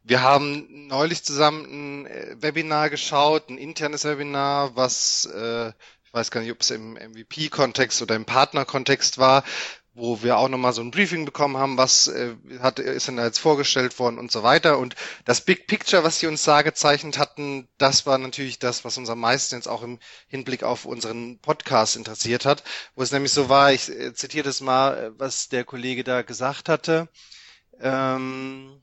wir 0.03 0.21
haben 0.21 0.87
neulich 0.87 1.23
zusammen 1.23 2.03
ein 2.03 2.05
äh, 2.07 2.35
Webinar 2.39 2.89
geschaut, 2.89 3.49
ein 3.49 3.57
internes 3.57 4.03
Webinar, 4.03 4.75
was 4.75 5.25
äh, 5.25 5.71
ich 6.09 6.13
weiß 6.15 6.31
gar 6.31 6.41
nicht, 6.41 6.51
ob 6.51 6.61
es 6.61 6.71
im 6.71 6.93
MVP-Kontext 6.93 8.01
oder 8.01 8.15
im 8.15 8.25
Partner-Kontext 8.25 9.19
war, 9.19 9.43
wo 9.93 10.23
wir 10.23 10.37
auch 10.37 10.49
nochmal 10.49 10.73
so 10.73 10.81
ein 10.81 10.89
Briefing 10.89 11.23
bekommen 11.23 11.55
haben, 11.55 11.77
was 11.77 12.07
äh, 12.07 12.33
hat, 12.61 12.79
ist 12.79 13.07
denn 13.07 13.17
da 13.17 13.25
jetzt 13.25 13.37
vorgestellt 13.37 13.99
worden 13.99 14.17
und 14.17 14.31
so 14.31 14.41
weiter. 14.41 14.79
Und 14.79 14.95
das 15.25 15.41
Big 15.41 15.67
Picture, 15.67 16.03
was 16.03 16.19
sie 16.19 16.25
uns 16.25 16.41
da 16.43 16.63
gezeichnet 16.63 17.19
hatten, 17.19 17.67
das 17.77 18.07
war 18.07 18.17
natürlich 18.17 18.57
das, 18.57 18.83
was 18.83 18.97
uns 18.97 19.11
am 19.11 19.19
meisten 19.19 19.53
jetzt 19.53 19.67
auch 19.67 19.83
im 19.83 19.99
Hinblick 20.27 20.63
auf 20.63 20.85
unseren 20.85 21.37
Podcast 21.37 21.95
interessiert 21.95 22.43
hat, 22.43 22.63
wo 22.95 23.03
es 23.03 23.11
nämlich 23.11 23.31
so 23.31 23.47
war, 23.47 23.71
ich 23.71 23.87
äh, 23.89 24.11
zitiere 24.15 24.45
das 24.45 24.61
mal, 24.61 24.97
äh, 24.97 25.11
was 25.19 25.49
der 25.49 25.63
Kollege 25.63 26.03
da 26.03 26.23
gesagt 26.23 26.69
hatte. 26.69 27.07
Ähm, 27.79 28.81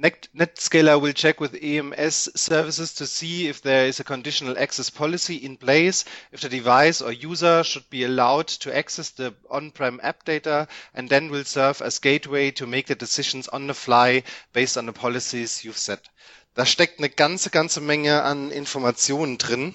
NetScaler 0.00 0.98
will 1.00 1.12
check 1.12 1.40
with 1.40 1.54
EMS 1.62 2.30
services 2.34 2.94
to 2.94 3.06
see 3.06 3.48
if 3.48 3.60
there 3.60 3.86
is 3.86 4.00
a 4.00 4.04
conditional 4.04 4.58
access 4.58 4.88
policy 4.88 5.36
in 5.36 5.56
place, 5.58 6.04
if 6.32 6.40
the 6.40 6.48
device 6.48 7.02
or 7.02 7.12
user 7.12 7.62
should 7.64 7.88
be 7.90 8.04
allowed 8.04 8.46
to 8.48 8.74
access 8.74 9.10
the 9.10 9.34
on-prem 9.50 10.00
app 10.02 10.24
data, 10.24 10.68
and 10.94 11.08
then 11.10 11.30
will 11.30 11.44
serve 11.44 11.82
as 11.82 11.98
gateway 11.98 12.50
to 12.52 12.66
make 12.66 12.86
the 12.86 12.94
decisions 12.94 13.46
on 13.48 13.66
the 13.66 13.74
fly 13.74 14.22
based 14.54 14.78
on 14.78 14.86
the 14.86 14.92
policies 14.92 15.64
you've 15.64 15.76
set. 15.78 16.08
Da 16.54 16.64
steckt 16.64 16.98
eine 16.98 17.10
ganze, 17.10 17.50
ganze 17.50 17.80
Menge 17.80 18.22
an 18.22 18.50
Informationen 18.50 19.36
drin. 19.38 19.74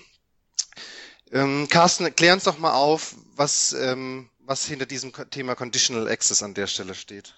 Ähm, 1.32 1.68
Carsten, 1.70 2.14
klär 2.16 2.34
uns 2.34 2.44
doch 2.46 2.58
mal 2.58 2.74
auf, 2.74 3.16
was, 3.36 3.74
ähm, 3.74 4.30
was 4.40 4.66
hinter 4.66 4.86
diesem 4.86 5.14
Thema 5.30 5.56
Conditional 5.56 6.08
Access 6.08 6.42
an 6.44 6.54
der 6.54 6.68
Stelle 6.68 6.96
steht. 6.96 7.36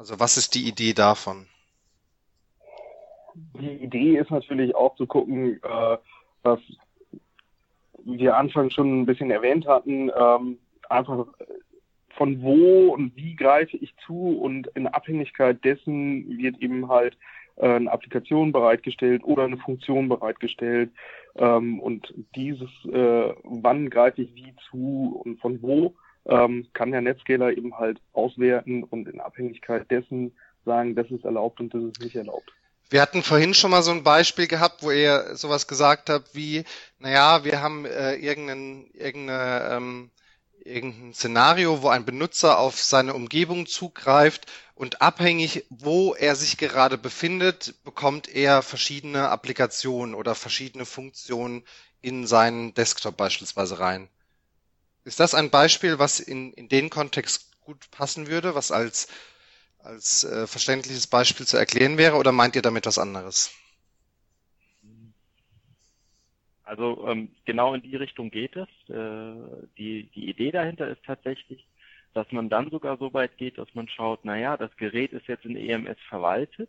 Also 0.00 0.18
was 0.18 0.38
ist 0.38 0.54
die 0.54 0.66
Idee 0.66 0.94
davon? 0.94 1.46
Die 3.60 3.84
Idee 3.84 4.16
ist 4.16 4.30
natürlich 4.30 4.74
auch 4.74 4.96
zu 4.96 5.06
gucken, 5.06 5.62
äh, 5.62 5.98
was 6.42 6.58
wir 8.06 8.34
anfangs 8.34 8.72
schon 8.72 9.02
ein 9.02 9.04
bisschen 9.04 9.30
erwähnt 9.30 9.66
hatten, 9.66 10.10
ähm, 10.18 10.58
einfach 10.88 11.26
von 12.16 12.40
wo 12.40 12.94
und 12.94 13.14
wie 13.14 13.36
greife 13.36 13.76
ich 13.76 13.94
zu 14.06 14.38
und 14.40 14.68
in 14.68 14.86
Abhängigkeit 14.86 15.62
dessen 15.66 16.38
wird 16.38 16.56
eben 16.62 16.88
halt 16.88 17.18
äh, 17.56 17.68
eine 17.68 17.92
Applikation 17.92 18.52
bereitgestellt 18.52 19.22
oder 19.22 19.44
eine 19.44 19.58
Funktion 19.58 20.08
bereitgestellt 20.08 20.92
ähm, 21.34 21.78
und 21.78 22.14
dieses, 22.34 22.70
äh, 22.90 23.34
wann 23.44 23.90
greife 23.90 24.22
ich 24.22 24.34
wie 24.34 24.54
zu 24.70 25.20
und 25.22 25.38
von 25.40 25.60
wo, 25.60 25.94
ähm, 26.26 26.68
kann 26.72 26.92
der 26.92 27.00
Netscaler 27.00 27.56
eben 27.56 27.78
halt 27.78 28.00
auswerten 28.12 28.84
und 28.84 29.08
in 29.08 29.20
Abhängigkeit 29.20 29.90
dessen 29.90 30.32
sagen, 30.64 30.94
das 30.94 31.10
ist 31.10 31.24
erlaubt 31.24 31.60
und 31.60 31.72
das 31.74 31.82
ist 31.82 32.00
nicht 32.00 32.16
erlaubt. 32.16 32.52
Wir 32.90 33.00
hatten 33.00 33.22
vorhin 33.22 33.54
schon 33.54 33.70
mal 33.70 33.82
so 33.82 33.92
ein 33.92 34.02
Beispiel 34.02 34.48
gehabt, 34.48 34.82
wo 34.82 34.90
ihr 34.90 35.36
sowas 35.36 35.68
gesagt 35.68 36.10
habt 36.10 36.34
wie, 36.34 36.64
naja, 36.98 37.44
wir 37.44 37.62
haben 37.62 37.84
äh, 37.84 38.16
irgendein, 38.16 38.90
irgendeine, 38.94 39.68
ähm, 39.70 40.10
irgendein 40.64 41.14
Szenario, 41.14 41.82
wo 41.82 41.88
ein 41.88 42.04
Benutzer 42.04 42.58
auf 42.58 42.82
seine 42.82 43.14
Umgebung 43.14 43.66
zugreift 43.66 44.50
und 44.74 45.02
abhängig, 45.02 45.66
wo 45.70 46.14
er 46.14 46.34
sich 46.34 46.56
gerade 46.56 46.98
befindet, 46.98 47.76
bekommt 47.84 48.28
er 48.28 48.60
verschiedene 48.60 49.28
Applikationen 49.28 50.14
oder 50.16 50.34
verschiedene 50.34 50.84
Funktionen 50.84 51.62
in 52.02 52.26
seinen 52.26 52.74
Desktop 52.74 53.16
beispielsweise 53.16 53.78
rein. 53.78 54.08
Ist 55.04 55.20
das 55.20 55.34
ein 55.34 55.50
Beispiel, 55.50 55.98
was 55.98 56.20
in, 56.20 56.52
in 56.52 56.68
den 56.68 56.90
Kontext 56.90 57.58
gut 57.60 57.90
passen 57.90 58.26
würde, 58.26 58.54
was 58.54 58.70
als, 58.70 59.08
als 59.78 60.24
äh, 60.24 60.46
verständliches 60.46 61.06
Beispiel 61.06 61.46
zu 61.46 61.56
erklären 61.56 61.98
wäre, 61.98 62.16
oder 62.16 62.32
meint 62.32 62.56
ihr 62.56 62.62
damit 62.62 62.86
was 62.86 62.98
anderes? 62.98 63.54
Also 66.64 67.04
ähm, 67.08 67.30
genau 67.46 67.74
in 67.74 67.82
die 67.82 67.96
Richtung 67.96 68.30
geht 68.30 68.54
es. 68.54 68.68
Äh, 68.88 69.34
die, 69.76 70.04
die 70.14 70.30
Idee 70.30 70.52
dahinter 70.52 70.86
ist 70.86 71.02
tatsächlich, 71.04 71.66
dass 72.14 72.30
man 72.30 72.48
dann 72.48 72.70
sogar 72.70 72.96
so 72.96 73.12
weit 73.12 73.36
geht, 73.38 73.58
dass 73.58 73.74
man 73.74 73.88
schaut, 73.88 74.24
naja, 74.24 74.56
das 74.56 74.76
Gerät 74.76 75.12
ist 75.12 75.26
jetzt 75.26 75.44
in 75.44 75.56
EMS 75.56 75.98
verwaltet, 76.08 76.68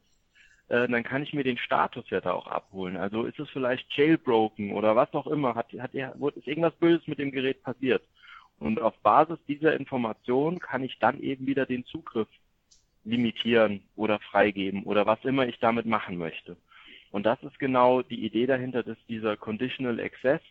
äh, 0.69 0.87
dann 0.87 1.03
kann 1.03 1.21
ich 1.21 1.33
mir 1.33 1.43
den 1.43 1.57
Status 1.57 2.09
ja 2.09 2.21
da 2.21 2.33
auch 2.33 2.47
abholen. 2.47 2.97
Also 2.97 3.25
ist 3.25 3.39
es 3.39 3.49
vielleicht 3.49 3.95
jailbroken 3.95 4.71
oder 4.71 4.95
was 4.95 5.13
auch 5.13 5.27
immer, 5.27 5.53
hat, 5.53 5.71
hat, 5.73 5.93
ist 5.93 6.47
irgendwas 6.47 6.73
Böses 6.75 7.07
mit 7.07 7.19
dem 7.19 7.31
Gerät 7.31 7.61
passiert. 7.61 8.01
Und 8.61 8.79
auf 8.79 8.95
Basis 8.99 9.39
dieser 9.47 9.75
Information 9.75 10.59
kann 10.59 10.83
ich 10.83 10.99
dann 10.99 11.19
eben 11.19 11.47
wieder 11.47 11.65
den 11.65 11.83
Zugriff 11.83 12.27
limitieren 13.03 13.81
oder 13.95 14.19
freigeben 14.19 14.83
oder 14.83 15.07
was 15.07 15.17
immer 15.25 15.47
ich 15.47 15.57
damit 15.57 15.87
machen 15.87 16.15
möchte. 16.15 16.55
Und 17.09 17.25
das 17.25 17.41
ist 17.41 17.57
genau 17.57 18.03
die 18.03 18.23
Idee 18.23 18.45
dahinter, 18.45 18.83
dass 18.83 18.97
dieser 19.09 19.35
Conditional 19.35 19.99
Access 19.99 20.41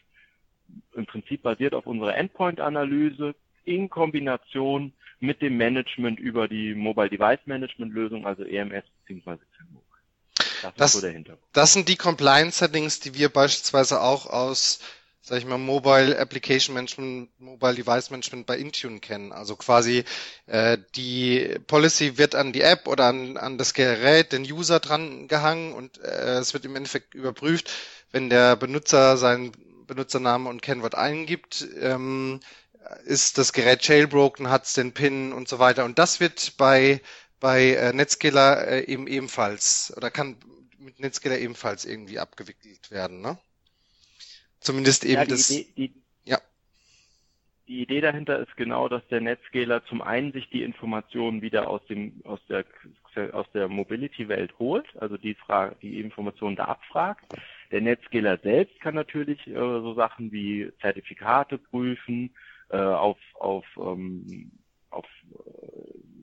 im 0.94 1.06
Prinzip 1.06 1.42
basiert 1.42 1.72
auf 1.72 1.86
unserer 1.86 2.16
Endpoint-Analyse 2.16 3.36
in 3.64 3.88
Kombination 3.88 4.92
mit 5.20 5.40
dem 5.40 5.56
Management 5.56 6.18
über 6.18 6.48
die 6.48 6.74
Mobile 6.74 7.11
Device 7.11 7.46
Management 7.46 7.94
Lösung, 7.94 8.26
also 8.26 8.42
EMS 8.42 8.84
bzw. 9.06 9.38
CMOC. 9.56 9.84
Das, 10.62 10.74
das, 10.74 10.94
ist 10.94 11.00
so 11.00 11.06
der 11.06 11.12
Hintergrund. 11.12 11.46
Das 11.52 11.72
sind 11.72 11.88
die 11.88 11.96
Compliance 11.96 12.58
Settings, 12.58 12.98
die 12.98 13.14
wir 13.14 13.28
beispielsweise 13.28 14.00
auch 14.00 14.26
aus 14.26 14.80
sag 15.30 15.38
ich 15.38 15.46
mal, 15.46 15.58
Mobile 15.58 16.18
Application 16.18 16.74
Management, 16.74 17.30
Mobile 17.38 17.74
Device 17.76 18.10
Management 18.10 18.46
bei 18.46 18.58
Intune 18.58 18.98
kennen. 18.98 19.30
Also 19.30 19.54
quasi 19.54 20.02
äh, 20.46 20.76
die 20.96 21.56
Policy 21.68 22.18
wird 22.18 22.34
an 22.34 22.52
die 22.52 22.62
App 22.62 22.88
oder 22.88 23.04
an, 23.06 23.36
an 23.36 23.56
das 23.56 23.72
Gerät, 23.72 24.32
den 24.32 24.42
User 24.42 24.80
dran 24.80 25.28
gehangen 25.28 25.72
und 25.72 25.98
äh, 26.02 26.38
es 26.38 26.52
wird 26.52 26.64
im 26.64 26.74
Endeffekt 26.74 27.14
überprüft, 27.14 27.70
wenn 28.10 28.28
der 28.28 28.56
Benutzer 28.56 29.16
seinen 29.16 29.52
Benutzernamen 29.86 30.48
und 30.48 30.62
Kennwort 30.62 30.96
eingibt, 30.96 31.64
ähm, 31.80 32.40
ist 33.04 33.38
das 33.38 33.52
Gerät 33.52 33.86
jailbroken, 33.86 34.50
hat 34.50 34.64
es 34.64 34.72
den 34.72 34.92
PIN 34.92 35.32
und 35.32 35.48
so 35.48 35.60
weiter. 35.60 35.84
Und 35.84 36.00
das 36.00 36.18
wird 36.18 36.56
bei 36.56 37.00
bei 37.38 37.74
äh, 37.74 37.92
Netscaler 37.92 38.66
äh, 38.66 38.84
eben 38.84 39.06
ebenfalls 39.06 39.92
oder 39.96 40.10
kann 40.10 40.36
mit 40.78 40.98
Netscaler 40.98 41.38
ebenfalls 41.38 41.84
irgendwie 41.84 42.18
abgewickelt 42.18 42.90
werden, 42.90 43.20
ne? 43.20 43.38
Zumindest 44.61 45.04
eben 45.04 45.14
ja, 45.14 45.24
das. 45.24 45.50
Idee, 45.50 45.72
die, 45.76 45.92
ja. 46.24 46.38
Die 47.66 47.82
Idee 47.82 48.00
dahinter 48.00 48.38
ist 48.38 48.56
genau, 48.56 48.88
dass 48.88 49.06
der 49.08 49.20
Netscaler 49.20 49.84
zum 49.86 50.02
einen 50.02 50.32
sich 50.32 50.48
die 50.50 50.62
Informationen 50.62 51.42
wieder 51.42 51.68
aus 51.68 51.84
dem 51.86 52.20
aus 52.24 52.40
der 52.48 52.64
aus 53.32 53.46
der 53.52 53.68
Mobility-Welt 53.68 54.56
holt, 54.58 54.86
also 54.96 55.16
die 55.16 55.34
Frage, 55.34 55.76
die 55.82 56.00
Informationen 56.00 56.56
da 56.56 56.66
abfragt. 56.66 57.24
Der 57.72 57.80
Netscaler 57.80 58.38
selbst 58.38 58.80
kann 58.80 58.94
natürlich 58.94 59.44
äh, 59.48 59.54
so 59.54 59.94
Sachen 59.94 60.30
wie 60.30 60.70
Zertifikate 60.80 61.58
prüfen, 61.58 62.30
äh, 62.68 62.76
auf 62.76 63.18
auf 63.34 63.64
ähm, 63.76 64.52
auf 64.90 65.06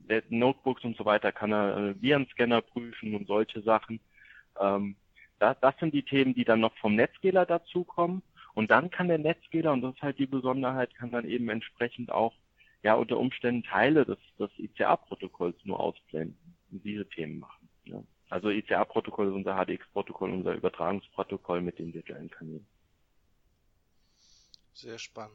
äh, 0.10 0.22
Notebooks 0.30 0.84
und 0.84 0.96
so 0.96 1.06
weiter 1.06 1.32
kann 1.32 1.52
er 1.52 1.78
äh, 1.78 2.02
Virenscanner 2.02 2.62
prüfen 2.62 3.16
und 3.16 3.28
solche 3.28 3.62
Sachen. 3.62 4.00
Ähm, 4.60 4.96
das, 5.40 5.58
das 5.62 5.76
sind 5.80 5.94
die 5.94 6.04
Themen, 6.04 6.34
die 6.34 6.46
dann 6.46 6.60
noch 6.60 6.76
vom 6.78 6.96
Netscaler 6.96 7.46
dazukommen. 7.46 8.22
Und 8.54 8.72
dann 8.72 8.90
kann 8.90 9.08
der 9.08 9.20
Netscaler, 9.20 9.72
und 9.72 9.82
das 9.82 9.96
ist 9.96 10.02
halt 10.02 10.18
die 10.18 10.26
Besonderheit, 10.26 10.96
kann 10.96 11.12
dann 11.12 11.28
eben 11.28 11.50
entsprechend 11.50 12.12
auch 12.12 12.34
ja 12.84 12.96
unter 12.96 13.18
Umständen 13.18 13.64
Teile 13.64 14.06
des, 14.06 14.18
des 14.40 14.50
ICA-Protokolls 14.58 15.58
nur 15.64 15.80
ausblenden 15.80 16.56
und 16.72 16.84
diese 16.84 17.08
Themen 17.08 17.40
machen. 17.40 17.70
Ja. 17.86 18.04
Also 18.30 18.50
ICA-Protokoll 18.50 19.28
ist 19.28 19.34
unser 19.34 19.56
HDX-Protokoll, 19.56 20.32
unser 20.32 20.54
Übertragungsprotokoll 20.54 21.62
mit 21.62 21.80
den 21.80 21.94
virtuellen 21.94 22.30
Kanälen. 22.30 22.66
Sehr 24.74 25.00
spannend. 25.00 25.34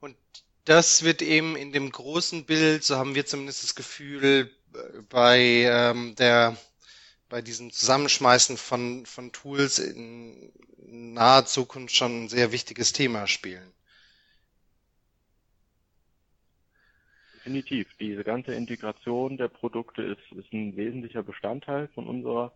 Und 0.00 0.16
das 0.64 1.04
wird 1.04 1.22
eben 1.22 1.56
in 1.56 1.72
dem 1.72 1.90
großen 1.90 2.44
Bild, 2.44 2.84
so 2.84 2.96
haben 2.96 3.14
wir 3.14 3.26
zumindest 3.26 3.64
das 3.64 3.74
Gefühl, 3.74 4.50
bei 5.10 5.38
ähm, 5.38 6.14
der 6.16 6.56
bei 7.32 7.40
diesem 7.40 7.70
Zusammenschmeißen 7.70 8.58
von, 8.58 9.06
von 9.06 9.32
Tools 9.32 9.78
in 9.78 10.52
naher 10.86 11.46
Zukunft 11.46 11.96
schon 11.96 12.24
ein 12.24 12.28
sehr 12.28 12.52
wichtiges 12.52 12.92
Thema 12.92 13.26
spielen. 13.26 13.72
Definitiv. 17.36 17.88
Diese 17.98 18.22
ganze 18.22 18.52
Integration 18.52 19.38
der 19.38 19.48
Produkte 19.48 20.02
ist, 20.02 20.20
ist 20.38 20.52
ein 20.52 20.76
wesentlicher 20.76 21.22
Bestandteil 21.22 21.88
von 21.94 22.06
unserer, 22.06 22.52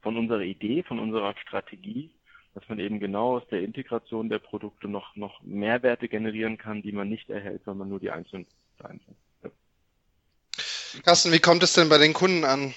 von 0.00 0.16
unserer 0.16 0.42
Idee, 0.42 0.84
von 0.84 1.00
unserer 1.00 1.34
Strategie, 1.38 2.14
dass 2.54 2.68
man 2.68 2.78
eben 2.78 3.00
genau 3.00 3.38
aus 3.38 3.48
der 3.50 3.62
Integration 3.62 4.28
der 4.28 4.38
Produkte 4.38 4.86
noch, 4.86 5.16
noch 5.16 5.42
Mehrwerte 5.42 6.08
generieren 6.08 6.56
kann, 6.56 6.82
die 6.82 6.92
man 6.92 7.08
nicht 7.08 7.30
erhält, 7.30 7.62
wenn 7.66 7.78
man 7.78 7.88
nur 7.88 7.98
die 7.98 8.12
einzelnen 8.12 8.46
einzeln. 8.78 9.16
Ja. 9.42 9.50
Carsten, 11.02 11.32
wie 11.32 11.40
kommt 11.40 11.64
es 11.64 11.72
denn 11.72 11.88
bei 11.88 11.98
den 11.98 12.12
Kunden 12.12 12.44
an? 12.44 12.74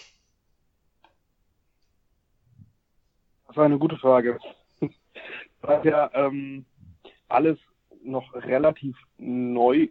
War 3.57 3.65
eine 3.65 3.77
gute 3.77 3.97
Frage. 3.97 4.39
Weil 5.61 5.85
ja 5.85 6.09
ähm, 6.13 6.65
alles 7.27 7.57
noch 8.03 8.33
relativ 8.33 8.95
neu 9.17 9.87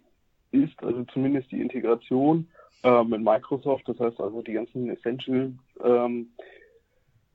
ist, 0.53 0.83
also 0.83 1.05
zumindest 1.05 1.51
die 1.51 1.61
Integration 1.61 2.49
äh, 2.83 3.03
mit 3.05 3.23
Microsoft, 3.23 3.89
das 3.89 3.99
heißt 3.99 4.21
also 4.21 4.43
die 4.43 4.53
ganzen 4.53 4.89
Essentials, 4.89 5.53
ähm, 5.83 6.29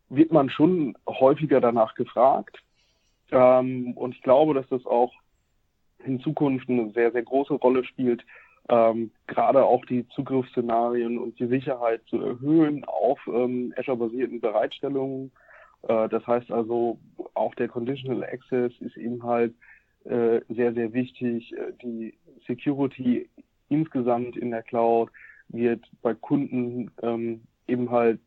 wird 0.10 0.32
man 0.32 0.50
schon 0.50 0.98
häufiger 1.08 1.62
danach 1.62 1.96
gefragt. 1.96 2.58
Ähm, 3.32 3.94
und 3.94 4.16
ich 4.16 4.22
glaube, 4.22 4.54
dass 4.54 4.68
das 4.70 4.86
auch 4.86 5.14
in 6.04 6.20
Zukunft 6.20 6.70
eine 6.70 6.92
sehr, 6.92 7.12
sehr 7.12 7.24
große 7.24 7.54
Rolle 7.54 7.84
spielt, 7.84 8.26
ähm, 8.70 9.12
gerade 9.28 9.64
auch 9.64 9.86
die 9.86 10.08
Zugriffsszenarien 10.10 11.18
und 11.18 11.40
die 11.40 11.48
Sicherheit 11.48 12.02
zu 12.08 12.22
erhöhen 12.22 12.86
auf 12.86 13.20
ähm, 13.28 13.74
Azure-basierten 13.78 14.40
Bereitstellungen 14.40 15.32
das 15.84 16.26
heißt 16.28 16.52
also, 16.52 17.00
auch 17.34 17.56
der 17.56 17.68
Conditional 17.68 18.24
Access 18.24 18.72
ist 18.80 18.98
eben 18.98 19.24
halt 19.24 19.54
äh, 20.06 20.42
sehr, 20.50 20.74
sehr 20.74 20.94
wichtig. 20.94 21.54
Äh, 21.54 21.74
die 21.82 22.14
Security 22.48 23.30
insgesamt 23.70 24.36
in 24.36 24.52
der 24.52 24.64
Cloud 24.64 25.10
wird 25.50 25.84
bei 26.02 26.14
Kunden 26.14 26.92
ähm, 27.02 27.42
eben 27.68 27.90
halt 27.90 28.20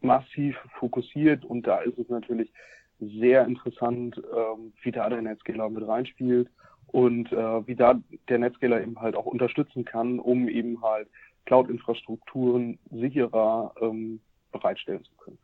massiv 0.00 0.56
fokussiert 0.78 1.44
und 1.44 1.66
da 1.66 1.78
ist 1.80 1.98
es 1.98 2.08
natürlich 2.08 2.52
sehr 3.00 3.46
interessant, 3.46 4.20
ähm, 4.34 4.72
wie 4.82 4.92
da 4.92 5.08
der 5.08 5.22
Netscaler 5.22 5.68
mit 5.68 5.86
reinspielt 5.86 6.48
und 6.88 7.32
äh, 7.32 7.66
wie 7.66 7.74
da 7.74 8.00
der 8.28 8.38
Netscaler 8.38 8.80
eben 8.82 9.00
halt 9.00 9.16
auch 9.16 9.26
unterstützen 9.26 9.84
kann, 9.84 10.18
um 10.18 10.48
eben 10.48 10.80
halt 10.82 11.08
Cloud-Infrastrukturen 11.46 12.78
sicherer 12.90 13.74
ähm, 13.80 14.20
bereitstellen 14.52 15.04
zu 15.04 15.12
können. 15.16 15.38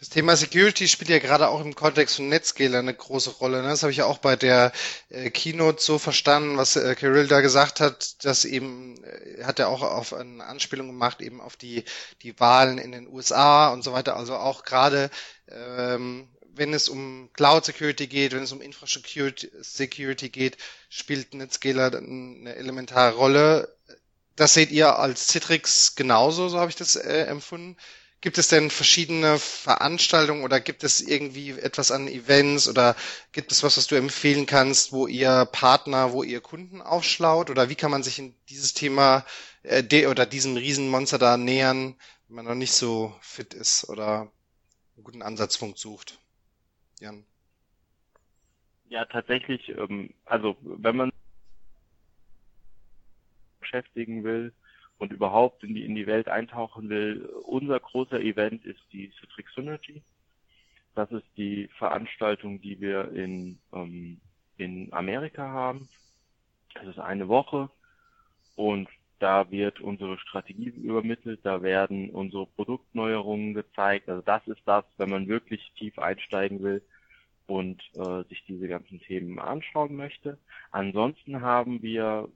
Das 0.00 0.08
Thema 0.08 0.34
Security 0.34 0.88
spielt 0.88 1.10
ja 1.10 1.18
gerade 1.18 1.48
auch 1.48 1.60
im 1.60 1.74
Kontext 1.74 2.16
von 2.16 2.30
Netscaler 2.30 2.78
eine 2.78 2.94
große 2.94 3.32
Rolle. 3.32 3.60
Ne? 3.60 3.68
Das 3.68 3.82
habe 3.82 3.92
ich 3.92 4.00
auch 4.00 4.16
bei 4.16 4.34
der 4.34 4.72
äh, 5.10 5.28
Keynote 5.28 5.82
so 5.82 5.98
verstanden, 5.98 6.56
was 6.56 6.74
äh, 6.76 6.94
Kirill 6.94 7.28
da 7.28 7.42
gesagt 7.42 7.80
hat, 7.80 8.24
dass 8.24 8.46
eben, 8.46 9.04
äh, 9.04 9.44
hat 9.44 9.58
er 9.58 9.68
auch 9.68 9.82
auf 9.82 10.14
eine 10.14 10.42
Anspielung 10.42 10.86
gemacht, 10.86 11.20
eben 11.20 11.42
auf 11.42 11.56
die, 11.56 11.84
die 12.22 12.40
Wahlen 12.40 12.78
in 12.78 12.92
den 12.92 13.08
USA 13.08 13.68
und 13.74 13.84
so 13.84 13.92
weiter. 13.92 14.16
Also 14.16 14.36
auch 14.36 14.64
gerade, 14.64 15.10
ähm, 15.48 16.28
wenn 16.54 16.72
es 16.72 16.88
um 16.88 17.28
Cloud 17.34 17.66
Security 17.66 18.06
geht, 18.06 18.32
wenn 18.32 18.42
es 18.42 18.52
um 18.52 18.62
Infrastructure 18.62 19.34
Security 19.60 20.30
geht, 20.30 20.56
spielt 20.88 21.34
Netscaler 21.34 21.94
eine 21.94 22.54
elementare 22.54 23.14
Rolle. 23.16 23.76
Das 24.34 24.54
seht 24.54 24.70
ihr 24.70 24.98
als 24.98 25.26
Citrix 25.28 25.94
genauso, 25.94 26.48
so 26.48 26.58
habe 26.58 26.70
ich 26.70 26.76
das 26.76 26.96
äh, 26.96 27.24
empfunden. 27.24 27.76
Gibt 28.22 28.36
es 28.36 28.48
denn 28.48 28.68
verschiedene 28.70 29.38
Veranstaltungen 29.38 30.44
oder 30.44 30.60
gibt 30.60 30.84
es 30.84 31.00
irgendwie 31.00 31.52
etwas 31.52 31.90
an 31.90 32.06
Events 32.06 32.68
oder 32.68 32.94
gibt 33.32 33.50
es 33.50 33.62
was, 33.62 33.78
was 33.78 33.86
du 33.86 33.94
empfehlen 33.94 34.44
kannst, 34.44 34.92
wo 34.92 35.06
ihr 35.06 35.46
Partner, 35.50 36.12
wo 36.12 36.22
ihr 36.22 36.42
Kunden 36.42 36.82
aufschlaut 36.82 37.48
oder 37.48 37.70
wie 37.70 37.76
kann 37.76 37.90
man 37.90 38.02
sich 38.02 38.18
in 38.18 38.34
dieses 38.50 38.74
Thema 38.74 39.24
äh, 39.62 39.82
de 39.82 40.06
oder 40.06 40.26
diesem 40.26 40.56
Riesenmonster 40.56 41.16
da 41.18 41.38
nähern, 41.38 41.96
wenn 42.28 42.36
man 42.36 42.44
noch 42.44 42.54
nicht 42.54 42.72
so 42.72 43.16
fit 43.22 43.54
ist 43.54 43.88
oder 43.88 44.30
einen 44.96 45.04
guten 45.04 45.22
Ansatzpunkt 45.22 45.78
sucht? 45.78 46.20
Jan. 47.00 47.24
Ja, 48.90 49.06
tatsächlich, 49.06 49.68
ähm, 49.70 50.12
also 50.26 50.58
wenn 50.60 50.96
man 50.96 51.10
beschäftigen 53.60 54.24
will, 54.24 54.52
und 55.00 55.12
überhaupt 55.12 55.64
in 55.64 55.74
die, 55.74 55.84
in 55.84 55.94
die 55.94 56.06
Welt 56.06 56.28
eintauchen 56.28 56.90
will, 56.90 57.24
unser 57.46 57.80
großer 57.80 58.20
Event 58.20 58.66
ist 58.66 58.80
die 58.92 59.10
Citrix 59.18 59.54
Synergy. 59.54 60.02
Das 60.94 61.10
ist 61.10 61.24
die 61.38 61.68
Veranstaltung, 61.78 62.60
die 62.60 62.80
wir 62.80 63.10
in, 63.12 63.58
ähm, 63.72 64.20
in 64.58 64.92
Amerika 64.92 65.48
haben. 65.48 65.88
Das 66.74 66.86
ist 66.86 66.98
eine 66.98 67.28
Woche 67.28 67.70
und 68.56 68.88
da 69.20 69.50
wird 69.50 69.80
unsere 69.80 70.18
Strategie 70.18 70.68
übermittelt, 70.68 71.40
da 71.44 71.62
werden 71.62 72.10
unsere 72.10 72.46
Produktneuerungen 72.46 73.54
gezeigt. 73.54 74.08
Also 74.08 74.20
das 74.20 74.46
ist 74.48 74.60
das, 74.66 74.84
wenn 74.98 75.08
man 75.08 75.28
wirklich 75.28 75.72
tief 75.78 75.98
einsteigen 75.98 76.62
will 76.62 76.82
und 77.46 77.82
äh, 77.94 78.22
sich 78.28 78.44
diese 78.46 78.68
ganzen 78.68 79.00
Themen 79.00 79.38
anschauen 79.38 79.96
möchte. 79.96 80.38
Ansonsten 80.72 81.40
haben 81.40 81.80
wir, 81.80 82.28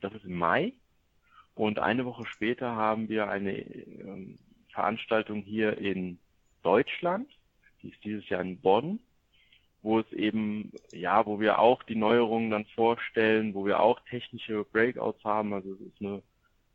das 0.00 0.12
ist 0.12 0.26
im 0.26 0.36
Mai, 0.36 0.74
und 1.54 1.78
eine 1.78 2.04
Woche 2.04 2.26
später 2.26 2.74
haben 2.74 3.08
wir 3.08 3.28
eine 3.28 3.58
ähm, 3.58 4.38
Veranstaltung 4.72 5.42
hier 5.42 5.76
in 5.78 6.18
Deutschland, 6.62 7.28
die 7.82 7.90
ist 7.90 8.04
dieses 8.04 8.28
Jahr 8.28 8.40
in 8.40 8.60
Bonn, 8.60 9.00
wo 9.82 9.98
es 9.98 10.10
eben, 10.12 10.72
ja, 10.92 11.26
wo 11.26 11.40
wir 11.40 11.58
auch 11.58 11.82
die 11.82 11.96
Neuerungen 11.96 12.50
dann 12.50 12.64
vorstellen, 12.66 13.54
wo 13.54 13.66
wir 13.66 13.80
auch 13.80 14.00
technische 14.08 14.64
Breakouts 14.64 15.22
haben. 15.24 15.52
Also 15.52 15.72
es 15.74 15.80
ist 15.80 16.00
eine 16.00 16.22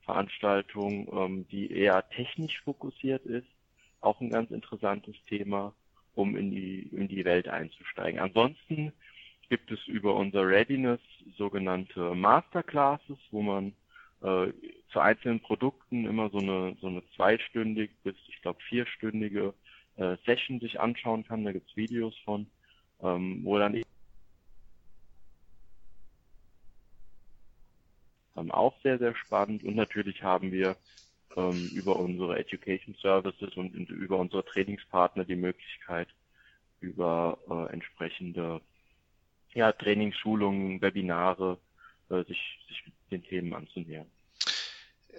Veranstaltung, 0.04 1.10
ähm, 1.14 1.48
die 1.50 1.72
eher 1.72 2.08
technisch 2.10 2.62
fokussiert 2.62 3.26
ist. 3.26 3.48
Auch 4.02 4.20
ein 4.22 4.30
ganz 4.30 4.52
interessantes 4.52 5.16
Thema, 5.28 5.74
um 6.16 6.36
in 6.36 6.52
die, 6.52 6.90
in 6.92 7.08
die 7.08 7.26
Welt 7.26 7.48
einzusteigen. 7.48 8.20
Ansonsten 8.20 8.92
gibt 9.50 9.72
es 9.72 9.80
über 9.88 10.16
unser 10.16 10.46
Readiness 10.46 11.00
sogenannte 11.38 12.14
Masterclasses, 12.14 13.18
wo 13.32 13.42
man 13.42 13.74
äh, 14.22 14.52
zu 14.92 15.00
einzelnen 15.00 15.40
Produkten 15.42 16.06
immer 16.06 16.30
so 16.30 16.40
eine 16.40 16.76
so 16.82 16.88
eine 16.88 17.04
zweistündig 17.16 17.92
bis 18.04 18.16
ich 18.28 18.42
glaube 18.42 18.60
vierstündige 18.68 19.54
äh, 19.98 20.18
Session 20.26 20.60
sich 20.60 20.80
anschauen 20.80 21.26
kann. 21.26 21.44
Da 21.44 21.52
gibt's 21.52 21.76
Videos 21.76 22.18
von, 22.26 22.48
ähm, 23.02 23.42
wo 23.44 23.58
dann 23.58 23.84
ähm, 28.36 28.52
auch 28.52 28.74
sehr 28.82 28.98
sehr 28.98 29.16
spannend 29.16 29.64
und 29.64 29.76
natürlich 29.76 30.24
haben 30.24 30.52
wir 30.52 30.78
ähm, 31.36 31.70
über 31.74 31.98
unsere 31.98 32.38
Education 32.40 32.96
Services 32.96 33.56
und, 33.56 33.74
über 33.90 34.18
unsere 34.18 34.44
Trainingspartner 34.46 35.26
die 35.26 35.36
Möglichkeit 35.36 36.08
über 36.80 37.38
äh, 37.50 37.74
entsprechende 37.74 38.62
ja, 39.54 39.72
Trainingsschulungen, 39.72 40.82
Webinare 40.82 41.58
äh, 42.10 42.24
sich, 42.24 42.60
sich 42.68 42.84
den 43.12 43.24
Themen 43.24 43.54
anzunähern. 43.54 44.08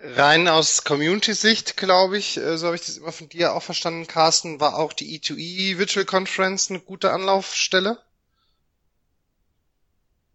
Rein 0.01 0.47
aus 0.47 0.85
Community-Sicht, 0.85 1.77
glaube 1.77 2.19
ich, 2.19 2.37
äh, 2.37 2.57
so 2.57 2.67
habe 2.67 2.77
ich 2.77 2.87
das 2.87 2.99
immer 2.99 3.13
von 3.13 3.29
dir 3.29 3.55
auch 3.55 3.63
verstanden, 3.63 4.07
Carsten, 4.07 4.61
war 4.61 4.79
auch 4.79 4.93
die 4.93 5.19
E2E 5.19 5.79
Virtual 5.79 6.07
Conference 6.07 6.71
eine 6.71 6.81
gute 6.81 7.11
Anlaufstelle? 7.13 7.99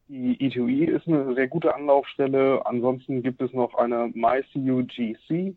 Die 0.10 0.38
E2E 0.38 0.92
ist 0.92 1.08
eine 1.08 1.34
sehr 1.34 1.48
gute 1.48 1.74
Anlaufstelle. 1.74 2.66
Ansonsten 2.66 3.24
gibt 3.24 3.42
es 3.42 3.54
noch 3.54 3.74
eine 3.76 4.12
MyCUGC. 4.14 5.56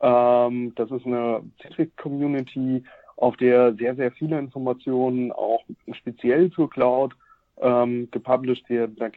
Ähm, 0.00 0.72
das 0.76 0.90
ist 0.90 1.06
eine 1.06 1.42
Citrix-Community, 1.62 2.84
auf 3.16 3.36
der 3.38 3.74
sehr, 3.74 3.96
sehr 3.96 4.12
viele 4.12 4.38
Informationen 4.38 5.32
auch 5.32 5.64
speziell 5.92 6.50
zur 6.52 6.70
Cloud 6.70 7.14
ähm, 7.60 8.08
gepublished 8.10 8.68
werden. 8.68 8.96
Da 8.96 9.10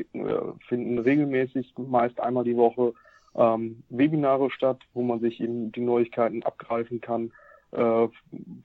finden 0.67 0.99
regelmäßig, 0.99 1.73
meist 1.77 2.19
einmal 2.19 2.43
die 2.43 2.57
Woche, 2.57 2.93
ähm, 3.35 3.83
Webinare 3.89 4.51
statt, 4.51 4.79
wo 4.93 5.01
man 5.01 5.19
sich 5.19 5.41
eben 5.41 5.71
die 5.71 5.81
Neuigkeiten 5.81 6.43
abgreifen 6.43 7.01
kann 7.01 7.31
äh, 7.71 8.07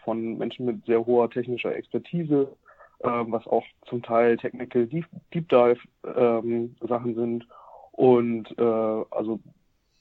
von 0.04 0.38
Menschen 0.38 0.66
mit 0.66 0.84
sehr 0.84 1.04
hoher 1.06 1.30
technischer 1.30 1.74
Expertise, 1.74 2.54
äh, 3.00 3.08
was 3.08 3.46
auch 3.46 3.64
zum 3.86 4.02
Teil 4.02 4.36
Technical 4.36 4.86
Deep, 4.86 5.06
Deep 5.32 5.48
Dive 5.48 5.80
ähm, 6.04 6.76
Sachen 6.86 7.14
sind. 7.14 7.46
Und 7.92 8.56
äh, 8.58 8.62
also 8.62 9.40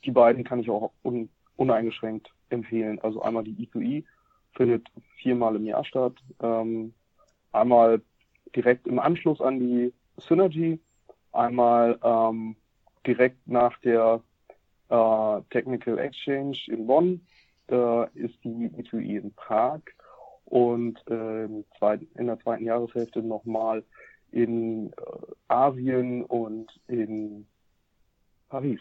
die 0.04 0.12
beiden 0.12 0.44
kann 0.44 0.60
ich 0.60 0.70
auch 0.70 0.92
un, 1.04 1.30
uneingeschränkt 1.56 2.32
empfehlen. 2.50 3.00
Also 3.02 3.22
einmal 3.22 3.44
die 3.44 3.64
EQI 3.64 4.06
findet 4.54 4.88
viermal 5.22 5.56
im 5.56 5.66
Jahr 5.66 5.86
statt. 5.86 6.14
Ähm, 6.42 6.94
einmal 7.52 8.02
direkt 8.56 8.88
im 8.88 9.00
Anschluss 9.00 9.42
an 9.42 9.60
die 9.60 9.94
Synergy, 10.18 10.80
einmal 11.32 12.00
ähm, 12.04 12.56
direkt 13.06 13.48
nach 13.48 13.78
der 13.80 14.22
äh, 14.90 15.42
Technical 15.50 16.00
Exchange 16.00 16.58
in 16.68 16.88
Bonn, 16.88 17.22
da 17.68 18.06
ist 18.14 18.36
die 18.44 18.70
E2E 18.70 19.22
in 19.22 19.34
Prag 19.34 19.82
und 20.46 21.00
äh, 21.10 21.46
in 21.46 21.66
der 22.28 22.40
zweiten 22.40 22.66
Jahreshälfte 22.66 23.22
nochmal 23.22 23.84
in 24.32 24.88
äh, 24.88 24.94
Asien 25.48 26.24
und 26.24 26.68
in 26.88 27.46
Paris. 28.50 28.80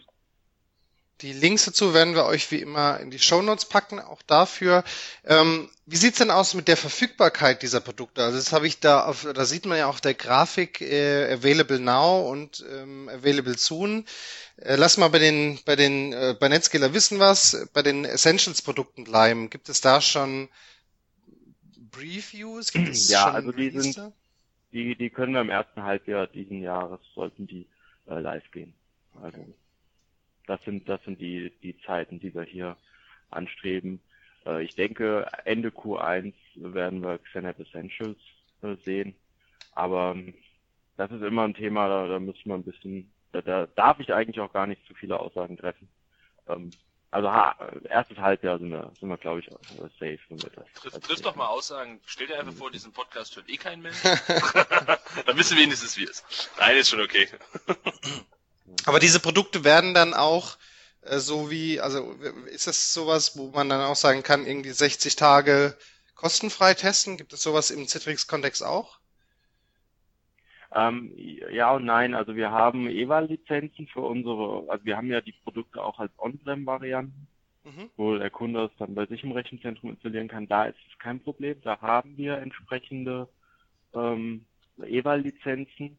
Die 1.21 1.33
Links 1.33 1.65
dazu 1.65 1.95
werden 1.95 2.13
wir 2.13 2.25
euch 2.25 2.51
wie 2.51 2.61
immer 2.61 2.99
in 2.99 3.09
die 3.09 3.17
Show 3.17 3.41
Notes 3.41 3.65
packen, 3.65 3.99
auch 3.99 4.21
dafür. 4.21 4.83
Ähm, 5.25 5.67
wie 5.87 5.95
sieht's 5.95 6.19
denn 6.19 6.29
aus 6.29 6.53
mit 6.53 6.67
der 6.67 6.77
Verfügbarkeit 6.77 7.63
dieser 7.63 7.81
Produkte? 7.81 8.23
Also 8.23 8.37
das 8.37 8.51
habe 8.53 8.67
ich 8.67 8.79
da 8.79 9.03
auf, 9.05 9.25
da 9.33 9.45
sieht 9.45 9.65
man 9.65 9.79
ja 9.79 9.87
auf 9.87 9.99
der 9.99 10.13
Grafik 10.13 10.79
äh, 10.81 11.33
Available 11.33 11.79
Now 11.79 12.29
und 12.29 12.63
ähm, 12.71 13.09
Available 13.09 13.57
Soon. 13.57 14.05
Äh, 14.57 14.75
lass 14.75 14.97
mal 14.97 15.07
bei 15.07 15.17
den 15.17 15.59
bei 15.65 15.75
den 15.75 16.13
äh, 16.13 16.35
bei 16.39 16.49
Netscaler 16.49 16.93
wissen 16.93 17.17
was, 17.17 17.67
bei 17.73 17.81
den 17.81 18.05
Essentials 18.05 18.61
Produkten 18.61 19.03
bleiben. 19.03 19.49
Gibt 19.49 19.69
es 19.69 19.81
da 19.81 20.01
schon 20.01 20.49
Previews? 21.89 22.71
Gibt 22.71 22.89
es 22.89 23.09
ja, 23.09 23.31
also 23.31 23.51
die 23.51 23.71
sind 23.71 24.13
die 24.71 24.95
die 24.95 25.09
können 25.09 25.33
wir 25.33 25.41
im 25.41 25.49
ersten 25.49 25.81
Halbjahr 25.81 26.27
diesen 26.27 26.61
Jahres 26.61 26.99
sollten 27.15 27.47
die 27.47 27.65
äh, 28.07 28.19
live 28.19 28.51
gehen. 28.51 28.75
Also 29.19 29.39
das 30.47 30.63
sind, 30.63 30.89
das 30.89 31.03
sind 31.03 31.21
die, 31.21 31.51
die 31.61 31.79
Zeiten, 31.81 32.19
die 32.19 32.33
wir 32.33 32.43
hier 32.43 32.77
anstreben. 33.29 34.01
Äh, 34.45 34.63
ich 34.63 34.75
denke, 34.75 35.27
Ende 35.45 35.69
Q1 35.69 36.33
werden 36.55 37.03
wir 37.03 37.19
Xenap 37.19 37.59
Essentials 37.59 38.17
äh, 38.63 38.75
sehen. 38.83 39.15
Aber 39.75 40.13
ähm, 40.15 40.33
das 40.95 41.11
ist 41.11 41.21
immer 41.21 41.43
ein 41.43 41.53
Thema, 41.53 41.87
da, 41.87 42.07
da 42.07 42.19
müssen 42.19 42.45
wir 42.45 42.55
ein 42.55 42.63
bisschen, 42.63 43.11
da, 43.33 43.41
da 43.41 43.67
darf 43.67 43.99
ich 43.99 44.11
eigentlich 44.13 44.39
auch 44.39 44.53
gar 44.53 44.65
nicht 44.65 44.85
zu 44.87 44.95
viele 44.95 45.19
Aussagen 45.19 45.57
treffen. 45.57 45.87
Ähm, 46.47 46.71
also 47.11 47.31
ha, 47.31 47.55
erstes 47.89 48.17
Halbjahr 48.17 48.59
sind 48.59 48.69
wir, 48.69 48.91
sind 48.99 49.07
wir 49.07 49.17
glaube 49.17 49.39
ich, 49.39 49.45
safe. 49.45 50.19
Wenn 50.29 50.41
wir 50.41 50.49
das 50.49 50.65
Triff, 50.73 50.99
triff 50.99 51.21
doch 51.21 51.35
mal 51.35 51.47
Aussagen. 51.47 52.01
Stell 52.05 52.27
dir 52.27 52.39
einfach 52.39 52.53
vor, 52.53 52.69
diesen 52.69 52.91
Podcast 52.91 53.35
hört 53.35 53.49
eh 53.49 53.57
kein 53.57 53.81
Mensch. 53.81 54.01
Dann 54.03 55.37
wissen 55.37 55.55
wir 55.57 55.63
wenigstens, 55.63 55.97
wie 55.97 56.03
es 56.03 56.21
ist. 56.21 56.51
Nein, 56.59 56.75
ist 56.77 56.89
schon 56.89 57.01
okay. 57.01 57.27
Aber 58.85 58.99
diese 58.99 59.19
Produkte 59.19 59.63
werden 59.63 59.93
dann 59.93 60.13
auch 60.13 60.57
Äh, 61.09 61.19
so 61.19 61.49
wie, 61.49 61.79
also 61.79 62.13
ist 62.51 62.67
das 62.67 62.93
sowas, 62.93 63.37
wo 63.37 63.49
man 63.51 63.69
dann 63.69 63.81
auch 63.81 63.95
sagen 63.95 64.23
kann, 64.23 64.45
irgendwie 64.45 64.71
60 64.71 65.15
Tage 65.15 65.75
kostenfrei 66.15 66.73
testen? 66.73 67.17
Gibt 67.17 67.33
es 67.33 67.43
sowas 67.43 67.71
im 67.71 67.87
Citrix-Kontext 67.87 68.63
auch? 68.63 68.99
Ähm, 70.75 71.13
ja 71.51 71.73
und 71.73 71.85
nein. 71.85 72.13
Also 72.13 72.35
wir 72.35 72.51
haben 72.51 72.89
EVA-Lizenzen 72.89 73.87
für 73.87 74.01
unsere, 74.01 74.69
also 74.69 74.83
wir 74.85 74.97
haben 74.97 75.09
ja 75.09 75.21
die 75.21 75.35
Produkte 75.43 75.81
auch 75.81 75.99
als 75.99 76.11
On-Prem-Varianten, 76.17 77.27
mhm. 77.63 77.89
wo 77.95 78.17
der 78.17 78.29
Kunde 78.29 78.65
es 78.65 78.71
dann 78.77 78.95
bei 78.95 79.05
sich 79.05 79.23
im 79.23 79.31
Rechenzentrum 79.31 79.91
installieren 79.91 80.27
kann. 80.27 80.47
Da 80.47 80.65
ist 80.65 80.77
es 80.91 80.99
kein 80.99 81.21
Problem. 81.21 81.61
Da 81.61 81.79
haben 81.79 82.17
wir 82.17 82.37
entsprechende 82.39 83.29
ähm, 83.93 84.45
EVA-Lizenzen. 84.83 85.97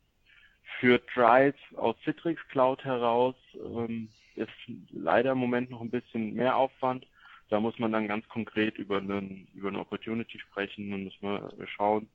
Für 0.80 1.04
Trials 1.06 1.56
aus 1.76 1.96
Citrix 2.04 2.40
Cloud 2.48 2.84
heraus 2.84 3.34
ähm, 3.54 4.08
ist 4.36 4.48
leider 4.90 5.32
im 5.32 5.38
Moment 5.38 5.70
noch 5.70 5.80
ein 5.80 5.90
bisschen 5.90 6.34
mehr 6.34 6.56
Aufwand. 6.56 7.06
Da 7.48 7.60
muss 7.60 7.78
man 7.78 7.92
dann 7.92 8.06
ganz 8.06 8.28
konkret 8.28 8.78
über 8.78 8.98
einen, 8.98 9.48
über 9.54 9.68
eine 9.68 9.80
Opportunity 9.80 10.38
sprechen 10.38 10.92
und 10.92 11.04
muss 11.04 11.20
man 11.20 11.50
schauen, 11.66 12.08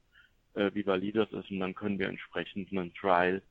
äh, 0.53 0.71
wie 0.73 0.85
valid 0.85 1.15
das 1.15 1.31
ist 1.31 1.49
und 1.51 1.59
dann 1.59 1.75
können 1.75 1.99
wir 1.99 2.07
entsprechend 2.07 2.71
einen 2.71 2.93
Trial 2.93 3.41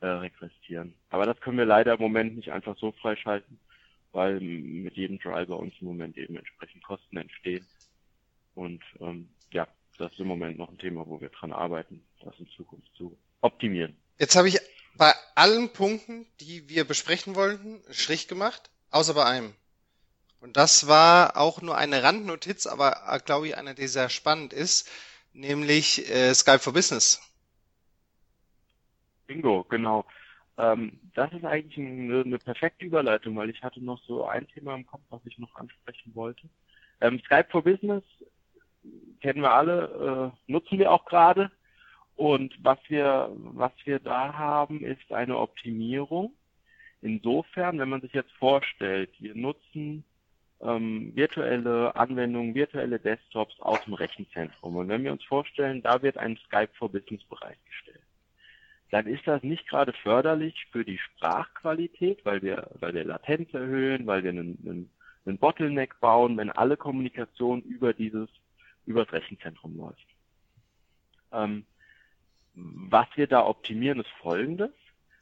äh, 0.00 0.06
requestieren. 0.06 0.94
Aber 1.10 1.26
das 1.26 1.40
können 1.40 1.58
wir 1.58 1.66
leider 1.66 1.94
im 1.94 2.00
Moment 2.00 2.36
nicht 2.36 2.50
einfach 2.50 2.76
so 2.78 2.92
freischalten, 2.92 3.58
weil 4.12 4.40
mit 4.40 4.96
jedem 4.96 5.18
Trial 5.20 5.46
bei 5.46 5.54
uns 5.54 5.74
im 5.80 5.88
Moment 5.88 6.16
eben 6.16 6.36
entsprechend 6.36 6.82
Kosten 6.84 7.16
entstehen. 7.16 7.66
Und 8.54 8.82
ähm, 9.00 9.28
ja, 9.52 9.66
das 9.98 10.12
ist 10.12 10.20
im 10.20 10.28
Moment 10.28 10.58
noch 10.58 10.70
ein 10.70 10.78
Thema, 10.78 11.06
wo 11.06 11.20
wir 11.20 11.28
dran 11.30 11.52
arbeiten, 11.52 12.02
das 12.20 12.38
in 12.38 12.48
Zukunft 12.48 12.94
zu 12.94 13.16
optimieren. 13.40 13.96
Jetzt 14.22 14.36
habe 14.36 14.46
ich 14.46 14.60
bei 14.94 15.12
allen 15.34 15.72
Punkten, 15.72 16.26
die 16.38 16.68
wir 16.68 16.84
besprechen 16.84 17.34
wollten, 17.34 17.82
Strich 17.90 18.28
gemacht, 18.28 18.70
außer 18.92 19.14
bei 19.14 19.24
einem. 19.24 19.52
Und 20.38 20.56
das 20.56 20.86
war 20.86 21.36
auch 21.36 21.60
nur 21.60 21.76
eine 21.76 22.04
Randnotiz, 22.04 22.68
aber 22.68 23.02
äh, 23.08 23.18
glaube 23.18 23.48
ich, 23.48 23.56
eine, 23.56 23.74
die 23.74 23.88
sehr 23.88 24.08
spannend 24.10 24.52
ist 24.52 24.88
nämlich 25.32 26.08
äh, 26.08 26.32
Skype 26.34 26.60
for 26.60 26.72
Business. 26.72 27.20
Bingo, 29.26 29.64
genau. 29.68 30.04
Ähm, 30.56 31.00
das 31.16 31.32
ist 31.32 31.44
eigentlich 31.44 31.76
eine, 31.84 32.20
eine, 32.20 32.38
perfekte 32.38 32.84
Überleitung, 32.84 33.34
weil 33.34 33.50
ich 33.50 33.60
hatte 33.60 33.84
noch 33.84 34.00
so 34.04 34.24
ein 34.24 34.46
Thema 34.46 34.76
im 34.76 34.86
Kopf, 34.86 35.02
was 35.10 35.26
ich 35.26 35.36
noch 35.36 35.56
ansprechen 35.56 36.14
wollte. 36.14 36.48
Ähm, 37.00 37.20
Skype 37.24 37.48
for 37.50 37.64
Business 37.64 38.04
kennen 39.20 39.40
wir 39.40 39.52
alle, 39.52 40.32
äh, 40.46 40.52
nutzen 40.52 40.78
wir 40.78 40.92
auch 40.92 41.06
gerade. 41.06 41.50
Und 42.16 42.54
was 42.62 42.78
wir, 42.88 43.30
was 43.34 43.72
wir 43.84 43.98
da 43.98 44.34
haben, 44.34 44.84
ist 44.84 45.12
eine 45.12 45.38
Optimierung. 45.38 46.34
Insofern, 47.00 47.78
wenn 47.78 47.88
man 47.88 48.00
sich 48.00 48.12
jetzt 48.12 48.32
vorstellt, 48.32 49.10
wir 49.18 49.34
nutzen 49.34 50.04
ähm, 50.60 51.14
virtuelle 51.16 51.96
Anwendungen, 51.96 52.54
virtuelle 52.54 52.98
Desktops 53.00 53.58
aus 53.60 53.82
dem 53.84 53.94
Rechenzentrum. 53.94 54.76
Und 54.76 54.88
wenn 54.88 55.02
wir 55.02 55.12
uns 55.12 55.24
vorstellen, 55.24 55.82
da 55.82 56.02
wird 56.02 56.16
ein 56.16 56.36
Skype 56.46 56.70
for 56.74 56.90
Business 56.90 57.24
bereitgestellt, 57.24 58.02
dann 58.90 59.06
ist 59.06 59.26
das 59.26 59.42
nicht 59.42 59.66
gerade 59.68 59.92
förderlich 59.92 60.66
für 60.70 60.84
die 60.84 60.98
Sprachqualität, 60.98 62.24
weil 62.24 62.42
wir, 62.42 62.70
weil 62.74 62.94
wir 62.94 63.04
Latenz 63.04 63.52
erhöhen, 63.54 64.06
weil 64.06 64.22
wir 64.22 64.30
einen, 64.30 64.58
einen, 64.64 64.90
einen 65.24 65.38
Bottleneck 65.38 65.98
bauen, 66.00 66.36
wenn 66.36 66.50
alle 66.50 66.76
Kommunikation 66.76 67.62
über 67.62 67.94
dieses, 67.94 68.28
über 68.84 69.04
das 69.04 69.14
Rechenzentrum 69.14 69.76
läuft. 69.76 70.06
Ähm, 71.32 71.64
was 72.54 73.06
wir 73.14 73.26
da 73.26 73.46
optimieren, 73.46 74.00
ist 74.00 74.10
folgendes. 74.20 74.72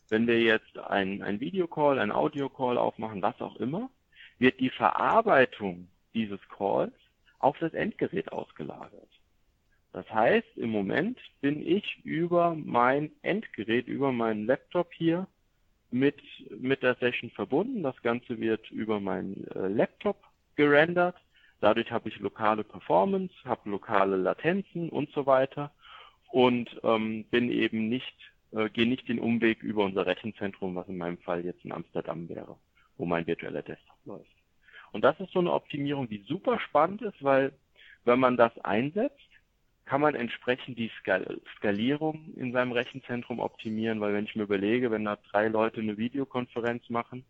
Wenn 0.08 0.26
wir 0.26 0.40
jetzt 0.40 0.76
ein, 0.78 1.22
ein 1.22 1.40
Videocall, 1.40 1.98
ein 1.98 2.10
Audiocall 2.10 2.78
aufmachen, 2.78 3.22
was 3.22 3.40
auch 3.40 3.56
immer, 3.56 3.90
wird 4.38 4.58
die 4.58 4.70
Verarbeitung 4.70 5.88
dieses 6.14 6.40
Calls 6.48 6.94
auf 7.38 7.56
das 7.58 7.72
Endgerät 7.74 8.32
ausgelagert. 8.32 9.08
Das 9.92 10.08
heißt, 10.12 10.56
im 10.56 10.70
Moment 10.70 11.18
bin 11.40 11.66
ich 11.66 12.00
über 12.04 12.54
mein 12.54 13.10
Endgerät, 13.22 13.86
über 13.88 14.12
meinen 14.12 14.46
Laptop 14.46 14.92
hier 14.92 15.26
mit, 15.90 16.16
mit 16.58 16.82
der 16.82 16.94
Session 16.96 17.30
verbunden. 17.30 17.82
Das 17.82 18.00
Ganze 18.02 18.38
wird 18.40 18.70
über 18.70 19.00
meinen 19.00 19.46
äh, 19.48 19.68
Laptop 19.68 20.22
gerendert. 20.56 21.16
Dadurch 21.60 21.90
habe 21.90 22.08
ich 22.08 22.18
lokale 22.18 22.64
Performance, 22.64 23.34
habe 23.44 23.68
lokale 23.70 24.16
Latenzen 24.16 24.88
und 24.88 25.10
so 25.10 25.26
weiter 25.26 25.72
und 26.30 26.80
ähm, 26.82 27.24
bin 27.24 27.50
eben 27.50 27.88
nicht, 27.88 28.16
äh, 28.52 28.68
gehe 28.70 28.88
nicht 28.88 29.08
den 29.08 29.18
Umweg 29.18 29.62
über 29.62 29.84
unser 29.84 30.06
Rechenzentrum, 30.06 30.74
was 30.74 30.88
in 30.88 30.98
meinem 30.98 31.18
Fall 31.18 31.44
jetzt 31.44 31.64
in 31.64 31.72
Amsterdam 31.72 32.28
wäre, 32.28 32.56
wo 32.96 33.04
mein 33.04 33.26
virtueller 33.26 33.62
Desktop 33.62 33.96
läuft. 34.04 34.30
Und 34.92 35.02
das 35.02 35.18
ist 35.20 35.32
so 35.32 35.38
eine 35.38 35.52
Optimierung, 35.52 36.08
die 36.08 36.24
super 36.26 36.58
spannend 36.60 37.02
ist, 37.02 37.22
weil 37.22 37.52
wenn 38.04 38.18
man 38.18 38.36
das 38.36 38.56
einsetzt, 38.58 39.18
kann 39.84 40.00
man 40.00 40.14
entsprechend 40.14 40.78
die 40.78 40.90
Skal 41.00 41.40
Skalierung 41.56 42.32
in 42.36 42.52
seinem 42.52 42.72
Rechenzentrum 42.72 43.40
optimieren, 43.40 44.00
weil 44.00 44.14
wenn 44.14 44.24
ich 44.24 44.36
mir 44.36 44.44
überlege, 44.44 44.90
wenn 44.90 45.04
da 45.04 45.16
drei 45.30 45.48
Leute 45.48 45.80
eine 45.80 45.98
Videokonferenz 45.98 46.88
machen, 46.90 47.24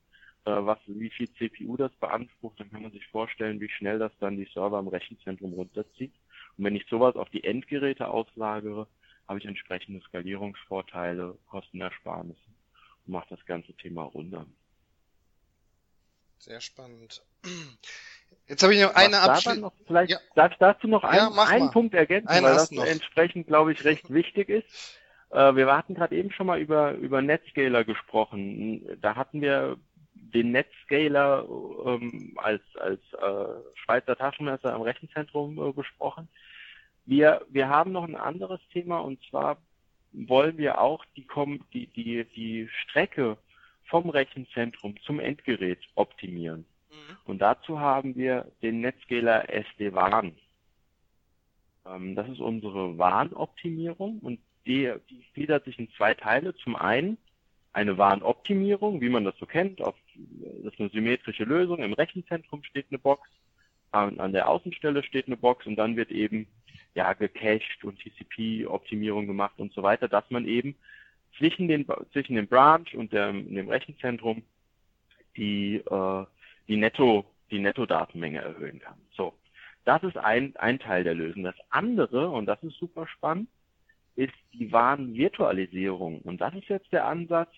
äh, 0.44 0.50
was, 0.50 0.78
wie 0.86 1.10
viel 1.10 1.32
CPU 1.34 1.76
das 1.76 1.92
beansprucht, 1.92 2.60
dann 2.60 2.70
kann 2.70 2.82
man 2.82 2.92
sich 2.92 3.06
vorstellen, 3.06 3.60
wie 3.60 3.70
schnell 3.70 3.98
das 3.98 4.12
dann 4.20 4.36
die 4.36 4.48
Server 4.52 4.78
im 4.78 4.88
Rechenzentrum 4.88 5.54
runterzieht. 5.54 6.12
Und 6.56 6.64
wenn 6.64 6.76
ich 6.76 6.86
sowas 6.88 7.16
auf 7.16 7.28
die 7.30 7.44
Endgeräte 7.44 8.08
auslagere, 8.08 8.86
habe 9.28 9.38
ich 9.38 9.44
entsprechende 9.44 10.00
Skalierungsvorteile, 10.00 11.38
Kostenersparnisse 11.46 12.40
und 13.06 13.12
mache 13.12 13.28
das 13.30 13.44
ganze 13.46 13.72
Thema 13.74 14.02
runter. 14.02 14.46
Sehr 16.38 16.60
spannend. 16.60 17.22
Jetzt 18.48 18.62
habe 18.62 18.74
ich 18.74 18.80
noch 18.80 18.94
eine 18.94 19.20
Abschließung. 19.20 19.70
Vielleicht 19.86 20.10
ja. 20.12 20.18
darf 20.34 20.52
ich 20.52 20.58
dazu 20.58 20.88
noch 20.88 21.04
einen, 21.04 21.34
ja, 21.34 21.44
einen 21.44 21.70
Punkt 21.70 21.94
ergänzen, 21.94 22.28
einen 22.28 22.46
weil 22.46 22.54
das 22.54 22.70
noch. 22.70 22.84
entsprechend, 22.84 23.46
glaube 23.46 23.72
ich, 23.72 23.84
recht 23.84 24.10
wichtig 24.12 24.48
ist. 24.48 24.98
Äh, 25.30 25.54
wir 25.54 25.66
hatten 25.76 25.94
gerade 25.94 26.16
eben 26.16 26.32
schon 26.32 26.46
mal 26.46 26.60
über, 26.60 26.92
über 26.92 27.22
Netscaler 27.22 27.84
gesprochen. 27.84 28.98
Da 29.00 29.14
hatten 29.16 29.40
wir 29.40 29.76
den 30.32 30.52
Netscaler 30.52 31.46
ähm, 31.84 32.32
als, 32.36 32.62
als 32.76 33.00
äh, 33.14 33.78
Schweizer 33.84 34.16
Taschenmesser 34.16 34.74
am 34.74 34.82
Rechenzentrum 34.82 35.58
äh, 35.58 35.72
besprochen. 35.72 36.28
Wir, 37.06 37.44
wir 37.48 37.68
haben 37.68 37.92
noch 37.92 38.04
ein 38.04 38.16
anderes 38.16 38.60
Thema 38.72 38.98
und 38.98 39.22
zwar 39.28 39.58
wollen 40.12 40.58
wir 40.58 40.80
auch 40.80 41.04
die, 41.16 41.26
die, 41.72 41.86
die, 41.88 42.24
die 42.24 42.68
Strecke 42.82 43.36
vom 43.84 44.08
Rechenzentrum 44.10 44.94
zum 45.02 45.20
Endgerät 45.20 45.80
optimieren. 45.94 46.64
Mhm. 46.90 47.16
Und 47.24 47.38
dazu 47.40 47.80
haben 47.80 48.14
wir 48.16 48.50
den 48.62 48.80
Netscaler 48.80 49.48
SD-WAN. 49.50 50.36
Ähm, 51.86 52.14
das 52.14 52.28
ist 52.28 52.40
unsere 52.40 52.98
WAN-Optimierung 52.98 54.18
und 54.20 54.40
die, 54.66 54.92
die 55.08 55.24
gliedert 55.34 55.64
sich 55.64 55.78
in 55.78 55.90
zwei 55.92 56.14
Teile. 56.14 56.54
Zum 56.56 56.76
einen 56.76 57.18
eine 57.72 57.98
WAN-Optimierung, 57.98 59.00
wie 59.00 59.08
man 59.08 59.24
das 59.24 59.36
so 59.38 59.46
kennt. 59.46 59.80
Auf, 59.80 59.94
das 60.14 60.72
ist 60.72 60.80
eine 60.80 60.88
symmetrische 60.90 61.44
Lösung. 61.44 61.78
Im 61.78 61.92
Rechenzentrum 61.92 62.62
steht 62.64 62.86
eine 62.90 62.98
Box, 62.98 63.28
an, 63.92 64.18
an 64.20 64.32
der 64.32 64.48
Außenstelle 64.48 65.02
steht 65.02 65.26
eine 65.26 65.36
Box 65.36 65.66
und 65.66 65.76
dann 65.76 65.96
wird 65.96 66.10
eben 66.10 66.46
ja 66.94 67.12
gecached 67.12 67.84
und 67.84 67.98
TCP-Optimierung 68.00 69.26
gemacht 69.26 69.54
und 69.58 69.72
so 69.72 69.82
weiter, 69.82 70.08
dass 70.08 70.28
man 70.30 70.46
eben 70.46 70.74
zwischen, 71.38 71.68
den, 71.68 71.86
zwischen 72.12 72.36
dem 72.36 72.48
Branch 72.48 72.92
und 72.94 73.12
dem, 73.12 73.54
dem 73.54 73.68
Rechenzentrum 73.68 74.42
die, 75.36 75.76
äh, 75.76 76.24
die 76.68 76.76
Netto, 76.76 77.24
die 77.50 77.60
Netto-Datenmenge 77.60 78.40
erhöhen 78.40 78.80
kann. 78.80 78.98
So. 79.12 79.34
Das 79.84 80.02
ist 80.02 80.16
ein, 80.16 80.54
ein 80.56 80.78
Teil 80.78 81.04
der 81.04 81.14
Lösung. 81.14 81.42
Das 81.42 81.54
andere, 81.70 82.28
und 82.30 82.46
das 82.46 82.62
ist 82.62 82.76
super 82.78 83.06
spannend, 83.06 83.48
ist 84.16 84.34
die 84.52 84.72
Warenvirtualisierung. 84.72 86.20
Und 86.22 86.40
das 86.40 86.54
ist 86.54 86.68
jetzt 86.68 86.92
der 86.92 87.06
Ansatz. 87.06 87.50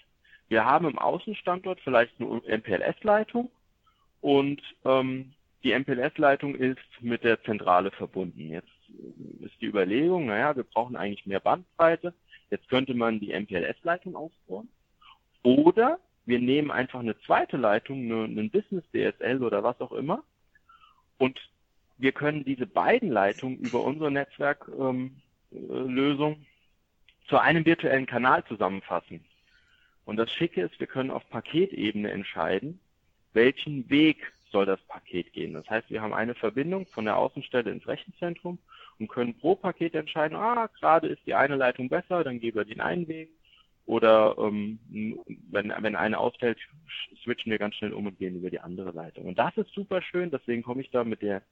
Wir 0.49 0.65
haben 0.65 0.87
im 0.87 0.99
Außenstandort 0.99 1.81
vielleicht 1.81 2.13
eine 2.21 2.41
MPLS-Leitung 2.47 3.51
und 4.21 4.61
ähm, 4.85 5.33
die 5.65 5.73
MPLS-Leitung 5.73 6.55
ist 6.55 6.79
mit 7.01 7.25
der 7.25 7.43
Zentrale 7.43 7.91
verbunden. 7.91 8.51
Jetzt 8.51 8.69
ist 9.41 9.61
die 9.61 9.67
Überlegung, 9.67 10.27
naja, 10.27 10.55
wir 10.57 10.65
brauchen 10.65 10.97
eigentlich 10.97 11.27
mehr 11.27 11.41
Bandbreite. 11.41 12.13
Jetzt 12.51 12.69
könnte 12.69 12.95
man 12.95 13.21
die 13.21 13.33
MPLS-Leitung 13.33 14.17
ausbauen. 14.17 14.69
Oder 15.43 15.99
wir 16.25 16.39
nehmen 16.39 16.71
einfach 16.71 17.01
eine 17.01 17.19
zweite 17.21 17.57
Leitung, 17.57 18.05
eine, 18.05 18.25
einen 18.25 18.51
Business 18.51 18.85
DSL 18.93 19.43
oder 19.43 19.63
was 19.63 19.81
auch 19.81 19.93
immer. 19.93 20.23
Und 21.19 21.39
wir 21.99 22.13
können 22.13 22.45
diese 22.45 22.67
beiden 22.67 23.11
Leitungen 23.11 23.59
über 23.59 23.83
unsere 23.83 24.11
Netzwerklösung 24.11 24.91
ähm, 24.91 25.17
äh, 25.55 26.37
zu 27.29 27.39
einem 27.39 27.65
virtuellen 27.65 28.07
Kanal 28.07 28.45
zusammenfassen. 28.45 29.25
Und 30.05 30.17
das 30.17 30.33
Schicke 30.33 30.63
ist, 30.63 30.79
wir 30.81 30.87
können 30.87 31.11
auf 31.11 31.29
Paketebene 31.31 32.11
entscheiden, 32.11 32.81
welchen 33.33 33.89
Weg 33.89 34.33
soll 34.51 34.67
das 34.67 34.81
Paket 34.83 35.33
gehen. 35.33 35.55
Das 35.55 35.69
heißt, 35.71 35.91
wir 35.91 36.03
haben 36.03 36.13
eine 36.13 36.35
Verbindung 36.35 36.87
von 36.87 37.07
der 37.07 37.17
Außenstelle 37.17 37.71
ins 37.71 37.87
Rechenzentrum 37.87 38.59
und 38.99 39.09
können 39.09 39.39
pro 39.39 39.55
Paket 39.55 39.95
entscheiden, 39.95 40.37
ah, 40.37 40.69
gerade 40.79 41.09
ist 41.09 41.25
die 41.27 41.35
eine 41.35 41.57
Leitung 41.57 41.89
besser, 41.89 42.25
dann 42.25 42.41
gehen 42.41 42.55
wir 42.55 42.65
den 42.65 42.81
einen 42.81 43.09
Weg. 43.09 43.31
oder 43.87 44.37
ähm, 44.39 44.79
wenn, 45.51 45.73
wenn 45.81 45.97
eine 45.97 46.19
ausfällt, 46.19 46.59
switchen 47.23 47.51
wir 47.51 47.59
ganz 47.59 47.75
schnell 47.77 47.93
um 47.93 48.07
und 48.07 48.19
gehen 48.19 48.37
über 48.37 48.51
die 48.51 48.61
andere 48.61 48.93
Leitung. 48.93 49.25
Und 49.25 49.39
das 49.39 49.57
ist 49.57 49.73
super 49.73 50.03
schön, 50.03 50.31
deswegen 50.31 50.63
komme 50.63 50.83
ich 50.83 50.91
da 50.91 51.05
mit 51.05 51.23
der 51.23 51.43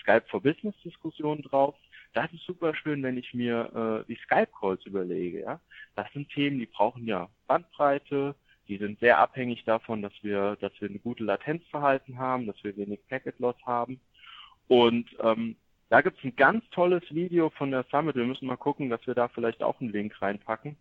Skype 0.00 0.24
for 0.28 0.42
Business 0.42 0.74
Diskussion 0.84 1.42
drauf. 1.42 1.74
Das 2.12 2.32
ist 2.32 2.44
super 2.44 2.74
schön, 2.74 3.02
wenn 3.02 3.18
ich 3.18 3.34
mir 3.34 4.04
äh, 4.06 4.06
die 4.06 4.18
Skype 4.22 4.48
Calls 4.58 4.84
überlege. 4.86 5.40
Ja, 5.40 5.60
das 5.94 6.10
sind 6.12 6.30
Themen, 6.30 6.58
die 6.58 6.66
brauchen 6.66 7.06
ja 7.06 7.28
Bandbreite, 7.46 8.34
die 8.66 8.78
sind 8.78 9.00
sehr 9.00 9.18
abhängig 9.18 9.64
davon, 9.64 10.02
dass 10.02 10.12
wir, 10.22 10.56
dass 10.56 10.72
wir 10.80 10.88
eine 10.88 10.98
gute 10.98 11.24
Latenzverhalten 11.24 12.18
haben, 12.18 12.46
dass 12.46 12.62
wir 12.62 12.76
wenig 12.76 13.00
Packet 13.08 13.38
Loss 13.38 13.56
haben. 13.64 14.00
Und 14.68 15.08
ähm, 15.20 15.56
da 15.88 16.02
gibt's 16.02 16.22
ein 16.22 16.36
ganz 16.36 16.68
tolles 16.70 17.02
Video 17.10 17.50
von 17.50 17.70
der 17.70 17.86
Summit. 17.90 18.16
Wir 18.16 18.26
müssen 18.26 18.46
mal 18.46 18.56
gucken, 18.56 18.90
dass 18.90 19.06
wir 19.06 19.14
da 19.14 19.28
vielleicht 19.28 19.62
auch 19.62 19.80
einen 19.80 19.92
Link 19.92 20.20
reinpacken. 20.20 20.76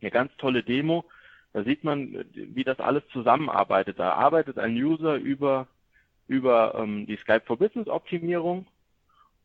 Eine 0.00 0.10
ganz 0.10 0.36
tolle 0.36 0.62
Demo. 0.62 1.04
Da 1.52 1.64
sieht 1.64 1.82
man, 1.82 2.24
wie 2.34 2.62
das 2.62 2.78
alles 2.78 3.02
zusammenarbeitet. 3.08 3.98
Da 3.98 4.12
arbeitet 4.12 4.58
ein 4.58 4.76
User 4.76 5.16
über, 5.16 5.66
über 6.28 6.74
ähm, 6.76 7.06
die 7.06 7.16
Skype 7.16 7.42
for 7.46 7.56
Business 7.56 7.88
Optimierung 7.88 8.66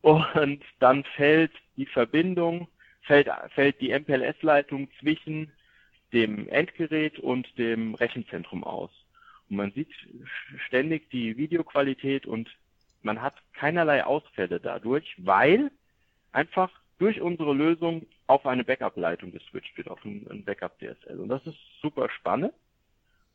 und 0.03 0.61
dann 0.79 1.05
fällt 1.15 1.53
die 1.77 1.85
Verbindung, 1.85 2.67
fällt, 3.03 3.29
fällt 3.55 3.79
die 3.79 3.91
MPLS-Leitung 3.97 4.89
zwischen 4.99 5.51
dem 6.11 6.49
Endgerät 6.49 7.19
und 7.19 7.57
dem 7.57 7.95
Rechenzentrum 7.95 8.65
aus. 8.65 8.91
Und 9.49 9.55
man 9.55 9.71
sieht 9.71 9.89
ständig 10.67 11.09
die 11.09 11.37
Videoqualität 11.37 12.25
und 12.25 12.49
man 13.01 13.21
hat 13.21 13.35
keinerlei 13.53 14.03
Ausfälle 14.03 14.59
dadurch, 14.59 15.15
weil 15.17 15.71
einfach 16.33 16.69
durch 16.99 17.21
unsere 17.21 17.53
Lösung 17.53 18.05
auf 18.27 18.45
eine 18.45 18.65
Backup-Leitung 18.65 19.31
geswitcht 19.31 19.77
wird, 19.77 19.87
auf 19.87 20.03
ein, 20.03 20.43
Backup-DSL. 20.43 21.17
Und 21.17 21.29
das 21.29 21.45
ist 21.47 21.57
super 21.81 22.09
spannend, 22.09 22.53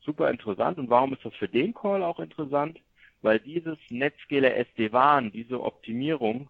super 0.00 0.30
interessant. 0.30 0.78
Und 0.78 0.90
warum 0.90 1.14
ist 1.14 1.24
das 1.24 1.34
für 1.34 1.48
den 1.48 1.72
Call 1.72 2.02
auch 2.02 2.20
interessant? 2.20 2.78
Weil 3.22 3.40
dieses 3.40 3.78
Netscaler 3.88 4.54
SD-WAN, 4.54 5.32
diese 5.32 5.62
Optimierung, 5.62 6.48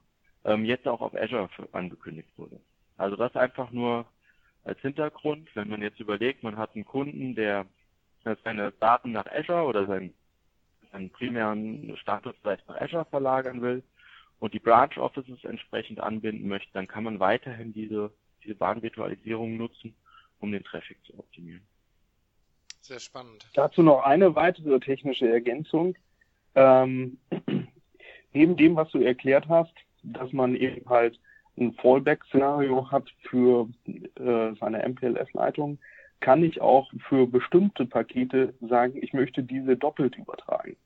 ähm, 0.48 0.64
jetzt 0.64 0.88
auch 0.88 1.00
auf 1.00 1.14
Azure 1.14 1.48
angekündigt 1.72 2.30
wurde. 2.36 2.58
Also 2.96 3.16
das 3.16 3.36
einfach 3.36 3.70
nur 3.70 4.06
als 4.64 4.80
Hintergrund, 4.80 5.54
wenn 5.54 5.68
man 5.68 5.82
jetzt 5.82 6.00
überlegt, 6.00 6.42
man 6.42 6.56
hat 6.56 6.74
einen 6.74 6.84
Kunden, 6.84 7.34
der 7.34 7.66
seine 8.44 8.72
Daten 8.72 9.12
nach 9.12 9.26
Azure 9.26 9.64
oder 9.64 9.86
seinen, 9.86 10.12
seinen 10.92 11.10
primären 11.10 11.96
Status 11.98 12.34
vielleicht 12.42 12.66
nach 12.68 12.80
Azure 12.80 13.04
verlagern 13.06 13.62
will 13.62 13.82
und 14.38 14.54
die 14.54 14.58
Branch 14.58 14.96
Offices 14.96 15.44
entsprechend 15.44 16.00
anbinden 16.00 16.48
möchte, 16.48 16.72
dann 16.72 16.88
kann 16.88 17.04
man 17.04 17.20
weiterhin 17.20 17.72
diese, 17.72 18.10
diese 18.44 18.54
Bahnvirtualisierung 18.54 19.56
nutzen, 19.56 19.94
um 20.40 20.52
den 20.52 20.64
Traffic 20.64 20.98
zu 21.04 21.18
optimieren. 21.18 21.62
Sehr 22.80 23.00
spannend. 23.00 23.46
Dazu 23.54 23.82
noch 23.82 24.02
eine 24.02 24.34
weitere 24.34 24.80
technische 24.80 25.30
Ergänzung. 25.30 25.94
Ähm, 26.54 27.18
neben 28.32 28.56
dem, 28.56 28.76
was 28.76 28.90
du 28.90 29.00
erklärt 29.00 29.48
hast, 29.48 29.74
dass 30.12 30.32
man 30.32 30.54
eben 30.54 30.88
halt 30.88 31.18
ein 31.58 31.72
Fallback-Szenario 31.74 32.90
hat 32.90 33.08
für 33.28 33.68
äh, 33.86 34.54
seine 34.60 34.88
MPLS-Leitung, 34.88 35.78
kann 36.20 36.42
ich 36.42 36.60
auch 36.60 36.90
für 37.08 37.26
bestimmte 37.26 37.86
Pakete 37.86 38.54
sagen, 38.60 38.94
ich 39.00 39.12
möchte 39.12 39.42
diese 39.42 39.76
doppelt 39.76 40.16
übertragen. 40.16 40.76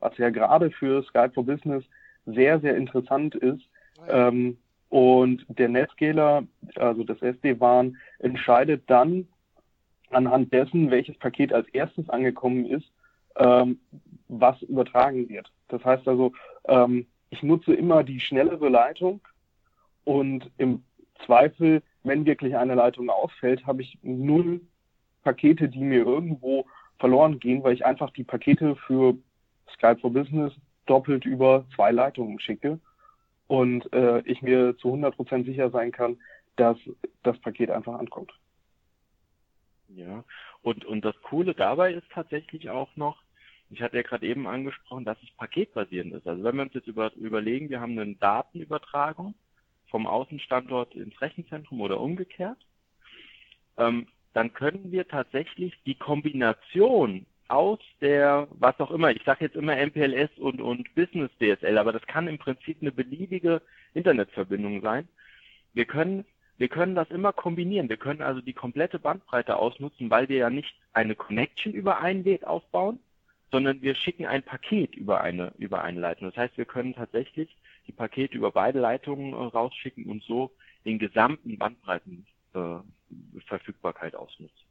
Was 0.00 0.16
ja 0.18 0.30
gerade 0.30 0.70
für 0.70 1.02
Skype 1.04 1.32
for 1.34 1.44
Business 1.44 1.84
sehr, 2.26 2.60
sehr 2.60 2.76
interessant 2.76 3.34
ist. 3.34 3.62
Ähm, 4.08 4.58
und 4.90 5.44
der 5.48 5.68
Netscaler, 5.68 6.44
also 6.76 7.04
das 7.04 7.20
SD-WAN, 7.20 7.96
entscheidet 8.20 8.82
dann 8.86 9.28
anhand 10.10 10.52
dessen, 10.52 10.90
welches 10.90 11.16
Paket 11.18 11.52
als 11.52 11.68
erstes 11.68 12.08
angekommen 12.08 12.64
ist, 12.64 12.90
ähm, 13.36 13.78
was 14.28 14.60
übertragen 14.62 15.28
wird. 15.28 15.50
Das 15.68 15.84
heißt 15.84 16.08
also, 16.08 16.32
ähm, 16.66 17.06
ich 17.30 17.42
nutze 17.42 17.74
immer 17.74 18.04
die 18.04 18.20
schnellere 18.20 18.68
Leitung 18.68 19.20
und 20.04 20.50
im 20.58 20.82
Zweifel, 21.26 21.82
wenn 22.02 22.26
wirklich 22.26 22.56
eine 22.56 22.74
Leitung 22.74 23.10
ausfällt, 23.10 23.66
habe 23.66 23.82
ich 23.82 23.98
null 24.02 24.60
Pakete, 25.22 25.68
die 25.68 25.80
mir 25.80 26.06
irgendwo 26.06 26.66
verloren 26.98 27.38
gehen, 27.38 27.62
weil 27.62 27.74
ich 27.74 27.84
einfach 27.84 28.10
die 28.10 28.24
Pakete 28.24 28.76
für 28.76 29.16
Skype 29.74 29.98
for 30.00 30.12
Business 30.12 30.52
doppelt 30.86 31.24
über 31.24 31.66
zwei 31.74 31.90
Leitungen 31.90 32.40
schicke 32.40 32.80
und 33.46 33.92
äh, 33.92 34.20
ich 34.20 34.42
mir 34.42 34.76
zu 34.78 34.88
100% 34.94 35.44
sicher 35.44 35.70
sein 35.70 35.92
kann, 35.92 36.18
dass 36.56 36.76
das 37.22 37.38
Paket 37.40 37.70
einfach 37.70 37.98
ankommt. 37.98 38.32
Ja, 39.88 40.24
und, 40.62 40.84
und 40.84 41.04
das 41.04 41.14
Coole 41.22 41.54
dabei 41.54 41.92
ist 41.92 42.08
tatsächlich 42.12 42.68
auch 42.68 42.94
noch, 42.96 43.22
ich 43.70 43.82
hatte 43.82 43.96
ja 43.96 44.02
gerade 44.02 44.26
eben 44.26 44.46
angesprochen, 44.46 45.04
dass 45.04 45.22
es 45.22 45.30
paketbasierend 45.32 46.14
ist. 46.14 46.26
Also 46.26 46.42
wenn 46.42 46.56
wir 46.56 46.62
uns 46.62 46.74
jetzt 46.74 46.88
über, 46.88 47.12
überlegen, 47.14 47.68
wir 47.68 47.80
haben 47.80 47.98
eine 47.98 48.14
Datenübertragung 48.14 49.34
vom 49.90 50.06
Außenstandort 50.06 50.94
ins 50.94 51.20
Rechenzentrum 51.20 51.80
oder 51.80 52.00
umgekehrt, 52.00 52.58
ähm, 53.76 54.06
dann 54.32 54.52
können 54.52 54.92
wir 54.92 55.08
tatsächlich 55.08 55.74
die 55.84 55.96
Kombination 55.96 57.26
aus 57.48 57.78
der, 58.00 58.46
was 58.50 58.78
auch 58.78 58.90
immer, 58.90 59.10
ich 59.10 59.22
sage 59.24 59.44
jetzt 59.44 59.56
immer 59.56 59.74
MPLS 59.74 60.30
und, 60.38 60.60
und 60.60 60.94
Business 60.94 61.30
DSL, 61.40 61.78
aber 61.78 61.92
das 61.92 62.06
kann 62.06 62.28
im 62.28 62.38
Prinzip 62.38 62.78
eine 62.80 62.92
beliebige 62.92 63.62
Internetverbindung 63.94 64.82
sein. 64.82 65.08
Wir 65.72 65.86
können, 65.86 66.26
wir 66.58 66.68
können 66.68 66.94
das 66.94 67.10
immer 67.10 67.32
kombinieren. 67.32 67.88
Wir 67.88 67.96
können 67.96 68.20
also 68.20 68.40
die 68.42 68.52
komplette 68.52 68.98
Bandbreite 68.98 69.56
ausnutzen, 69.56 70.10
weil 70.10 70.28
wir 70.28 70.36
ja 70.36 70.50
nicht 70.50 70.74
eine 70.92 71.14
Connection 71.14 71.72
über 71.72 72.00
ein 72.00 72.24
WLAN 72.24 72.44
aufbauen, 72.44 73.00
sondern 73.50 73.82
wir 73.82 73.94
schicken 73.94 74.26
ein 74.26 74.42
Paket 74.42 74.94
über 74.94 75.20
eine, 75.20 75.52
über 75.58 75.82
eine 75.82 76.00
Leitung. 76.00 76.28
Das 76.28 76.36
heißt, 76.36 76.58
wir 76.58 76.66
können 76.66 76.94
tatsächlich 76.94 77.56
die 77.86 77.92
Pakete 77.92 78.36
über 78.36 78.50
beide 78.52 78.80
Leitungen 78.80 79.32
äh, 79.32 79.36
rausschicken 79.36 80.06
und 80.06 80.22
so 80.22 80.52
den 80.84 80.98
gesamten 80.98 81.56
Bandbreitenverfügbarkeit 81.58 84.14
äh, 84.14 84.16
ausnutzen. 84.16 84.68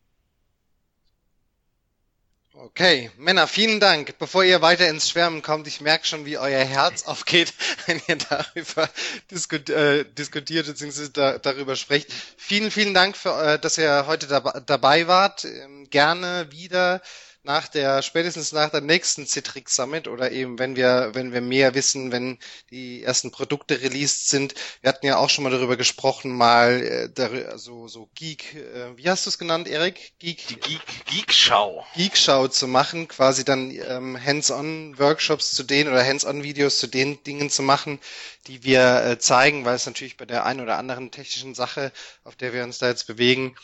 Okay, 2.59 3.11
Männer, 3.17 3.45
vielen 3.45 3.79
Dank. 3.79 4.17
Bevor 4.17 4.43
ihr 4.43 4.63
weiter 4.63 4.89
ins 4.89 5.09
Schwärmen 5.09 5.43
kommt, 5.43 5.67
ich 5.67 5.79
merke 5.79 6.07
schon, 6.07 6.25
wie 6.25 6.39
euer 6.39 6.65
Herz 6.65 7.05
aufgeht, 7.05 7.53
wenn 7.85 8.01
ihr 8.07 8.17
darüber 8.17 8.89
diskut, 9.29 9.69
äh, 9.69 10.05
diskutiert 10.05 10.65
bzw. 10.65 11.09
Da, 11.13 11.37
darüber 11.37 11.75
sprecht. 11.75 12.11
Vielen, 12.35 12.71
vielen 12.71 12.95
Dank, 12.95 13.15
für, 13.15 13.29
äh, 13.29 13.59
dass 13.59 13.77
ihr 13.77 14.07
heute 14.07 14.25
dabei, 14.25 14.59
dabei 14.65 15.07
wart. 15.07 15.45
Ähm, 15.45 15.87
gerne 15.91 16.51
wieder 16.51 17.03
nach 17.43 17.67
der, 17.67 18.01
spätestens 18.01 18.51
nach 18.51 18.69
der 18.69 18.81
nächsten 18.81 19.25
Citrix 19.25 19.75
Summit 19.75 20.07
oder 20.07 20.31
eben, 20.31 20.59
wenn 20.59 20.75
wir, 20.75 21.11
wenn 21.13 21.31
wir 21.31 21.41
mehr 21.41 21.73
wissen, 21.75 22.11
wenn 22.11 22.39
die 22.71 23.03
ersten 23.03 23.31
Produkte 23.31 23.81
released 23.81 24.29
sind. 24.29 24.53
Wir 24.81 24.89
hatten 24.89 25.05
ja 25.05 25.17
auch 25.17 25.29
schon 25.29 25.43
mal 25.43 25.49
darüber 25.49 25.77
gesprochen, 25.77 26.35
mal 26.35 27.09
äh, 27.15 27.57
so, 27.57 27.87
so 27.87 28.09
Geek, 28.15 28.55
äh, 28.55 28.97
wie 28.97 29.09
hast 29.09 29.25
du 29.25 29.29
es 29.29 29.37
genannt, 29.37 29.67
Erik? 29.67 30.13
Geek, 30.19 30.47
die 30.47 30.55
Geek, 30.55 30.81
Geek-Schau. 31.05 31.85
Geek-Schau 31.95 32.47
zu 32.49 32.67
machen, 32.67 33.07
quasi 33.07 33.45
dann 33.45 33.71
ähm, 33.71 34.17
Hands-on-Workshops 34.21 35.51
zu 35.51 35.63
denen 35.63 35.89
oder 35.89 36.05
Hands-on-Videos 36.05 36.79
zu 36.79 36.87
den 36.87 37.23
Dingen 37.23 37.49
zu 37.49 37.63
machen, 37.63 37.99
die 38.47 38.63
wir 38.63 39.03
äh, 39.05 39.19
zeigen, 39.19 39.65
weil 39.65 39.75
es 39.75 39.85
natürlich 39.85 40.17
bei 40.17 40.25
der 40.25 40.45
einen 40.45 40.61
oder 40.61 40.77
anderen 40.77 41.11
technischen 41.11 41.55
Sache, 41.55 41.91
auf 42.23 42.35
der 42.35 42.53
wir 42.53 42.63
uns 42.63 42.79
da 42.79 42.87
jetzt 42.87 43.07
bewegen, 43.07 43.55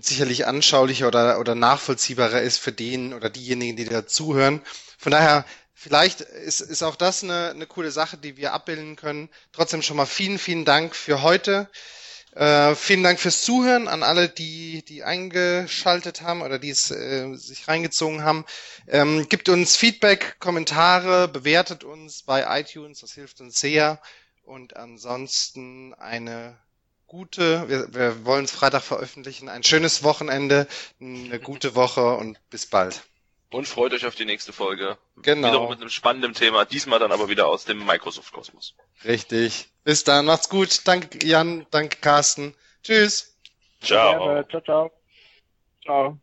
sicherlich 0.00 0.46
anschaulicher 0.46 1.08
oder, 1.08 1.38
oder 1.38 1.54
nachvollziehbarer 1.54 2.42
ist 2.42 2.58
für 2.58 2.72
den 2.72 3.14
oder 3.14 3.30
diejenigen, 3.30 3.76
die 3.76 3.84
da 3.84 4.06
zuhören. 4.06 4.62
Von 4.98 5.12
daher, 5.12 5.44
vielleicht 5.74 6.20
ist, 6.20 6.60
ist 6.60 6.82
auch 6.82 6.96
das 6.96 7.22
eine, 7.22 7.50
eine 7.50 7.66
coole 7.66 7.90
Sache, 7.90 8.16
die 8.16 8.36
wir 8.36 8.52
abbilden 8.52 8.96
können. 8.96 9.28
Trotzdem 9.52 9.82
schon 9.82 9.96
mal 9.96 10.06
vielen, 10.06 10.38
vielen 10.38 10.64
Dank 10.64 10.94
für 10.96 11.22
heute. 11.22 11.68
Äh, 12.34 12.74
vielen 12.74 13.04
Dank 13.04 13.20
fürs 13.20 13.42
Zuhören 13.42 13.86
an 13.86 14.02
alle, 14.02 14.28
die, 14.28 14.84
die 14.84 15.04
eingeschaltet 15.04 16.22
haben 16.22 16.42
oder 16.42 16.58
die 16.58 16.70
es 16.70 16.90
äh, 16.90 17.32
sich 17.36 17.68
reingezogen 17.68 18.24
haben. 18.24 18.44
Ähm, 18.88 19.28
gibt 19.28 19.48
uns 19.48 19.76
Feedback, 19.76 20.36
Kommentare, 20.40 21.28
bewertet 21.28 21.84
uns 21.84 22.22
bei 22.24 22.60
iTunes, 22.60 23.00
das 23.00 23.12
hilft 23.12 23.40
uns 23.40 23.60
sehr. 23.60 24.00
Und 24.42 24.76
ansonsten 24.76 25.94
eine 25.94 26.58
gute, 27.14 27.68
wir, 27.68 27.94
wir 27.94 28.24
wollen 28.24 28.44
es 28.44 28.50
Freitag 28.50 28.82
veröffentlichen, 28.82 29.48
ein 29.48 29.62
schönes 29.62 30.02
Wochenende, 30.02 30.66
eine 31.00 31.38
gute 31.38 31.76
Woche 31.76 32.16
und 32.16 32.38
bis 32.50 32.66
bald. 32.66 33.04
Und 33.50 33.68
freut 33.68 33.92
euch 33.92 34.04
auf 34.04 34.16
die 34.16 34.24
nächste 34.24 34.52
Folge. 34.52 34.98
Genau. 35.22 35.46
Wiederum 35.46 35.70
mit 35.70 35.80
einem 35.80 35.90
spannenden 35.90 36.32
Thema, 36.32 36.64
diesmal 36.64 36.98
dann 36.98 37.12
aber 37.12 37.28
wieder 37.28 37.46
aus 37.46 37.64
dem 37.64 37.86
Microsoft-Kosmos. 37.86 38.74
Richtig. 39.04 39.68
Bis 39.84 40.02
dann, 40.02 40.26
macht's 40.26 40.48
gut. 40.48 40.80
Danke 40.88 41.24
Jan, 41.24 41.64
danke 41.70 41.98
Carsten. 42.00 42.52
Tschüss. 42.82 43.38
Ciao. 43.80 44.42
Ciao, 44.42 44.60
ciao. 44.60 44.90
Ciao. 45.84 46.18